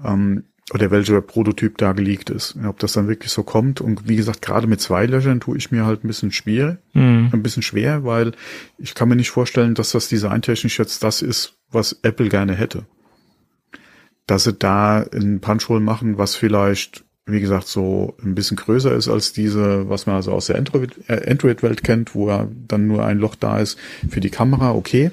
[0.03, 0.43] Ähm,
[0.73, 2.55] oder welcher Prototyp da geleakt ist.
[2.65, 3.81] Ob das dann wirklich so kommt.
[3.81, 7.29] Und wie gesagt, gerade mit zwei Löchern tue ich mir halt ein bisschen schwer, mhm.
[7.33, 8.31] ein bisschen schwer, weil
[8.77, 12.85] ich kann mir nicht vorstellen, dass das designtechnisch jetzt das ist, was Apple gerne hätte
[14.27, 19.07] dass sie da ein Punch-Hole machen, was vielleicht, wie gesagt, so ein bisschen größer ist
[19.07, 23.19] als diese, was man also aus der äh, Android-Welt kennt, wo ja dann nur ein
[23.19, 23.77] Loch da ist
[24.09, 25.11] für die Kamera, okay.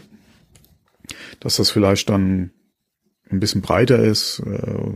[1.40, 2.50] Dass das vielleicht dann
[3.30, 4.92] ein bisschen breiter ist, äh,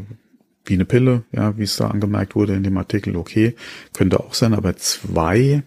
[0.65, 3.55] wie eine Pille, ja, wie es da angemerkt wurde in dem Artikel, okay.
[3.93, 5.63] Könnte auch sein, aber zwei.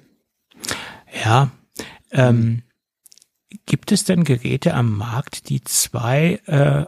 [1.23, 1.51] Ja,
[2.11, 2.63] ähm,
[3.65, 6.85] gibt es denn Geräte am Markt, die zwei äh,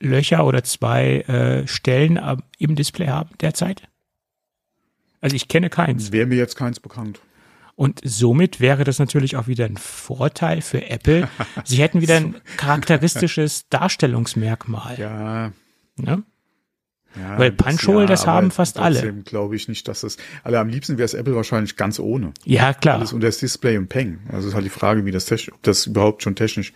[0.00, 2.20] Löcher oder zwei äh, Stellen
[2.58, 3.88] im Display haben derzeit?
[5.20, 6.10] Also ich kenne keins.
[6.12, 7.20] Wäre mir jetzt keins bekannt.
[7.74, 11.28] Und somit wäre das natürlich auch wieder ein Vorteil für Apple.
[11.64, 14.98] Sie hätten wieder ein charakteristisches Darstellungsmerkmal.
[14.98, 15.52] Ja.
[15.96, 16.22] Ne?
[17.20, 19.12] Ja, Weil Punch-Hole, das, ja, das haben fast alle.
[19.24, 22.32] glaube ich nicht, dass das, alle am liebsten wäre es Apple wahrscheinlich ganz ohne.
[22.44, 22.96] Ja, klar.
[22.96, 24.20] Alles unter das Display und Peng.
[24.30, 26.72] Also ist halt die Frage, wie das technisch, ob das überhaupt schon technisch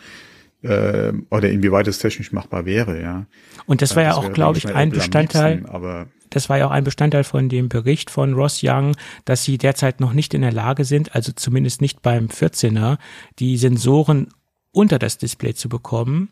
[0.63, 3.27] äh, oder inwieweit es technisch machbar wäre, ja.
[3.67, 5.65] Und das war ja das auch, glaube ich, ein Bestandteil.
[5.67, 9.59] aber das war ja auch ein Bestandteil von dem Bericht von Ross Young, dass sie
[9.59, 12.99] derzeit noch nicht in der Lage sind, also zumindest nicht beim 14er,
[13.39, 14.29] die Sensoren
[14.73, 16.31] unter das Display zu bekommen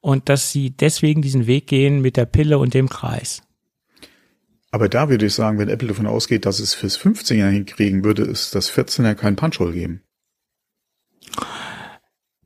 [0.00, 3.42] und dass sie deswegen diesen Weg gehen mit der Pille und dem Kreis.
[4.70, 8.22] Aber da würde ich sagen, wenn Apple davon ausgeht, dass es fürs 15er hinkriegen, würde
[8.22, 10.02] es das 14er kein Punch-Hole geben.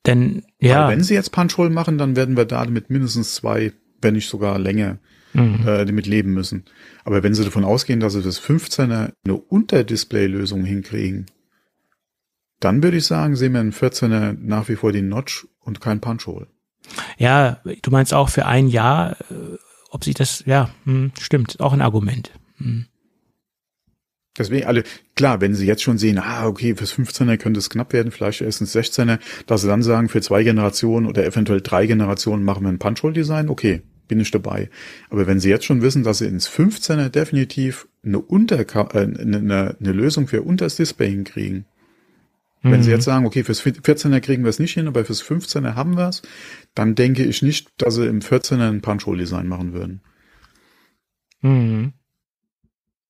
[0.07, 0.87] Denn, ja.
[0.87, 4.29] Weil wenn sie jetzt Punch-Hole machen, dann werden wir da mit mindestens zwei, wenn nicht
[4.29, 4.99] sogar länger,
[5.35, 5.67] mhm.
[5.67, 6.65] äh, damit leben müssen.
[7.05, 11.27] Aber wenn sie davon ausgehen, dass sie das 15er eine Unterdisplay-Lösung hinkriegen,
[12.61, 16.01] dann würde ich sagen, sehen wir im 14er nach wie vor den Notch und kein
[16.01, 16.47] Punch-Hole.
[17.19, 19.59] Ja, du meinst auch für ein Jahr, äh,
[19.91, 22.33] ob sich das, ja, hm, stimmt, auch ein Argument.
[22.59, 22.87] Hm.
[24.37, 24.83] Deswegen alle,
[25.15, 28.41] klar, wenn sie jetzt schon sehen, ah, okay, fürs 15er könnte es knapp werden, vielleicht
[28.41, 32.65] erst ins 16er, dass sie dann sagen, für zwei Generationen oder eventuell drei Generationen machen
[32.65, 34.71] wir ein Punch-Hole-Design, okay, bin ich dabei.
[35.09, 39.77] Aber wenn sie jetzt schon wissen, dass sie ins 15er definitiv eine, Unter äh, eine,
[39.79, 41.65] eine Lösung für unters Display hinkriegen,
[42.71, 42.95] wenn Sie mhm.
[42.97, 46.09] jetzt sagen, okay, fürs 14er kriegen wir es nicht hin, aber fürs 15er haben wir
[46.09, 46.23] es,
[46.75, 50.03] dann denke ich nicht, dass Sie im 14er ein Punch-Hole-Design machen würden.
[51.43, 51.93] Mhm.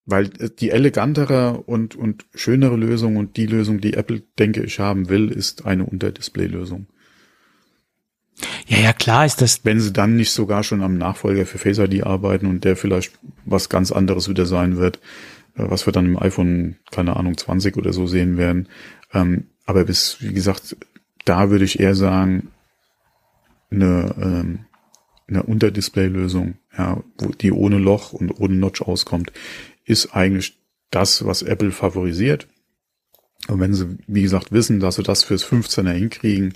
[0.06, 4.80] Weil äh, die elegantere und, und schönere Lösung und die Lösung, die Apple, denke ich,
[4.80, 6.88] haben will, ist eine Unterdisplay-Lösung.
[8.66, 9.64] Ja, ja, klar ist das.
[9.64, 13.18] Wenn sie dann nicht sogar schon am Nachfolger für Face ID arbeiten und der vielleicht
[13.44, 14.96] was ganz anderes wieder sein wird,
[15.56, 18.68] äh, was wir dann im iPhone, keine Ahnung, 20 oder so sehen werden.
[19.14, 20.76] Ähm, aber bis, wie gesagt,
[21.24, 22.50] da würde ich eher sagen,
[23.70, 24.66] eine, ähm,
[25.26, 29.32] eine Unterdisplay-Lösung, ja, wo die ohne Loch und ohne Notch auskommt,
[29.84, 30.58] ist eigentlich
[30.90, 32.48] das, was Apple favorisiert.
[33.48, 36.54] Und wenn sie, wie gesagt, wissen, dass sie das fürs 15er hinkriegen,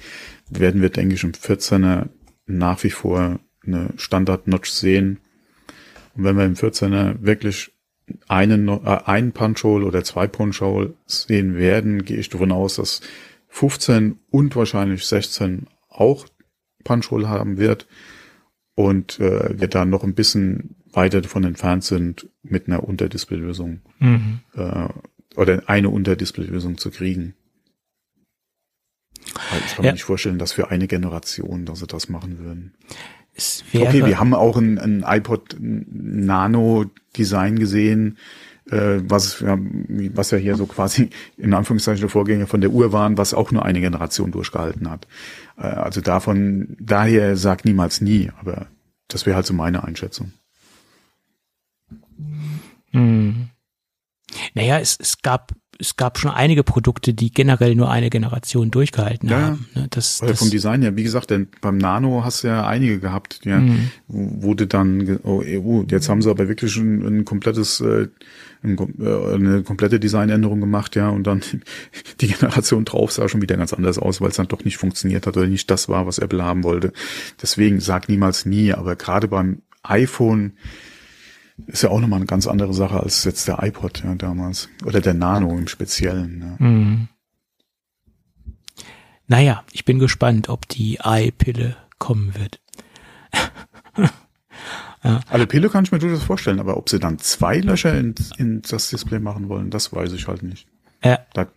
[0.51, 2.09] werden wir, denke ich, im 14er
[2.47, 5.21] nach wie vor eine Standard-Notch sehen.
[6.15, 7.73] Und wenn wir im 14er wirklich
[8.29, 13.01] einen, äh, einen Punch-Hole oder zwei Punch-Hole sehen werden, gehe ich davon aus, dass
[13.49, 16.27] 15 und wahrscheinlich 16 auch
[16.85, 17.87] Punch-Hole haben wird
[18.75, 24.41] und äh, wir da noch ein bisschen weiter davon entfernt sind, mit einer Unterdisplay-Lösung mhm.
[24.55, 24.89] äh,
[25.37, 27.35] oder eine Unterdisplay-Lösung zu kriegen.
[29.51, 29.91] Weil ich kann ja.
[29.91, 32.75] mir nicht vorstellen, dass für eine Generation, dass sie das machen würden.
[33.75, 36.87] Okay, wir haben auch ein, ein iPod Nano
[37.17, 38.19] Design gesehen,
[38.71, 42.93] äh, was, ja, was ja hier so quasi in Anführungszeichen der Vorgänger von der Uhr
[42.93, 45.07] waren, was auch nur eine Generation durchgehalten hat.
[45.57, 48.67] Äh, also davon, daher sagt niemals nie, aber
[49.09, 50.33] das wäre halt so meine Einschätzung.
[52.91, 53.49] Hm.
[54.55, 59.29] Naja, es, es gab es gab schon einige Produkte, die generell nur eine Generation durchgehalten
[59.29, 59.69] ja, haben.
[59.75, 59.87] Ne?
[59.91, 63.41] Das, das vom Design her, wie gesagt, denn beim Nano hast du ja einige gehabt,
[63.45, 63.91] ja, mhm.
[64.09, 68.09] du dann, oh, oh, jetzt haben sie aber wirklich ein, ein komplettes, äh,
[68.65, 71.43] äh, eine komplette Designänderung gemacht, ja, und dann
[72.21, 75.29] die Generation drauf sah schon wieder ganz anders aus, weil es dann doch nicht funktioniert
[75.29, 76.93] hat oder nicht das war, was Apple haben wollte.
[77.41, 80.55] Deswegen sag niemals nie, aber gerade beim iPhone
[81.67, 84.69] ist ja auch nochmal eine ganz andere Sache als jetzt der iPod ja, damals.
[84.85, 86.57] Oder der Nano im Speziellen.
[86.59, 86.67] Ja.
[86.67, 87.09] Mhm.
[89.27, 92.63] Naja, ich bin gespannt, ob die Ei-Pille kommen wird.
[95.05, 95.21] ja.
[95.29, 98.63] Alle Pille kann ich mir durchaus vorstellen, aber ob sie dann zwei Löcher in, in
[98.63, 100.67] das Display machen wollen, das weiß ich halt nicht.
[101.05, 101.19] Ja.
[101.35, 101.49] Da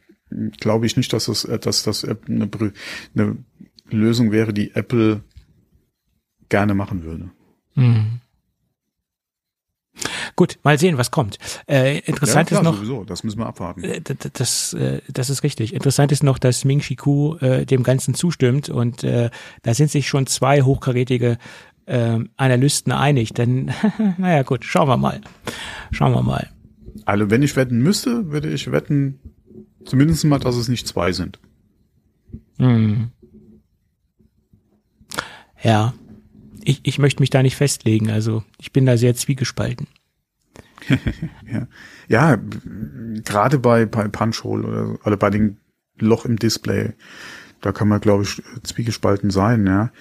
[0.60, 2.50] glaube ich nicht, dass das, dass das eine,
[3.16, 3.38] eine
[3.90, 5.22] Lösung wäre, die Apple
[6.50, 7.32] gerne machen würde.
[7.76, 8.20] Mhm.
[10.36, 11.38] Gut, mal sehen, was kommt.
[11.68, 12.76] Äh, interessant ja, klar, ist noch.
[12.76, 13.84] Sowieso, das müssen wir abwarten.
[13.84, 14.02] Äh,
[14.34, 15.74] das, äh, das ist richtig.
[15.74, 19.30] Interessant ist noch, dass Ming Chi Ku äh, dem Ganzen zustimmt und äh,
[19.62, 21.38] da sind sich schon zwei hochkarätige
[21.86, 23.34] äh, Analysten einig.
[23.34, 23.72] Denn,
[24.18, 25.22] naja, gut, schauen wir mal.
[25.92, 26.50] Schauen wir mal.
[27.06, 29.20] Also, wenn ich wetten müsste, würde ich wetten,
[29.86, 31.40] zumindest mal, dass es nicht zwei sind.
[32.58, 33.10] Hm.
[35.64, 35.94] Ja,
[36.64, 38.10] ich, ich möchte mich da nicht festlegen.
[38.10, 39.88] Also ich bin da sehr zwiegespalten.
[41.52, 41.68] ja.
[42.08, 42.38] ja,
[43.24, 45.58] gerade bei, bei Punch-Hole oder, oder bei dem
[45.98, 46.94] Loch im Display,
[47.62, 49.92] da kann man, glaube ich, zwiegespalten sein, ja.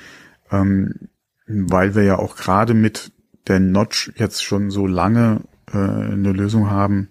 [0.51, 1.09] Ähm,
[1.47, 3.13] weil wir ja auch gerade mit
[3.49, 5.43] der Notch jetzt schon so lange
[5.73, 7.11] äh, eine Lösung haben,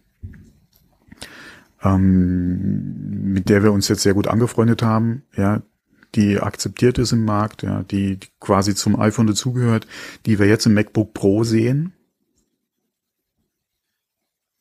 [1.84, 5.62] ähm, mit der wir uns jetzt sehr gut angefreundet haben, ja,
[6.16, 9.88] die akzeptiert ist im Markt, ja, die, die quasi zum iPhone dazugehört,
[10.26, 11.94] die wir jetzt im MacBook Pro sehen.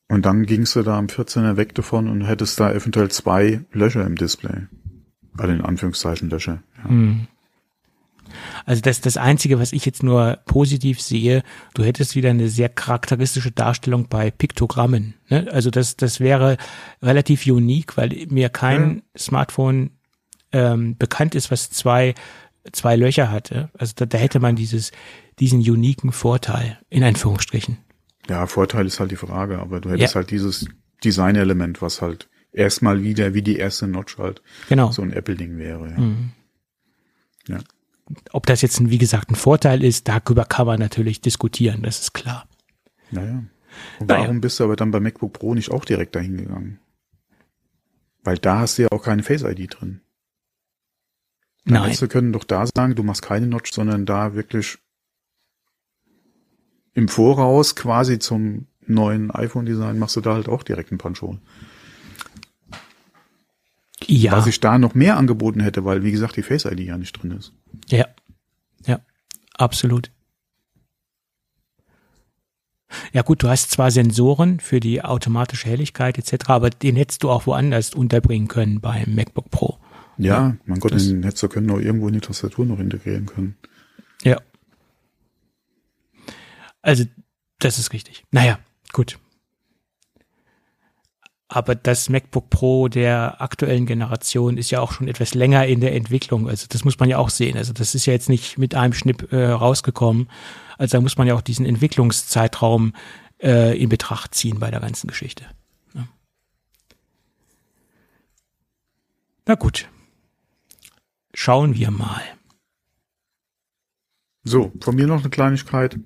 [0.09, 4.07] Und dann gingst du da am 14er weg davon und hättest da eventuell zwei Löcher
[4.07, 4.67] im Display.
[5.35, 6.63] Bei den Anführungszeichen Löcher.
[6.79, 6.89] Ja.
[6.89, 7.27] Hm.
[8.65, 11.43] Also das das Einzige, was ich jetzt nur positiv sehe,
[11.75, 15.15] du hättest wieder eine sehr charakteristische Darstellung bei Piktogrammen.
[15.29, 15.49] Ne?
[15.51, 16.57] Also das, das wäre
[17.03, 19.03] relativ unique, weil mir kein ja.
[19.19, 19.91] Smartphone
[20.53, 22.15] ähm, bekannt ist, was zwei,
[22.73, 23.71] zwei Löcher hatte.
[23.79, 24.93] Also da, da hätte man dieses,
[25.39, 27.79] diesen uniken Vorteil, in Anführungsstrichen.
[28.29, 30.21] Ja, Vorteil ist halt die Frage, aber du hättest ja.
[30.21, 30.67] halt dieses
[31.03, 34.91] Designelement, was halt erstmal wieder wie die erste Notch halt genau.
[34.91, 35.91] so ein Apple-Ding wäre.
[35.91, 35.99] Ja.
[35.99, 36.31] Mhm.
[37.49, 37.59] ja.
[38.33, 42.01] Ob das jetzt, ein, wie gesagt, ein Vorteil ist, darüber kann man natürlich diskutieren, das
[42.01, 42.49] ist klar.
[43.11, 43.45] Naja.
[44.01, 44.39] Und warum naja.
[44.41, 46.79] bist du aber dann bei MacBook Pro nicht auch direkt dahin gegangen?
[48.25, 50.01] Weil da hast du ja auch keine Face-ID drin.
[51.65, 51.97] Dann Nein.
[51.99, 54.79] Du können doch da sagen, du machst keine Notch, sondern da wirklich
[56.99, 61.39] im Voraus quasi zum neuen iPhone-Design machst du da halt auch direkt einen Punch Hole.
[64.05, 64.33] Ja.
[64.33, 67.13] Was ich da noch mehr angeboten hätte, weil, wie gesagt, die Face ID ja nicht
[67.13, 67.53] drin ist.
[67.89, 68.07] Ja.
[68.85, 69.01] Ja.
[69.55, 70.11] Absolut.
[73.13, 77.31] Ja gut, du hast zwar Sensoren für die automatische Helligkeit etc., aber den hättest du
[77.31, 79.79] auch woanders unterbringen können beim MacBook Pro.
[80.17, 83.27] Ja, ja mein Gott, den hättest du können auch irgendwo in die Tastatur noch integrieren
[83.27, 83.57] können.
[84.25, 84.39] Ja.
[86.83, 87.05] Also,
[87.59, 88.25] das ist richtig.
[88.31, 88.59] Naja,
[88.93, 89.19] gut.
[91.49, 95.95] Aber das MacBook Pro der aktuellen Generation ist ja auch schon etwas länger in der
[95.95, 96.47] Entwicklung.
[96.47, 97.57] Also das muss man ja auch sehen.
[97.57, 100.29] Also das ist ja jetzt nicht mit einem Schnipp äh, rausgekommen.
[100.77, 102.93] Also da muss man ja auch diesen Entwicklungszeitraum
[103.43, 105.47] äh, in Betracht ziehen bei der ganzen Geschichte.
[105.95, 106.07] Ja.
[109.47, 109.89] Na gut.
[111.33, 112.23] Schauen wir mal.
[114.45, 115.99] So, von mir noch eine Kleinigkeit.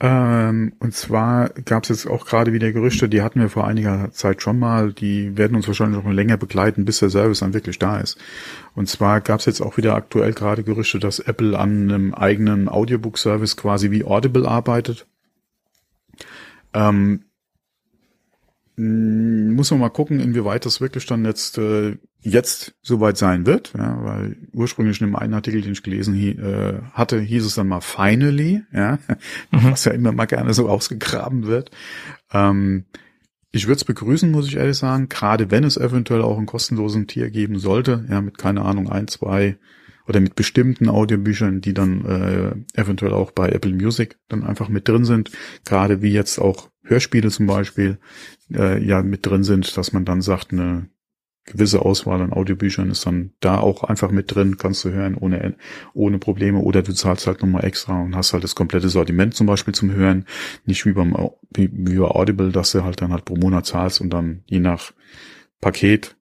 [0.00, 4.12] Ähm, und zwar gab es jetzt auch gerade wieder Gerüchte, die hatten wir vor einiger
[4.12, 7.80] Zeit schon mal, die werden uns wahrscheinlich noch länger begleiten, bis der Service dann wirklich
[7.80, 8.16] da ist.
[8.76, 12.68] Und zwar gab es jetzt auch wieder aktuell gerade Gerüchte, dass Apple an einem eigenen
[12.68, 15.06] Audiobook-Service quasi wie Audible arbeitet.
[16.74, 17.24] Ähm,
[18.76, 24.04] muss man mal gucken, inwieweit das wirklich dann jetzt äh, jetzt soweit sein wird, ja,
[24.04, 27.80] weil ursprünglich in dem einen Artikel, den ich gelesen äh, hatte, hieß es dann mal
[27.80, 28.98] finally, ja,
[29.50, 29.70] mhm.
[29.70, 31.70] was ja immer mal gerne so ausgegraben wird.
[32.32, 32.84] Ähm,
[33.50, 37.06] ich würde es begrüßen, muss ich ehrlich sagen, gerade wenn es eventuell auch einen kostenlosen
[37.06, 39.56] Tier geben sollte, ja, mit keine Ahnung ein, zwei
[40.06, 44.88] oder mit bestimmten Audiobüchern, die dann äh, eventuell auch bei Apple Music dann einfach mit
[44.88, 45.30] drin sind,
[45.64, 47.98] gerade wie jetzt auch Hörspiele zum Beispiel
[48.52, 50.88] äh, ja mit drin sind, dass man dann sagt, eine
[51.48, 55.56] gewisse Auswahl an Audiobüchern ist dann da auch einfach mit drin, kannst du hören ohne,
[55.94, 56.60] ohne Probleme.
[56.60, 59.90] Oder du zahlst halt nochmal extra und hast halt das komplette Sortiment zum Beispiel zum
[59.90, 60.26] Hören,
[60.64, 61.16] nicht wie beim
[61.54, 64.60] wie, wie bei Audible, dass du halt dann halt pro Monat zahlst und dann je
[64.60, 64.92] nach
[65.60, 66.16] Paket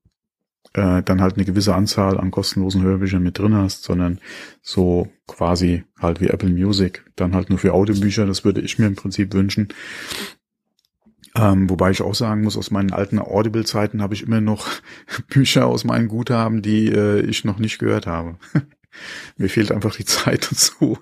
[0.74, 4.20] äh, dann halt eine gewisse Anzahl an kostenlosen Hörbüchern mit drin hast, sondern
[4.62, 8.88] so quasi halt wie Apple Music, dann halt nur für Audiobücher, das würde ich mir
[8.88, 9.70] im Prinzip wünschen.
[11.38, 14.68] Ähm, wobei ich auch sagen muss, aus meinen alten Audible-Zeiten habe ich immer noch
[15.30, 18.38] Bücher aus meinen Guthaben, die äh, ich noch nicht gehört habe.
[19.38, 20.98] Mir fehlt einfach die Zeit dazu.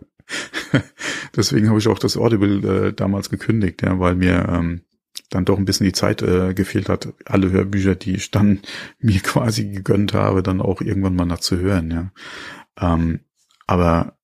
[1.36, 4.82] Deswegen habe ich auch das Audible äh, damals gekündigt, ja, weil mir ähm,
[5.30, 8.60] dann doch ein bisschen die Zeit äh, gefehlt hat, alle Hörbücher, die ich dann
[8.99, 12.12] mir quasi gegönnt habe, dann auch irgendwann mal nachzuhören, ja.
[12.78, 13.22] Ähm,
[13.68, 14.18] aber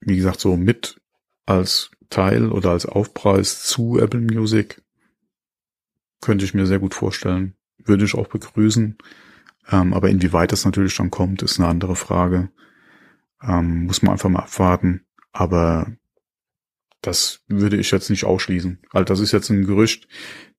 [0.00, 1.00] wie gesagt, so mit
[1.46, 4.81] als Teil oder als Aufpreis zu Apple Music
[6.22, 7.54] könnte ich mir sehr gut vorstellen.
[7.84, 8.96] Würde ich auch begrüßen.
[9.70, 12.48] Ähm, aber inwieweit das natürlich dann kommt, ist eine andere Frage.
[13.42, 15.04] Ähm, muss man einfach mal abwarten.
[15.32, 15.92] Aber
[17.02, 18.78] das würde ich jetzt nicht ausschließen.
[18.92, 20.08] Also das ist jetzt ein Gerücht.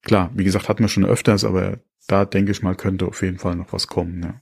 [0.02, 3.40] Klar, wie gesagt, hatten wir schon öfters, aber da denke ich mal, könnte auf jeden
[3.40, 4.22] Fall noch was kommen.
[4.22, 4.42] Ja,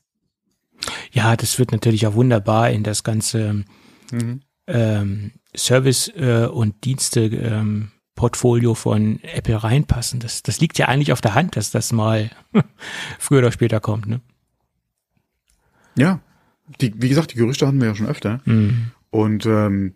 [1.11, 3.64] ja das wird natürlich auch wunderbar in das ganze
[4.11, 4.41] mhm.
[4.65, 10.20] ähm, Service äh, und Dienste ähm, Portfolio von Apple reinpassen.
[10.20, 12.30] Das, das liegt ja eigentlich auf der Hand, dass das mal
[13.20, 14.08] früher oder später kommt.
[14.08, 14.22] Ne?
[15.96, 16.20] Ja,
[16.80, 18.42] die, wie gesagt, die Gerüchte hatten wir ja schon öfter.
[18.46, 18.92] Mhm.
[19.10, 19.96] Und ähm,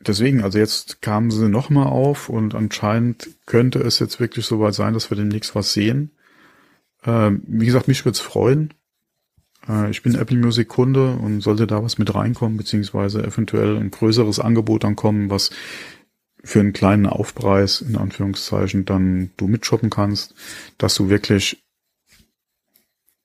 [0.00, 4.94] deswegen, also jetzt kamen sie nochmal auf und anscheinend könnte es jetzt wirklich soweit sein,
[4.94, 6.12] dass wir demnächst was sehen.
[7.04, 8.74] Ähm, wie gesagt, mich würde es freuen.
[9.68, 13.90] Äh, ich bin Apple Music Kunde und sollte da was mit reinkommen, beziehungsweise eventuell ein
[13.90, 15.50] größeres Angebot dann kommen, was
[16.42, 20.34] für einen kleinen Aufpreis, in Anführungszeichen, dann du mitshoppen kannst,
[20.78, 21.62] dass du wirklich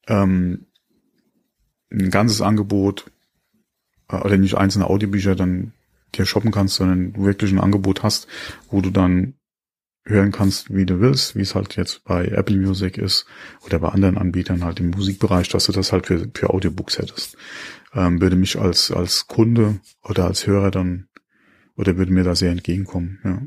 [0.07, 0.67] ähm,
[1.91, 3.11] ein ganzes Angebot
[4.09, 5.73] äh, oder nicht einzelne Audiobücher dann
[6.15, 8.27] dir shoppen kannst, sondern du wirklich ein Angebot hast,
[8.69, 9.33] wo du dann
[10.05, 13.25] hören kannst, wie du willst, wie es halt jetzt bei Apple Music ist
[13.65, 17.37] oder bei anderen Anbietern halt im Musikbereich, dass du das halt für, für Audiobooks hättest.
[17.93, 21.07] ähm, würde mich als, als Kunde oder als Hörer dann,
[21.77, 23.41] oder würde mir da sehr entgegenkommen, ja.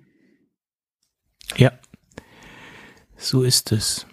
[1.57, 1.73] Ja,
[3.17, 4.07] so ist es.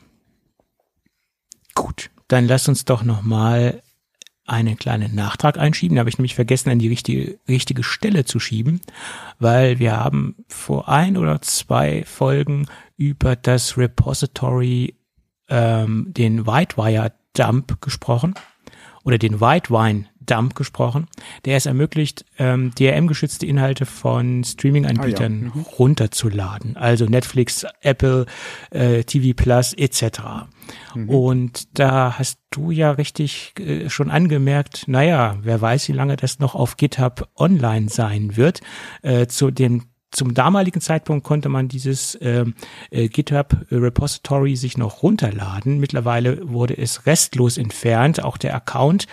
[1.76, 3.84] Gut, dann lass uns doch noch mal
[4.48, 5.96] einen kleinen Nachtrag einschieben.
[5.96, 8.82] Da habe ich nämlich vergessen, an die richtige, richtige Stelle zu schieben,
[9.40, 14.96] weil wir haben vor ein oder zwei Folgen über das Repository,
[15.50, 18.34] ähm, den Whitewire Dump gesprochen
[19.04, 21.08] oder den White Wine Dump gesprochen,
[21.46, 25.56] der es ermöglicht, ähm, DRM-geschützte Inhalte von Streaming-Anbietern ah, ja.
[25.56, 25.66] mhm.
[25.80, 26.78] runterzuladen.
[26.78, 28.26] Also Netflix, Apple,
[28.70, 30.20] äh, TV Plus etc.
[30.94, 31.10] Mhm.
[31.10, 36.40] Und da hast du ja richtig äh, schon angemerkt, naja, wer weiß, wie lange das
[36.40, 38.62] noch auf GitHub online sein wird.
[39.02, 42.56] Äh, zu dem zum damaligen Zeitpunkt konnte man dieses ähm,
[42.92, 45.80] äh, GitHub Repository sich noch runterladen.
[45.80, 48.24] Mittlerweile wurde es restlos entfernt.
[48.24, 49.08] Auch der Account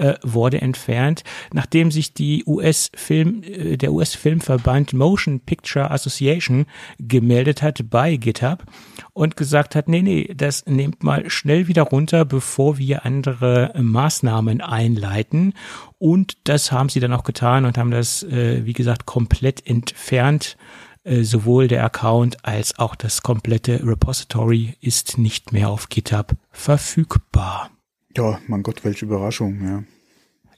[0.00, 1.22] äh, wurde entfernt,
[1.52, 6.66] nachdem sich die US-Film, äh, der US-Filmverband Motion Picture Association
[6.98, 8.64] gemeldet hat bei GitHub
[9.12, 14.60] und gesagt hat, nee, nee, das nehmt mal schnell wieder runter, bevor wir andere Maßnahmen
[14.60, 15.52] einleiten.
[15.98, 20.56] Und das haben sie dann auch getan und haben das, äh, wie gesagt, komplett entfernt.
[21.02, 27.70] Äh, sowohl der Account als auch das komplette Repository ist nicht mehr auf GitHub verfügbar.
[28.16, 29.84] Ja, mein Gott, welche Überraschung, ja.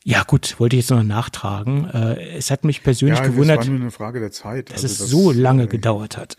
[0.05, 1.89] Ja, gut, wollte ich jetzt noch nachtragen.
[1.91, 4.71] Äh, es hat mich persönlich ja, gewundert, das war nur eine Frage der Zeit.
[4.71, 6.37] dass also es das, so lange äh, gedauert hat.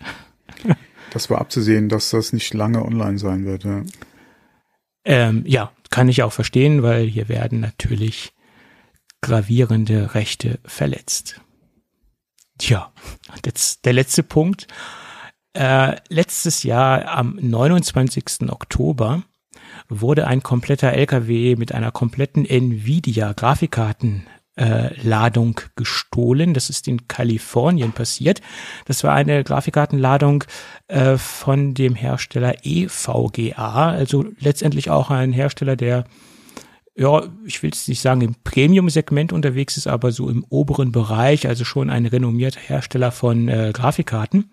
[1.11, 3.65] Das war abzusehen, dass das nicht lange online sein wird.
[3.65, 3.83] Ja.
[5.05, 8.33] Ähm, ja, kann ich auch verstehen, weil hier werden natürlich
[9.21, 11.39] gravierende Rechte verletzt.
[12.57, 12.91] Tja,
[13.45, 14.67] jetzt der letzte Punkt.
[15.53, 18.49] Äh, letztes Jahr am 29.
[18.49, 19.21] Oktober
[19.89, 26.53] wurde ein kompletter LKW mit einer kompletten Nvidia Grafikkarten äh, Ladung gestohlen.
[26.53, 28.41] Das ist in Kalifornien passiert.
[28.85, 30.43] Das war eine Grafikkartenladung
[30.87, 36.05] äh, von dem Hersteller EVGA, also letztendlich auch ein Hersteller, der
[36.95, 41.47] ja, ich will es nicht sagen im Premium-Segment unterwegs ist, aber so im oberen Bereich,
[41.47, 44.51] also schon ein renommierter Hersteller von äh, Grafikkarten.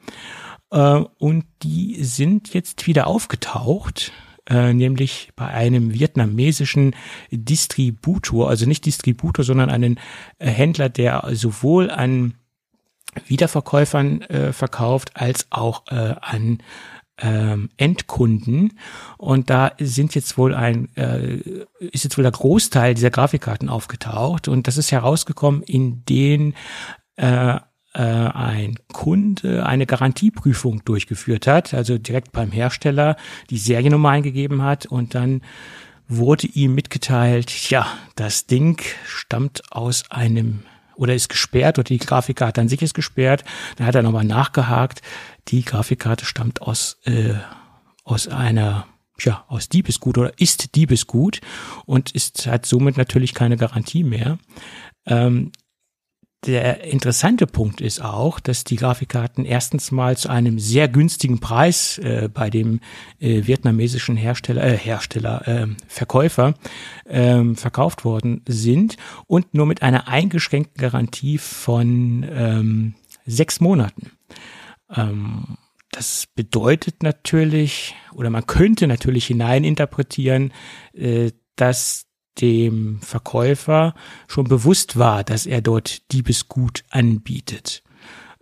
[0.70, 4.12] Äh, und die sind jetzt wieder aufgetaucht
[4.50, 6.94] äh, nämlich bei einem vietnamesischen
[7.30, 9.98] Distributor, also nicht Distributor, sondern einen
[10.38, 12.34] äh, Händler, der sowohl an
[13.26, 16.58] Wiederverkäufern äh, verkauft als auch äh, an
[17.18, 18.78] ähm, Endkunden.
[19.18, 24.48] Und da sind jetzt wohl ein äh, ist jetzt wohl der Großteil dieser Grafikkarten aufgetaucht.
[24.48, 26.54] Und das ist herausgekommen in den
[27.16, 27.60] äh,
[27.98, 33.16] ein Kunde eine Garantieprüfung durchgeführt hat, also direkt beim Hersteller
[33.50, 35.42] die Seriennummer eingegeben hat und dann
[36.10, 37.86] wurde ihm mitgeteilt, ja,
[38.16, 40.64] das Ding stammt aus einem
[40.96, 43.42] oder ist gesperrt oder die Grafikkarte an sich ist gesperrt.
[43.76, 45.00] Dann hat er nochmal nachgehakt.
[45.48, 47.34] Die Grafikkarte stammt aus, äh,
[48.04, 48.86] aus einer,
[49.18, 51.40] ja, aus Diebesgut oder ist Diebesgut
[51.86, 54.38] und ist, hat somit natürlich keine Garantie mehr.
[55.06, 55.52] Ähm,
[56.46, 61.98] der interessante Punkt ist auch, dass die Grafikkarten erstens mal zu einem sehr günstigen Preis
[61.98, 62.80] äh, bei dem
[63.18, 66.54] äh, vietnamesischen Hersteller, äh, Hersteller, äh, Verkäufer
[67.04, 68.96] äh, verkauft worden sind
[69.26, 72.94] und nur mit einer eingeschränkten Garantie von ähm,
[73.26, 74.12] sechs Monaten.
[74.94, 75.58] Ähm,
[75.92, 80.52] das bedeutet natürlich, oder man könnte natürlich hineininterpretieren,
[80.94, 82.06] äh, dass
[82.38, 83.94] dem Verkäufer
[84.28, 87.82] schon bewusst war, dass er dort Diebesgut anbietet.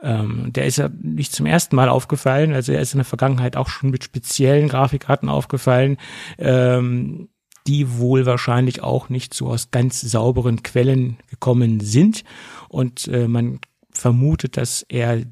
[0.00, 3.56] Ähm, der ist ja nicht zum ersten Mal aufgefallen, also er ist in der Vergangenheit
[3.56, 5.96] auch schon mit speziellen Grafikkarten aufgefallen,
[6.38, 7.28] ähm,
[7.66, 12.24] die wohl wahrscheinlich auch nicht so aus ganz sauberen Quellen gekommen sind.
[12.68, 13.60] Und äh, man
[13.90, 15.22] vermutet, dass er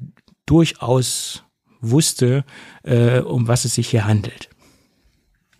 [0.45, 1.43] durchaus
[1.81, 2.43] wusste,
[2.83, 4.49] äh, um was es sich hier handelt.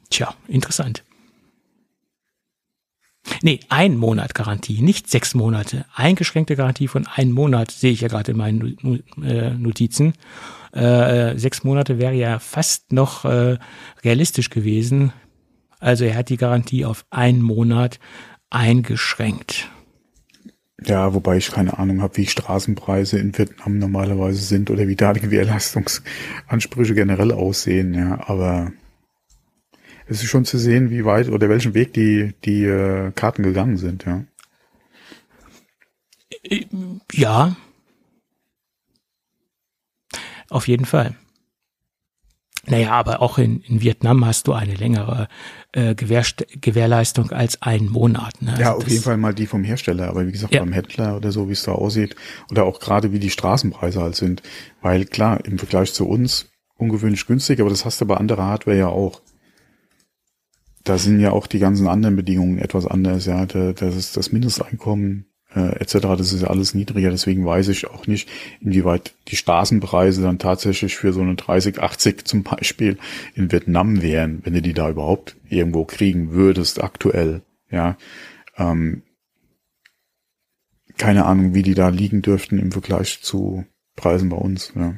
[0.09, 1.03] Tja, interessant.
[3.43, 5.85] Nee, ein Monat Garantie, nicht sechs Monate.
[5.93, 10.13] Eingeschränkte Garantie von einem Monat sehe ich ja gerade in meinen äh, Notizen.
[10.71, 13.57] Äh, sechs Monate wäre ja fast noch äh,
[14.03, 15.13] realistisch gewesen.
[15.79, 17.99] Also er hat die Garantie auf einen Monat
[18.49, 19.69] eingeschränkt.
[20.85, 25.13] Ja, wobei ich keine Ahnung habe, wie Straßenpreise in Vietnam normalerweise sind oder wie da
[25.13, 28.71] die Gewährleistungsansprüche generell aussehen, ja, aber
[30.09, 33.77] es ist schon zu sehen, wie weit oder welchen Weg die, die äh, Karten gegangen
[33.77, 34.23] sind, ja.
[37.13, 37.55] Ja.
[40.49, 41.15] Auf jeden Fall.
[42.69, 45.29] Naja, aber auch in, in Vietnam hast du eine längere
[45.71, 46.23] äh, Gewähr,
[46.59, 48.41] Gewährleistung als einen Monat.
[48.41, 48.55] Ne?
[48.59, 50.59] ja, also auf jeden Fall mal die vom Hersteller, aber wie gesagt, ja.
[50.59, 52.15] beim Händler oder so, wie es da aussieht,
[52.51, 54.43] oder auch gerade wie die Straßenpreise halt sind.
[54.81, 58.77] Weil klar, im Vergleich zu uns ungewöhnlich günstig, aber das hast du bei anderer Hardware
[58.77, 59.21] ja auch.
[60.87, 63.45] Da sind ja auch die ganzen anderen Bedingungen etwas anders, ja.
[63.45, 65.93] Das ist das Mindesteinkommen äh, etc.
[66.17, 68.29] Das ist ja alles niedriger, deswegen weiß ich auch nicht,
[68.61, 72.97] inwieweit die Straßenpreise dann tatsächlich für so eine 3080 zum Beispiel
[73.35, 77.41] in Vietnam wären, wenn du die da überhaupt irgendwo kriegen würdest aktuell.
[77.69, 77.97] Ja,
[78.57, 79.03] ähm,
[80.97, 83.65] keine Ahnung, wie die da liegen dürften im Vergleich zu
[83.95, 84.71] Preisen bei uns.
[84.75, 84.95] Ja.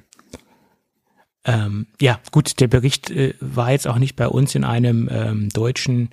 [1.49, 5.49] Ähm, ja, gut, der Bericht äh, war jetzt auch nicht bei uns in einem ähm,
[5.49, 6.09] deutschen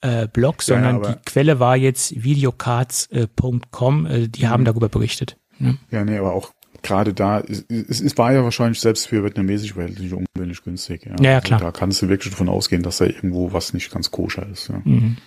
[0.00, 4.48] äh, Blog, sondern ja, die Quelle war jetzt videocards.com, äh, die mhm.
[4.48, 5.36] haben darüber berichtet.
[5.58, 5.76] Ne?
[5.90, 6.52] Ja, nee, aber auch
[6.82, 11.04] gerade da, es, es, es war ja wahrscheinlich selbst für vietnamesische Verhältnisse ungewöhnlich günstig.
[11.04, 11.60] Ja, ja, ja klar.
[11.60, 14.68] Also da kannst du wirklich davon ausgehen, dass da irgendwo was nicht ganz koscher ist.
[14.68, 14.80] Ja.
[14.82, 15.18] Mhm.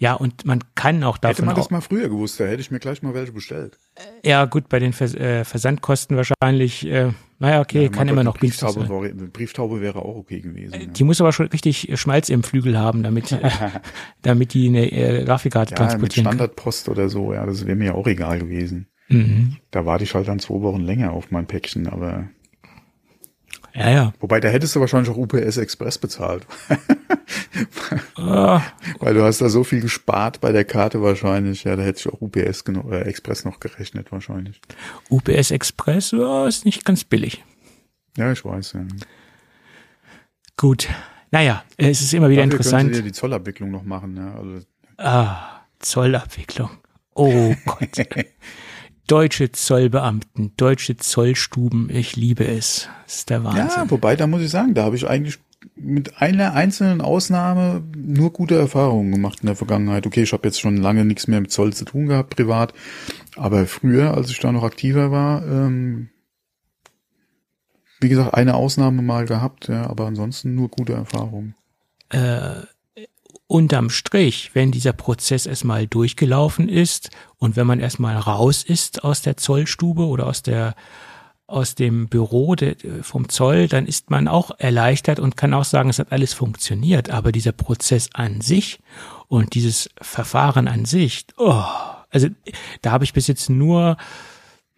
[0.00, 1.34] Ja, und man kann auch davon.
[1.34, 3.78] Hätte man das mal früher gewusst, da hätte ich mir gleich mal welche bestellt.
[4.24, 8.38] Ja, gut, bei den Vers äh, Versandkosten wahrscheinlich, äh, naja, okay, ja, kann immer noch
[8.38, 9.30] Brieftaube, sein.
[9.30, 10.72] Brieftaube wäre auch okay gewesen.
[10.72, 11.06] Äh, die ja.
[11.06, 13.38] muss aber schon richtig Schmalz im Flügel haben, damit,
[14.22, 16.24] damit die eine äh, Grafikkarte ja, transportieren.
[16.24, 18.86] Mit Standardpost oder so, ja, das wäre mir ja auch egal gewesen.
[19.08, 19.56] Mhm.
[19.70, 22.26] Da warte ich halt dann zwei Wochen länger auf mein Päckchen, aber
[23.74, 24.12] ja, ja.
[24.20, 26.46] Wobei, da hättest du wahrscheinlich auch UPS Express bezahlt.
[28.16, 28.60] oh.
[29.00, 31.64] Weil du hast da so viel gespart bei der Karte wahrscheinlich.
[31.64, 34.60] Ja, da hätte ich auch UPS oder Express noch gerechnet wahrscheinlich.
[35.08, 37.44] UPS Express oh, ist nicht ganz billig.
[38.16, 38.80] Ja, ich weiß, ja.
[40.56, 40.88] Gut.
[41.30, 42.94] Naja, es ist immer wieder Dafür interessant.
[42.94, 44.34] Du die Zollabwicklung noch machen, ja.
[44.34, 44.66] Also.
[44.96, 46.70] Ah, Zollabwicklung.
[47.14, 47.96] Oh Gott.
[49.10, 52.88] deutsche Zollbeamten, deutsche Zollstuben, ich liebe es.
[53.06, 53.66] Das ist der Wahnsinn.
[53.66, 55.38] Ja, wobei, da muss ich sagen, da habe ich eigentlich
[55.74, 60.06] mit einer einzelnen Ausnahme nur gute Erfahrungen gemacht in der Vergangenheit.
[60.06, 62.72] Okay, ich habe jetzt schon lange nichts mehr mit Zoll zu tun gehabt, privat.
[63.36, 66.10] Aber früher, als ich da noch aktiver war, ähm,
[68.00, 71.54] wie gesagt, eine Ausnahme mal gehabt, ja, aber ansonsten nur gute Erfahrungen.
[72.10, 72.62] Äh,
[73.50, 79.22] unterm Strich, wenn dieser Prozess erstmal durchgelaufen ist und wenn man erstmal raus ist aus
[79.22, 80.74] der Zollstube oder aus der
[81.48, 85.90] aus dem Büro de, vom Zoll, dann ist man auch erleichtert und kann auch sagen,
[85.90, 87.10] es hat alles funktioniert.
[87.10, 88.78] Aber dieser Prozess an sich
[89.26, 91.64] und dieses Verfahren an sich, oh,
[92.08, 92.28] also
[92.82, 93.96] da habe ich bis jetzt nur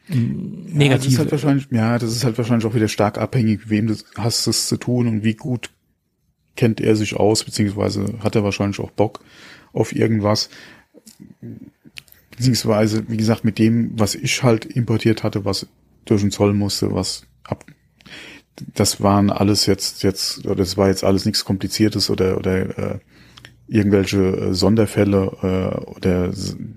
[0.09, 0.79] negativ.
[0.79, 3.89] Ja, das ist halt wahrscheinlich, ja, das ist halt wahrscheinlich auch wieder stark abhängig, wem
[3.89, 5.69] du hast es zu tun und wie gut
[6.57, 9.21] kennt er sich aus, beziehungsweise hat er wahrscheinlich auch Bock
[9.73, 10.51] auf irgendwas.
[12.31, 15.67] Beziehungsweise, wie gesagt, mit dem, was ich halt importiert hatte, was
[16.05, 17.65] durch den Zoll musste, was ab,
[18.75, 22.99] das waren alles jetzt, jetzt, oder das war jetzt alles nichts Kompliziertes oder, oder äh,
[23.69, 26.33] irgendwelche äh, Sonderfälle äh, oder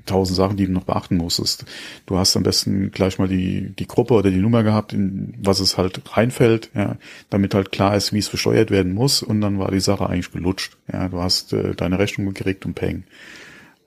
[0.06, 1.66] tausend Sachen, die du noch beachten musstest.
[2.06, 5.60] Du hast am besten gleich mal die, die Gruppe oder die Nummer gehabt, in was
[5.60, 6.98] es halt reinfällt, ja,
[7.30, 10.32] damit halt klar ist, wie es versteuert werden muss und dann war die Sache eigentlich
[10.32, 10.78] gelutscht.
[10.92, 13.04] Ja, du hast äh, deine Rechnung gekriegt und peng.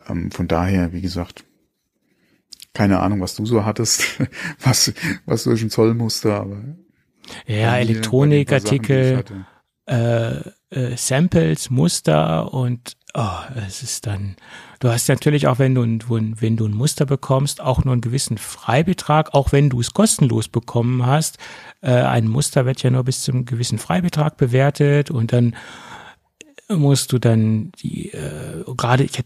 [0.09, 1.45] Ähm, von daher, wie gesagt,
[2.75, 4.21] keine Ahnung, was du so hattest,
[4.61, 4.93] was,
[5.25, 6.59] was durch den Zoll musste, aber.
[7.47, 9.25] Ja, Elektronikartikel,
[9.87, 14.37] äh, äh, Samples, Muster und oh, es ist dann,
[14.81, 18.01] du hast natürlich auch, wenn du, ein, wenn du ein Muster bekommst, auch nur einen
[18.01, 21.39] gewissen Freibetrag, auch wenn du es kostenlos bekommen hast.
[21.81, 25.57] Äh, ein Muster wird ja nur bis zum gewissen Freibetrag bewertet und dann
[26.69, 29.25] musst du dann die äh, gerade ich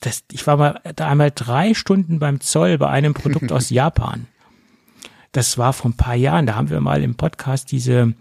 [0.00, 4.26] das ich war mal da einmal drei Stunden beim Zoll bei einem Produkt aus Japan.
[5.30, 6.46] Das war vor ein paar Jahren.
[6.46, 8.14] Da haben wir mal im Podcast diese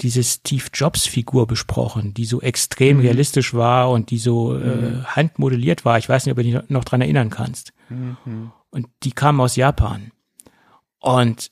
[0.00, 3.02] diese Steve Jobs Figur besprochen, die so extrem mhm.
[3.02, 5.04] realistisch war und die so äh, mhm.
[5.06, 5.98] handmodelliert war.
[5.98, 7.72] Ich weiß nicht, ob du dich noch dran erinnern kannst.
[7.88, 8.52] Mhm.
[8.70, 10.12] Und die kam aus Japan.
[11.00, 11.50] Und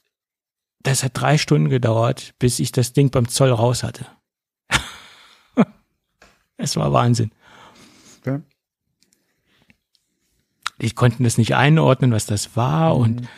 [0.81, 4.07] das hat drei Stunden gedauert, bis ich das Ding beim Zoll raus hatte.
[6.57, 7.33] es war Wahnsinn.
[8.25, 8.41] Ja.
[10.81, 13.29] Die konnten das nicht einordnen, was das war und mhm.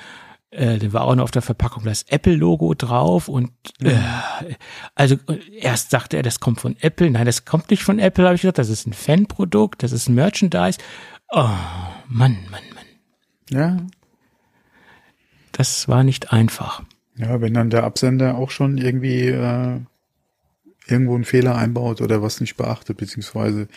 [0.50, 3.50] Äh, da war auch noch auf der Verpackung das Apple-Logo drauf und
[3.82, 3.94] äh,
[4.94, 5.16] also
[5.60, 7.10] erst sagte er, das kommt von Apple.
[7.10, 8.58] Nein, das kommt nicht von Apple, habe ich gesagt.
[8.58, 10.78] Das ist ein Fanprodukt, das ist ein Merchandise.
[11.30, 11.50] Oh,
[12.08, 12.86] Mann, Mann, Mann.
[13.50, 13.76] Ja.
[15.52, 16.82] Das war nicht einfach.
[17.16, 19.80] Ja, wenn dann der Absender auch schon irgendwie äh,
[20.90, 23.68] irgendwo einen Fehler einbaut oder was nicht beachtet, beziehungsweise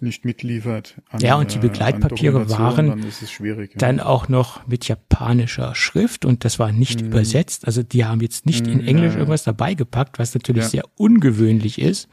[0.00, 1.00] nicht mitliefert.
[1.10, 3.66] An, ja, und die äh, Begleitpapiere waren dann, ja.
[3.76, 7.08] dann auch noch mit japanischer Schrift und das war nicht mhm.
[7.08, 7.66] übersetzt.
[7.66, 10.84] Also die haben jetzt nicht mhm, in Englisch ja, irgendwas dabei gepackt, was natürlich sehr
[10.96, 12.08] ungewöhnlich ist.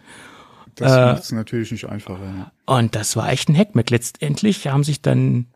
[0.75, 2.51] Das äh, macht es natürlich nicht einfacher.
[2.65, 3.89] Und das war echt ein Hackmack.
[3.89, 5.47] Letztendlich haben sich dann,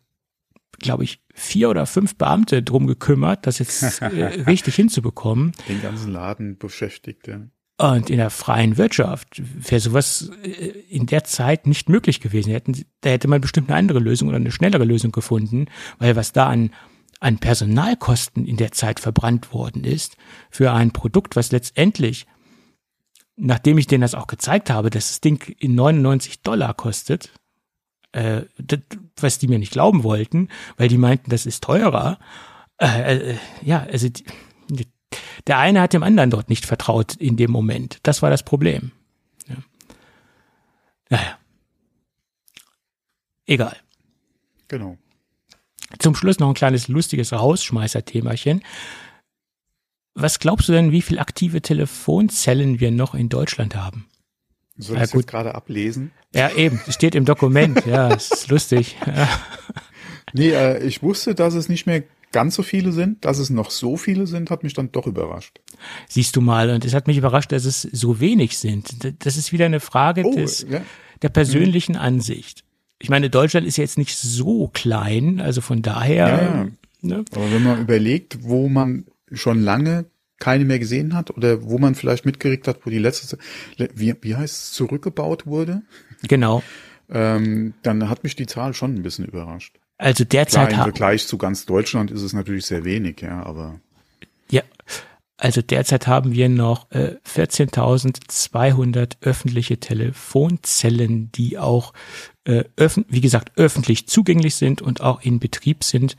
[0.79, 5.51] glaube ich, vier oder fünf Beamte drum gekümmert, das jetzt äh, richtig hinzubekommen.
[5.67, 7.41] Den ganzen Laden beschäftigt, ja.
[7.81, 10.49] Und in der freien Wirtschaft wäre sowas äh,
[10.87, 12.85] in der Zeit nicht möglich gewesen.
[13.01, 15.65] Da hätte man bestimmt eine andere Lösung oder eine schnellere Lösung gefunden,
[15.97, 16.69] weil was da an,
[17.19, 20.15] an Personalkosten in der Zeit verbrannt worden ist,
[20.51, 22.27] für ein Produkt, was letztendlich,
[23.35, 27.31] nachdem ich denen das auch gezeigt habe, dass das Ding in 99 Dollar kostet,
[28.11, 28.79] äh, das,
[29.19, 32.19] was die mir nicht glauben wollten, weil die meinten, das ist teurer.
[32.77, 34.23] Äh, äh, ja, also die,
[35.47, 37.99] der eine hat dem anderen dort nicht vertraut in dem Moment.
[38.03, 38.91] Das war das Problem.
[39.47, 39.55] Ja.
[41.09, 41.37] Naja.
[43.45, 43.75] Egal.
[44.67, 44.97] Genau.
[45.99, 48.63] Zum Schluss noch ein kleines lustiges Rausschmeißer-Themachen.
[50.13, 54.07] Was glaubst du denn, wie viele aktive Telefonzellen wir noch in Deutschland haben?
[54.77, 56.11] Soll ich ja, das gerade ablesen?
[56.33, 56.81] Ja, eben.
[56.87, 57.85] Es steht im Dokument.
[57.85, 58.97] ja, es ist lustig.
[60.33, 63.23] Nee, äh, ich wusste, dass es nicht mehr ganz so viele sind.
[63.25, 65.59] Dass es noch so viele sind, hat mich dann doch überrascht.
[66.07, 69.15] Siehst du mal, und es hat mich überrascht, dass es so wenig sind.
[69.23, 70.81] Das ist wieder eine Frage oh, des, ja.
[71.21, 72.01] der persönlichen mhm.
[72.01, 72.63] Ansicht.
[72.99, 76.27] Ich meine, Deutschland ist jetzt nicht so klein, also von daher.
[76.27, 76.67] Ja.
[77.01, 77.25] Ne?
[77.33, 80.05] Aber wenn man überlegt, wo man schon lange
[80.41, 83.37] keine mehr gesehen hat oder wo man vielleicht mitgekriegt hat, wo die letzte,
[83.77, 85.83] wie, wie heißt es, zurückgebaut wurde.
[86.27, 86.63] Genau.
[87.09, 89.79] ähm, dann hat mich die Zahl schon ein bisschen überrascht.
[90.01, 93.79] Also derzeit Klar, im Vergleich zu ganz Deutschland ist es natürlich sehr wenig, ja, aber.
[94.49, 94.63] Ja,
[95.37, 101.93] also derzeit haben wir noch äh, 14.200 öffentliche Telefonzellen, die auch,
[102.45, 102.63] äh,
[103.09, 106.17] wie gesagt, öffentlich zugänglich sind und auch in Betrieb sind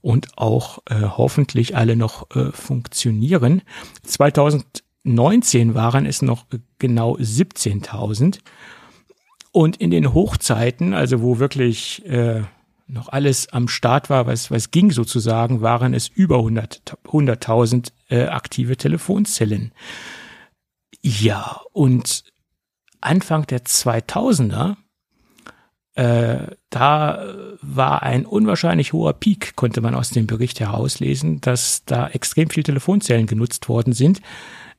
[0.00, 3.62] und auch äh, hoffentlich alle noch äh, funktionieren.
[4.02, 6.46] 2019 waren es noch
[6.80, 8.40] genau 17.000.
[9.52, 12.42] Und in den Hochzeiten, also wo wirklich äh,
[12.90, 18.24] noch alles am Start war, was, was ging sozusagen, waren es über 100.000 100 äh,
[18.24, 19.72] aktive Telefonzellen.
[21.02, 22.24] Ja, und
[23.00, 24.76] Anfang der 2000er,
[25.94, 32.08] äh, da war ein unwahrscheinlich hoher Peak, konnte man aus dem Bericht herauslesen, dass da
[32.08, 34.20] extrem viel Telefonzellen genutzt worden sind.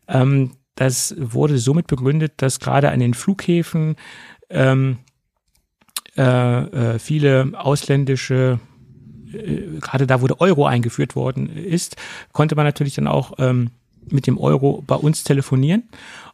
[0.08, 3.96] Ähm, das wurde somit begründet, dass gerade an den Flughäfen
[4.50, 5.00] ähm,
[6.18, 8.60] äh, äh, viele ausländische
[9.34, 11.96] äh, gerade da, wo der Euro eingeführt worden ist,
[12.32, 13.72] konnte man natürlich dann auch ähm,
[14.10, 15.84] mit dem Euro bei uns telefonieren.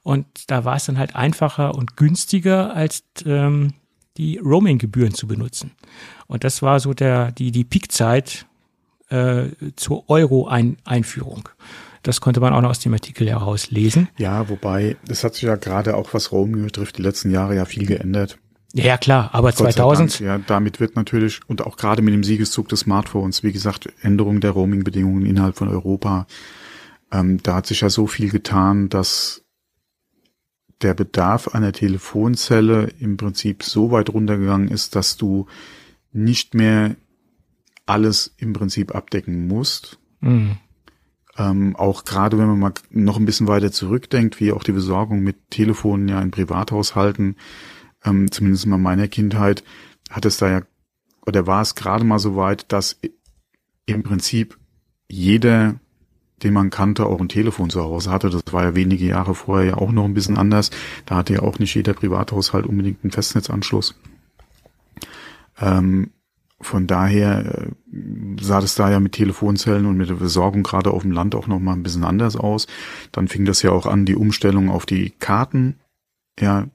[0.04, 3.74] Und da war es dann halt einfacher und günstiger, als ähm,
[4.18, 5.72] die Roaming-Gebühren zu benutzen.
[6.28, 8.46] Und das war so der, die, die Peakzeit
[9.10, 9.46] äh,
[9.76, 11.50] zur Euro-Einführung.
[12.04, 14.08] Das konnte man auch noch aus dem Artikel herauslesen.
[14.18, 17.66] Ja, wobei, das hat sich ja gerade auch, was Roaming betrifft, die letzten Jahre ja
[17.66, 18.40] viel geändert.
[18.86, 20.20] Ja, klar, aber Gott 2000.
[20.20, 24.40] ja, damit wird natürlich, und auch gerade mit dem Siegeszug des Smartphones, wie gesagt, Änderung
[24.40, 26.28] der Roaming-Bedingungen innerhalb von Europa,
[27.12, 29.44] ähm, da hat sich ja so viel getan, dass
[30.82, 35.48] der Bedarf einer Telefonzelle im Prinzip so weit runtergegangen ist, dass du
[36.12, 36.96] nicht mehr
[37.86, 39.98] alles im Prinzip abdecken musst.
[40.20, 40.58] Mhm.
[41.38, 45.22] Ähm, auch gerade wenn man mal noch ein bisschen weiter zurückdenkt, wie auch die Besorgung
[45.22, 47.38] mit Telefonen ja in Privathaushalten,
[48.08, 49.64] ähm, zumindest in meiner Kindheit,
[50.10, 50.62] hat es da ja,
[51.26, 53.00] oder war es gerade mal so weit, dass
[53.86, 54.58] im Prinzip
[55.10, 55.76] jeder,
[56.44, 58.30] den man kannte, auch ein Telefon zu Hause hatte.
[58.30, 60.72] Das war ja wenige Jahre vorher ja auch noch ein bisschen anders.
[61.06, 63.96] Da hatte ja auch nicht jeder Privathaushalt unbedingt einen Festnetzanschluss.
[65.60, 66.12] Ähm,
[66.60, 71.04] von daher äh, sah das da ja mit Telefonzellen und mit der Versorgung gerade auf
[71.04, 72.68] dem Land auch noch mal ein bisschen anders aus.
[73.12, 75.76] Dann fing das ja auch an, die Umstellung auf die Karten.
[76.40, 76.68] Ja,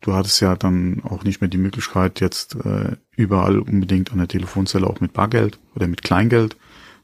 [0.00, 4.28] du hattest ja dann auch nicht mehr die Möglichkeit, jetzt äh, überall unbedingt an der
[4.28, 6.56] Telefonzelle auch mit Bargeld oder mit Kleingeld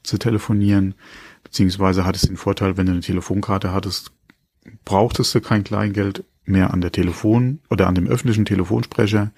[0.03, 0.95] zu telefonieren.
[1.43, 4.11] Beziehungsweise hattest den Vorteil, wenn du eine Telefonkarte hattest,
[4.83, 9.31] brauchtest du kein Kleingeld mehr an der Telefon oder an dem öffentlichen Telefonsprecher.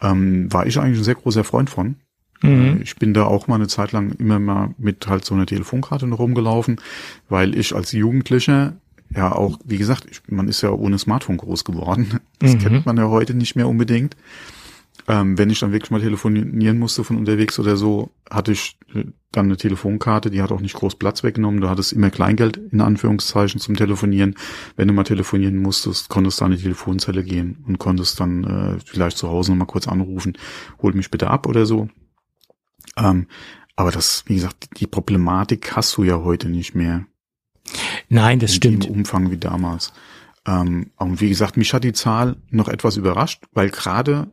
[0.00, 1.96] Ähm, war ich eigentlich ein sehr großer Freund von.
[2.42, 2.78] Mhm.
[2.78, 5.46] Äh, ich bin da auch mal eine Zeit lang immer mal mit halt so einer
[5.46, 6.80] Telefonkarte noch rumgelaufen,
[7.28, 8.76] weil ich als Jugendlicher
[9.14, 12.20] ja auch, wie gesagt, ich, man ist ja ohne Smartphone groß geworden.
[12.38, 12.58] Das mhm.
[12.58, 14.16] kennt man ja heute nicht mehr unbedingt.
[15.08, 19.04] Ähm, wenn ich dann wirklich mal telefonieren musste von unterwegs oder so, hatte ich äh,
[19.32, 21.60] dann eine Telefonkarte, die hat auch nicht groß Platz weggenommen.
[21.60, 24.34] Du hattest immer Kleingeld in Anführungszeichen zum Telefonieren.
[24.76, 28.78] Wenn du mal telefonieren musstest, konntest du an die Telefonzelle gehen und konntest dann äh,
[28.84, 30.36] vielleicht zu Hause nochmal kurz anrufen,
[30.82, 31.88] hol mich bitte ab oder so.
[32.96, 33.26] Ähm,
[33.76, 37.06] aber das, wie gesagt, die Problematik hast du ja heute nicht mehr.
[38.08, 38.86] Nein, das in stimmt.
[38.86, 39.92] Im Umfang wie damals.
[40.46, 44.30] Ähm, und wie gesagt, mich hat die Zahl noch etwas überrascht, weil gerade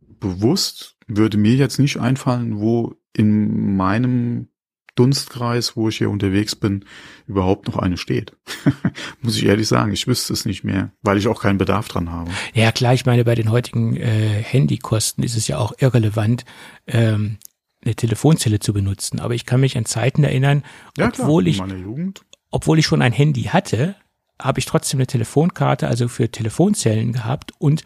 [0.00, 4.48] bewusst würde mir jetzt nicht einfallen, wo in meinem
[4.94, 6.84] Dunstkreis, wo ich hier unterwegs bin,
[7.26, 8.36] überhaupt noch eine steht.
[9.22, 12.10] Muss ich ehrlich sagen, ich wüsste es nicht mehr, weil ich auch keinen Bedarf dran
[12.10, 12.30] habe.
[12.54, 16.44] Ja, klar, ich meine, bei den heutigen äh, Handykosten ist es ja auch irrelevant,
[16.86, 17.38] ähm,
[17.82, 19.20] eine Telefonzelle zu benutzen.
[19.20, 20.64] Aber ich kann mich an Zeiten erinnern,
[20.98, 22.22] Ja, obwohl klar, ich, in meiner Jugend.
[22.50, 23.94] Obwohl ich schon ein Handy hatte,
[24.40, 27.82] habe ich trotzdem eine Telefonkarte, also für Telefonzellen gehabt und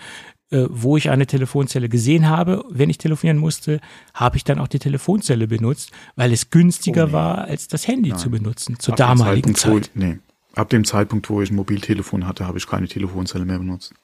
[0.51, 3.81] äh, wo ich eine Telefonzelle gesehen habe, wenn ich telefonieren musste,
[4.12, 7.12] habe ich dann auch die Telefonzelle benutzt, weil es günstiger Oh, nee.
[7.12, 9.91] war, als das Handy zu benutzen, zur Ab damaligen Zeit.
[9.95, 10.19] Nee,
[10.55, 13.95] ab dem Zeitpunkt, wo ich ein Mobiltelefon hatte, habe ich keine Telefonzelle mehr benutzt.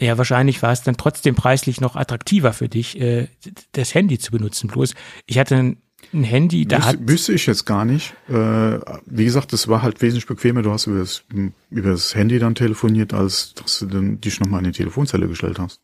[0.00, 3.26] Ja, wahrscheinlich war es dann trotzdem preislich noch attraktiver für dich, äh,
[3.72, 4.68] das Handy zu benutzen.
[4.68, 4.94] Bloß,
[5.26, 5.82] ich hatte ein,
[6.12, 8.14] ein Handy, da hat, Wüsste, wüsste ich jetzt gar nicht.
[8.28, 10.62] Äh, wie gesagt, das war halt wesentlich bequemer.
[10.62, 11.24] Du hast über das,
[11.70, 15.58] über das Handy dann telefoniert, als dass du dann dich nochmal in die Telefonzelle gestellt
[15.58, 15.80] hast.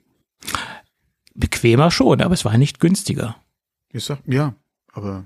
[1.34, 3.36] bequemer schon, aber es war nicht günstiger.
[3.92, 4.54] Ich sag, ja,
[4.92, 5.24] aber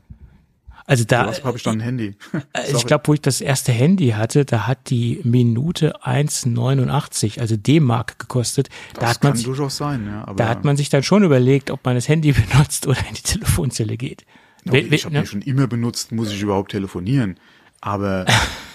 [0.86, 2.16] Also da, was habe ich dann ein Handy?
[2.32, 2.84] äh, ich Sorry.
[2.86, 8.68] glaube, wo ich das erste Handy hatte, da hat die Minute 1,89, also D-Mark gekostet.
[8.94, 10.22] Da das hat man kann sich, durchaus sein, ja.
[10.26, 13.14] Aber da hat man sich dann schon überlegt, ob man das Handy benutzt oder in
[13.14, 14.24] die Telefonzelle geht.
[14.68, 15.22] Okay, ich habe ne?
[15.22, 17.38] die schon immer benutzt, muss ich überhaupt telefonieren.
[17.80, 18.26] Aber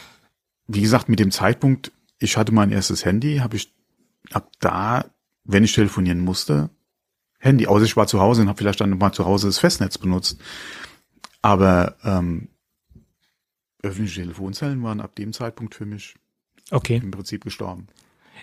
[0.68, 3.74] wie gesagt, mit dem Zeitpunkt, ich hatte mein erstes Handy, habe ich
[4.32, 5.06] ab da,
[5.44, 6.70] wenn ich telefonieren musste,
[7.40, 9.98] Handy, außer ich war zu Hause und habe vielleicht dann mal zu Hause das Festnetz
[9.98, 10.40] benutzt.
[11.42, 12.48] Aber ähm,
[13.82, 16.16] öffentliche Telefonzellen waren ab dem Zeitpunkt für mich
[16.72, 17.02] Okay.
[17.04, 17.88] im Prinzip gestorben.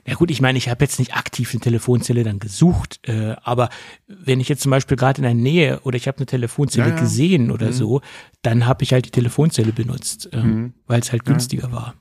[0.06, 3.68] Ja gut, ich meine, ich habe jetzt nicht aktiv eine Telefonzelle dann gesucht, äh, aber
[4.06, 6.94] wenn ich jetzt zum Beispiel gerade in der Nähe oder ich habe eine Telefonzelle Ja,
[6.94, 7.00] ja.
[7.00, 8.00] gesehen oder so,
[8.42, 10.74] dann habe ich halt die Telefonzelle benutzt, äh, Mhm.
[10.86, 11.94] weil es halt günstiger war.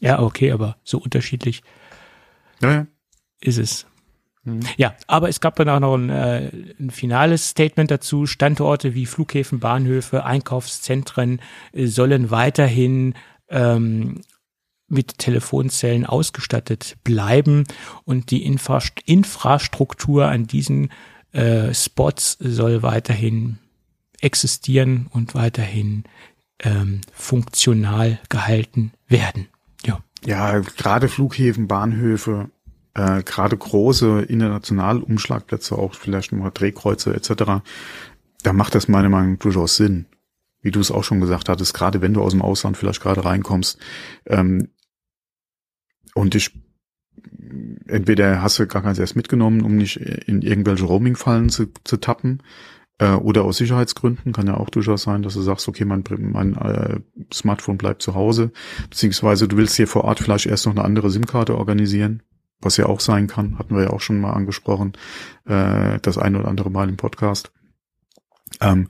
[0.00, 1.62] Ja, okay, aber so unterschiedlich
[2.60, 2.86] Ja, ja.
[3.40, 3.86] ist es.
[4.44, 4.60] Mhm.
[4.76, 6.50] Ja, aber es gab dann auch noch ein, äh,
[6.80, 8.26] ein finales Statement dazu.
[8.26, 11.40] Standorte wie Flughäfen, Bahnhöfe, Einkaufszentren
[11.72, 13.14] äh, sollen weiterhin
[13.48, 14.20] ähm,
[14.92, 17.64] mit Telefonzellen ausgestattet bleiben
[18.04, 20.90] und die Infra Infrastruktur an diesen
[21.32, 23.58] äh, Spots soll weiterhin
[24.20, 26.04] existieren und weiterhin
[26.60, 29.48] ähm, funktional gehalten werden.
[29.84, 30.00] Ja.
[30.24, 32.50] Ja, gerade Flughäfen, Bahnhöfe,
[32.94, 37.62] äh, gerade große internationale Umschlagplätze, auch vielleicht mal Drehkreuze etc.,
[38.42, 40.06] da macht das meiner Meinung nach durchaus Sinn.
[40.62, 43.24] Wie du es auch schon gesagt hattest, gerade wenn du aus dem Ausland vielleicht gerade
[43.24, 43.78] reinkommst
[44.26, 44.68] ähm,
[46.14, 46.50] und dich
[47.86, 52.42] entweder hast du gar keins erst mitgenommen, um nicht in irgendwelche Roaming-Fallen zu, zu tappen,
[53.02, 56.54] äh, oder aus Sicherheitsgründen kann ja auch durchaus sein, dass du sagst, okay, mein, mein
[56.56, 57.00] äh,
[57.32, 58.52] Smartphone bleibt zu Hause,
[58.90, 62.22] beziehungsweise du willst hier vor Ort vielleicht erst noch eine andere SIM-Karte organisieren,
[62.60, 64.92] was ja auch sein kann, hatten wir ja auch schon mal angesprochen,
[65.46, 67.52] äh, das ein oder andere Mal im Podcast.
[68.60, 68.88] Ähm,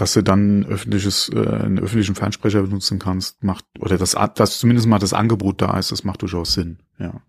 [0.00, 4.58] dass du dann ein öffentliches, äh, einen öffentlichen Fernsprecher benutzen kannst, macht, oder dass, dass
[4.58, 7.22] zumindest mal das Angebot da ist, das macht durchaus Sinn, ja.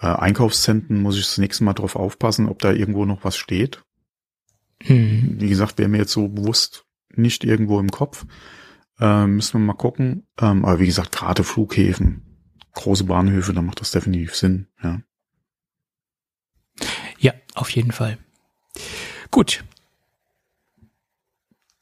[0.00, 3.84] Äh, Einkaufszentren muss ich das nächste Mal drauf aufpassen, ob da irgendwo noch was steht.
[4.82, 5.36] Hm.
[5.38, 8.26] Wie gesagt, wäre mir jetzt so bewusst nicht irgendwo im Kopf.
[9.00, 10.26] Ähm, müssen wir mal gucken.
[10.40, 15.00] Ähm, aber wie gesagt, gerade Flughäfen, große Bahnhöfe, da macht das definitiv Sinn, ja.
[17.18, 18.18] Ja, auf jeden Fall.
[19.30, 19.64] Gut.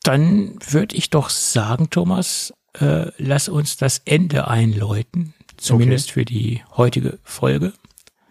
[0.02, 6.62] Dann würde ich doch sagen, Thomas, äh, lass uns das Ende einläuten, zumindest für die
[6.76, 7.72] heutige Folge.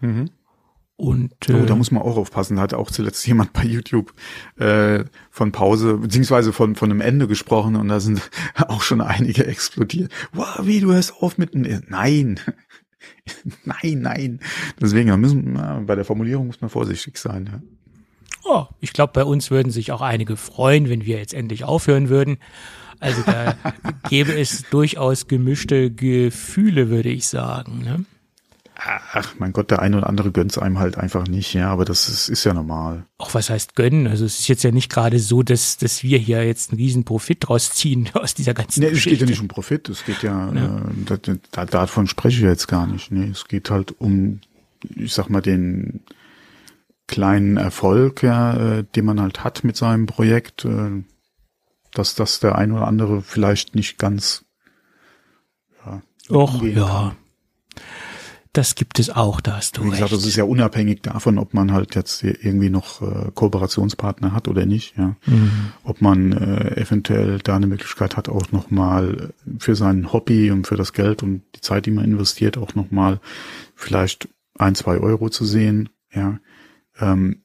[0.02, 0.30] Mhm.
[1.00, 2.58] Und äh, Oh, da muss man auch aufpassen.
[2.58, 4.14] Da hat auch zuletzt jemand bei YouTube
[4.58, 8.30] äh, von Pause, beziehungsweise von, von einem Ende gesprochen und da sind
[8.68, 10.12] auch schon einige explodiert.
[10.34, 11.84] Wow, wie, du hörst auf mit einem...
[11.88, 12.40] Nein.
[13.64, 14.40] nein, nein.
[14.82, 17.50] Deswegen müssen, bei der Formulierung muss man vorsichtig sein.
[17.50, 17.62] Ja.
[18.46, 22.10] Oh, ich glaube, bei uns würden sich auch einige freuen, wenn wir jetzt endlich aufhören
[22.10, 22.38] würden.
[23.00, 23.56] Also da
[24.10, 27.80] gäbe es durchaus gemischte Gefühle, würde ich sagen.
[27.84, 28.06] Ne?
[29.12, 32.08] Ach, mein Gott, der eine oder andere gönnt's einem halt einfach nicht, ja, aber das
[32.08, 33.06] ist, ist ja normal.
[33.18, 34.08] Auch was heißt gönnen?
[34.08, 37.04] Also es ist jetzt ja nicht gerade so, dass, dass wir hier jetzt einen riesen
[37.04, 39.18] Profit draus ziehen aus dieser ganzen Nee, es Geschichte.
[39.20, 41.18] geht ja nicht um Profit, es geht ja, Äh, da,
[41.52, 43.12] da, davon spreche ich jetzt gar nicht.
[43.12, 44.40] Nee, es geht halt um,
[44.96, 46.00] ich sag mal, den
[47.10, 51.04] kleinen Erfolg, ja, äh, den man halt hat mit seinem Projekt, äh,
[51.92, 54.46] dass das der ein oder andere vielleicht nicht ganz
[55.84, 57.16] ja, Och, ja.
[58.54, 60.14] Das gibt es auch, da hast du Wie gesagt, recht.
[60.22, 64.66] das ist ja unabhängig davon, ob man halt jetzt irgendwie noch äh, Kooperationspartner hat oder
[64.66, 65.16] nicht, ja.
[65.26, 65.72] Mhm.
[65.84, 70.78] Ob man äh, eventuell da eine Möglichkeit hat, auch nochmal für sein Hobby und für
[70.78, 73.20] das Geld und die Zeit, die man investiert, auch nochmal
[73.76, 76.40] vielleicht ein, zwei Euro zu sehen, ja.
[77.00, 77.42] Ähm,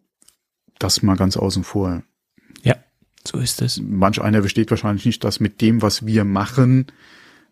[0.78, 2.02] das mal ganz außen vor.
[2.62, 2.76] Ja,
[3.26, 3.80] so ist es.
[3.80, 6.86] Manch einer versteht wahrscheinlich nicht, dass mit dem, was wir machen,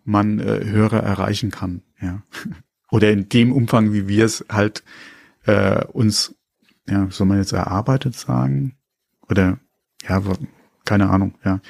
[0.05, 2.23] man äh, Hörer erreichen kann, ja.
[2.91, 4.85] Oder in dem Umfang, wie wir es halt
[5.47, 6.35] äh, uns,
[6.87, 8.77] ja, soll man jetzt erarbeitet sagen?
[9.31, 9.59] Oder
[10.07, 10.23] ja,
[10.85, 11.61] keine Ahnung, ja,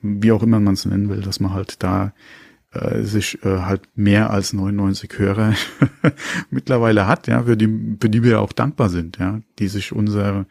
[0.00, 2.12] wie auch immer man es nennen will, dass man halt da
[2.72, 5.54] äh, sich äh, halt mehr als 99 Hörer
[6.50, 10.46] mittlerweile hat, ja, für die, für die wir auch dankbar sind, ja, die sich unsere,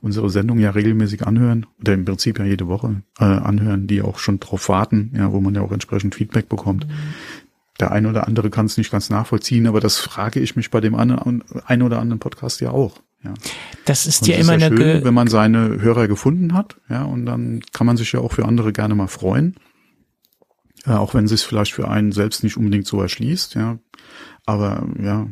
[0.00, 4.18] unsere Sendung ja regelmäßig anhören oder im Prinzip ja jede Woche äh, anhören, die auch
[4.18, 6.88] schon drauf warten, ja, wo man ja auch entsprechend Feedback bekommt.
[6.88, 6.92] Mhm.
[7.78, 10.80] Der eine oder andere kann es nicht ganz nachvollziehen, aber das frage ich mich bei
[10.80, 13.02] dem einen, einen oder anderen Podcast ja auch.
[13.22, 13.34] Ja.
[13.84, 17.60] Das ist ja immer eine, schön, wenn man seine Hörer gefunden hat, ja, und dann
[17.72, 19.56] kann man sich ja auch für andere gerne mal freuen.
[20.86, 23.78] Ja, äh, auch wenn es vielleicht für einen selbst nicht unbedingt so erschließt, ja.
[24.44, 25.28] Aber ja.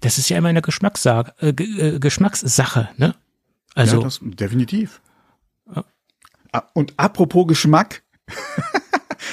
[0.00, 3.14] Das ist ja immer eine Geschmackssache, äh, äh, Geschmackssache, ne?
[3.74, 3.98] Also.
[3.98, 5.00] Ja, das, definitiv.
[5.74, 5.84] Ja.
[6.52, 8.02] Ah, und apropos Geschmack.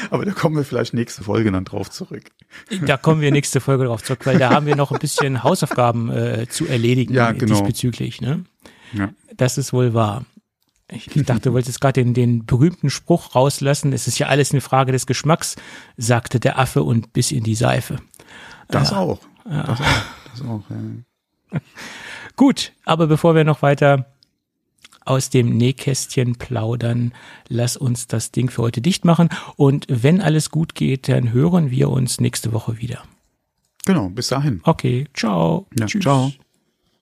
[0.09, 2.23] Aber da kommen wir vielleicht nächste Folge dann drauf zurück.
[2.85, 6.11] Da kommen wir nächste Folge drauf zurück, weil da haben wir noch ein bisschen Hausaufgaben
[6.11, 7.55] äh, zu erledigen ja, genau.
[7.55, 8.21] diesbezüglich.
[8.21, 8.45] Ne?
[8.93, 9.09] Ja.
[9.35, 10.25] Das ist wohl wahr.
[10.91, 13.91] Ich, ich dachte, du wolltest gerade den, den berühmten Spruch rauslassen.
[13.91, 15.55] Es ist ja alles eine Frage des Geschmacks,
[15.97, 17.97] sagte der Affe und bis in die Seife.
[18.67, 18.97] Das ja.
[18.97, 19.19] auch.
[19.49, 19.63] Ja.
[19.63, 19.85] Das auch.
[20.31, 21.59] Das auch ja.
[22.35, 24.07] Gut, aber bevor wir noch weiter
[25.05, 27.13] aus dem Nähkästchen plaudern,
[27.47, 29.29] lass uns das Ding für heute dicht machen.
[29.55, 33.03] Und wenn alles gut geht, dann hören wir uns nächste Woche wieder.
[33.85, 34.61] Genau, bis dahin.
[34.63, 35.67] Okay, ciao.
[35.77, 36.01] Ja, Tschüss.
[36.01, 36.31] Ciao.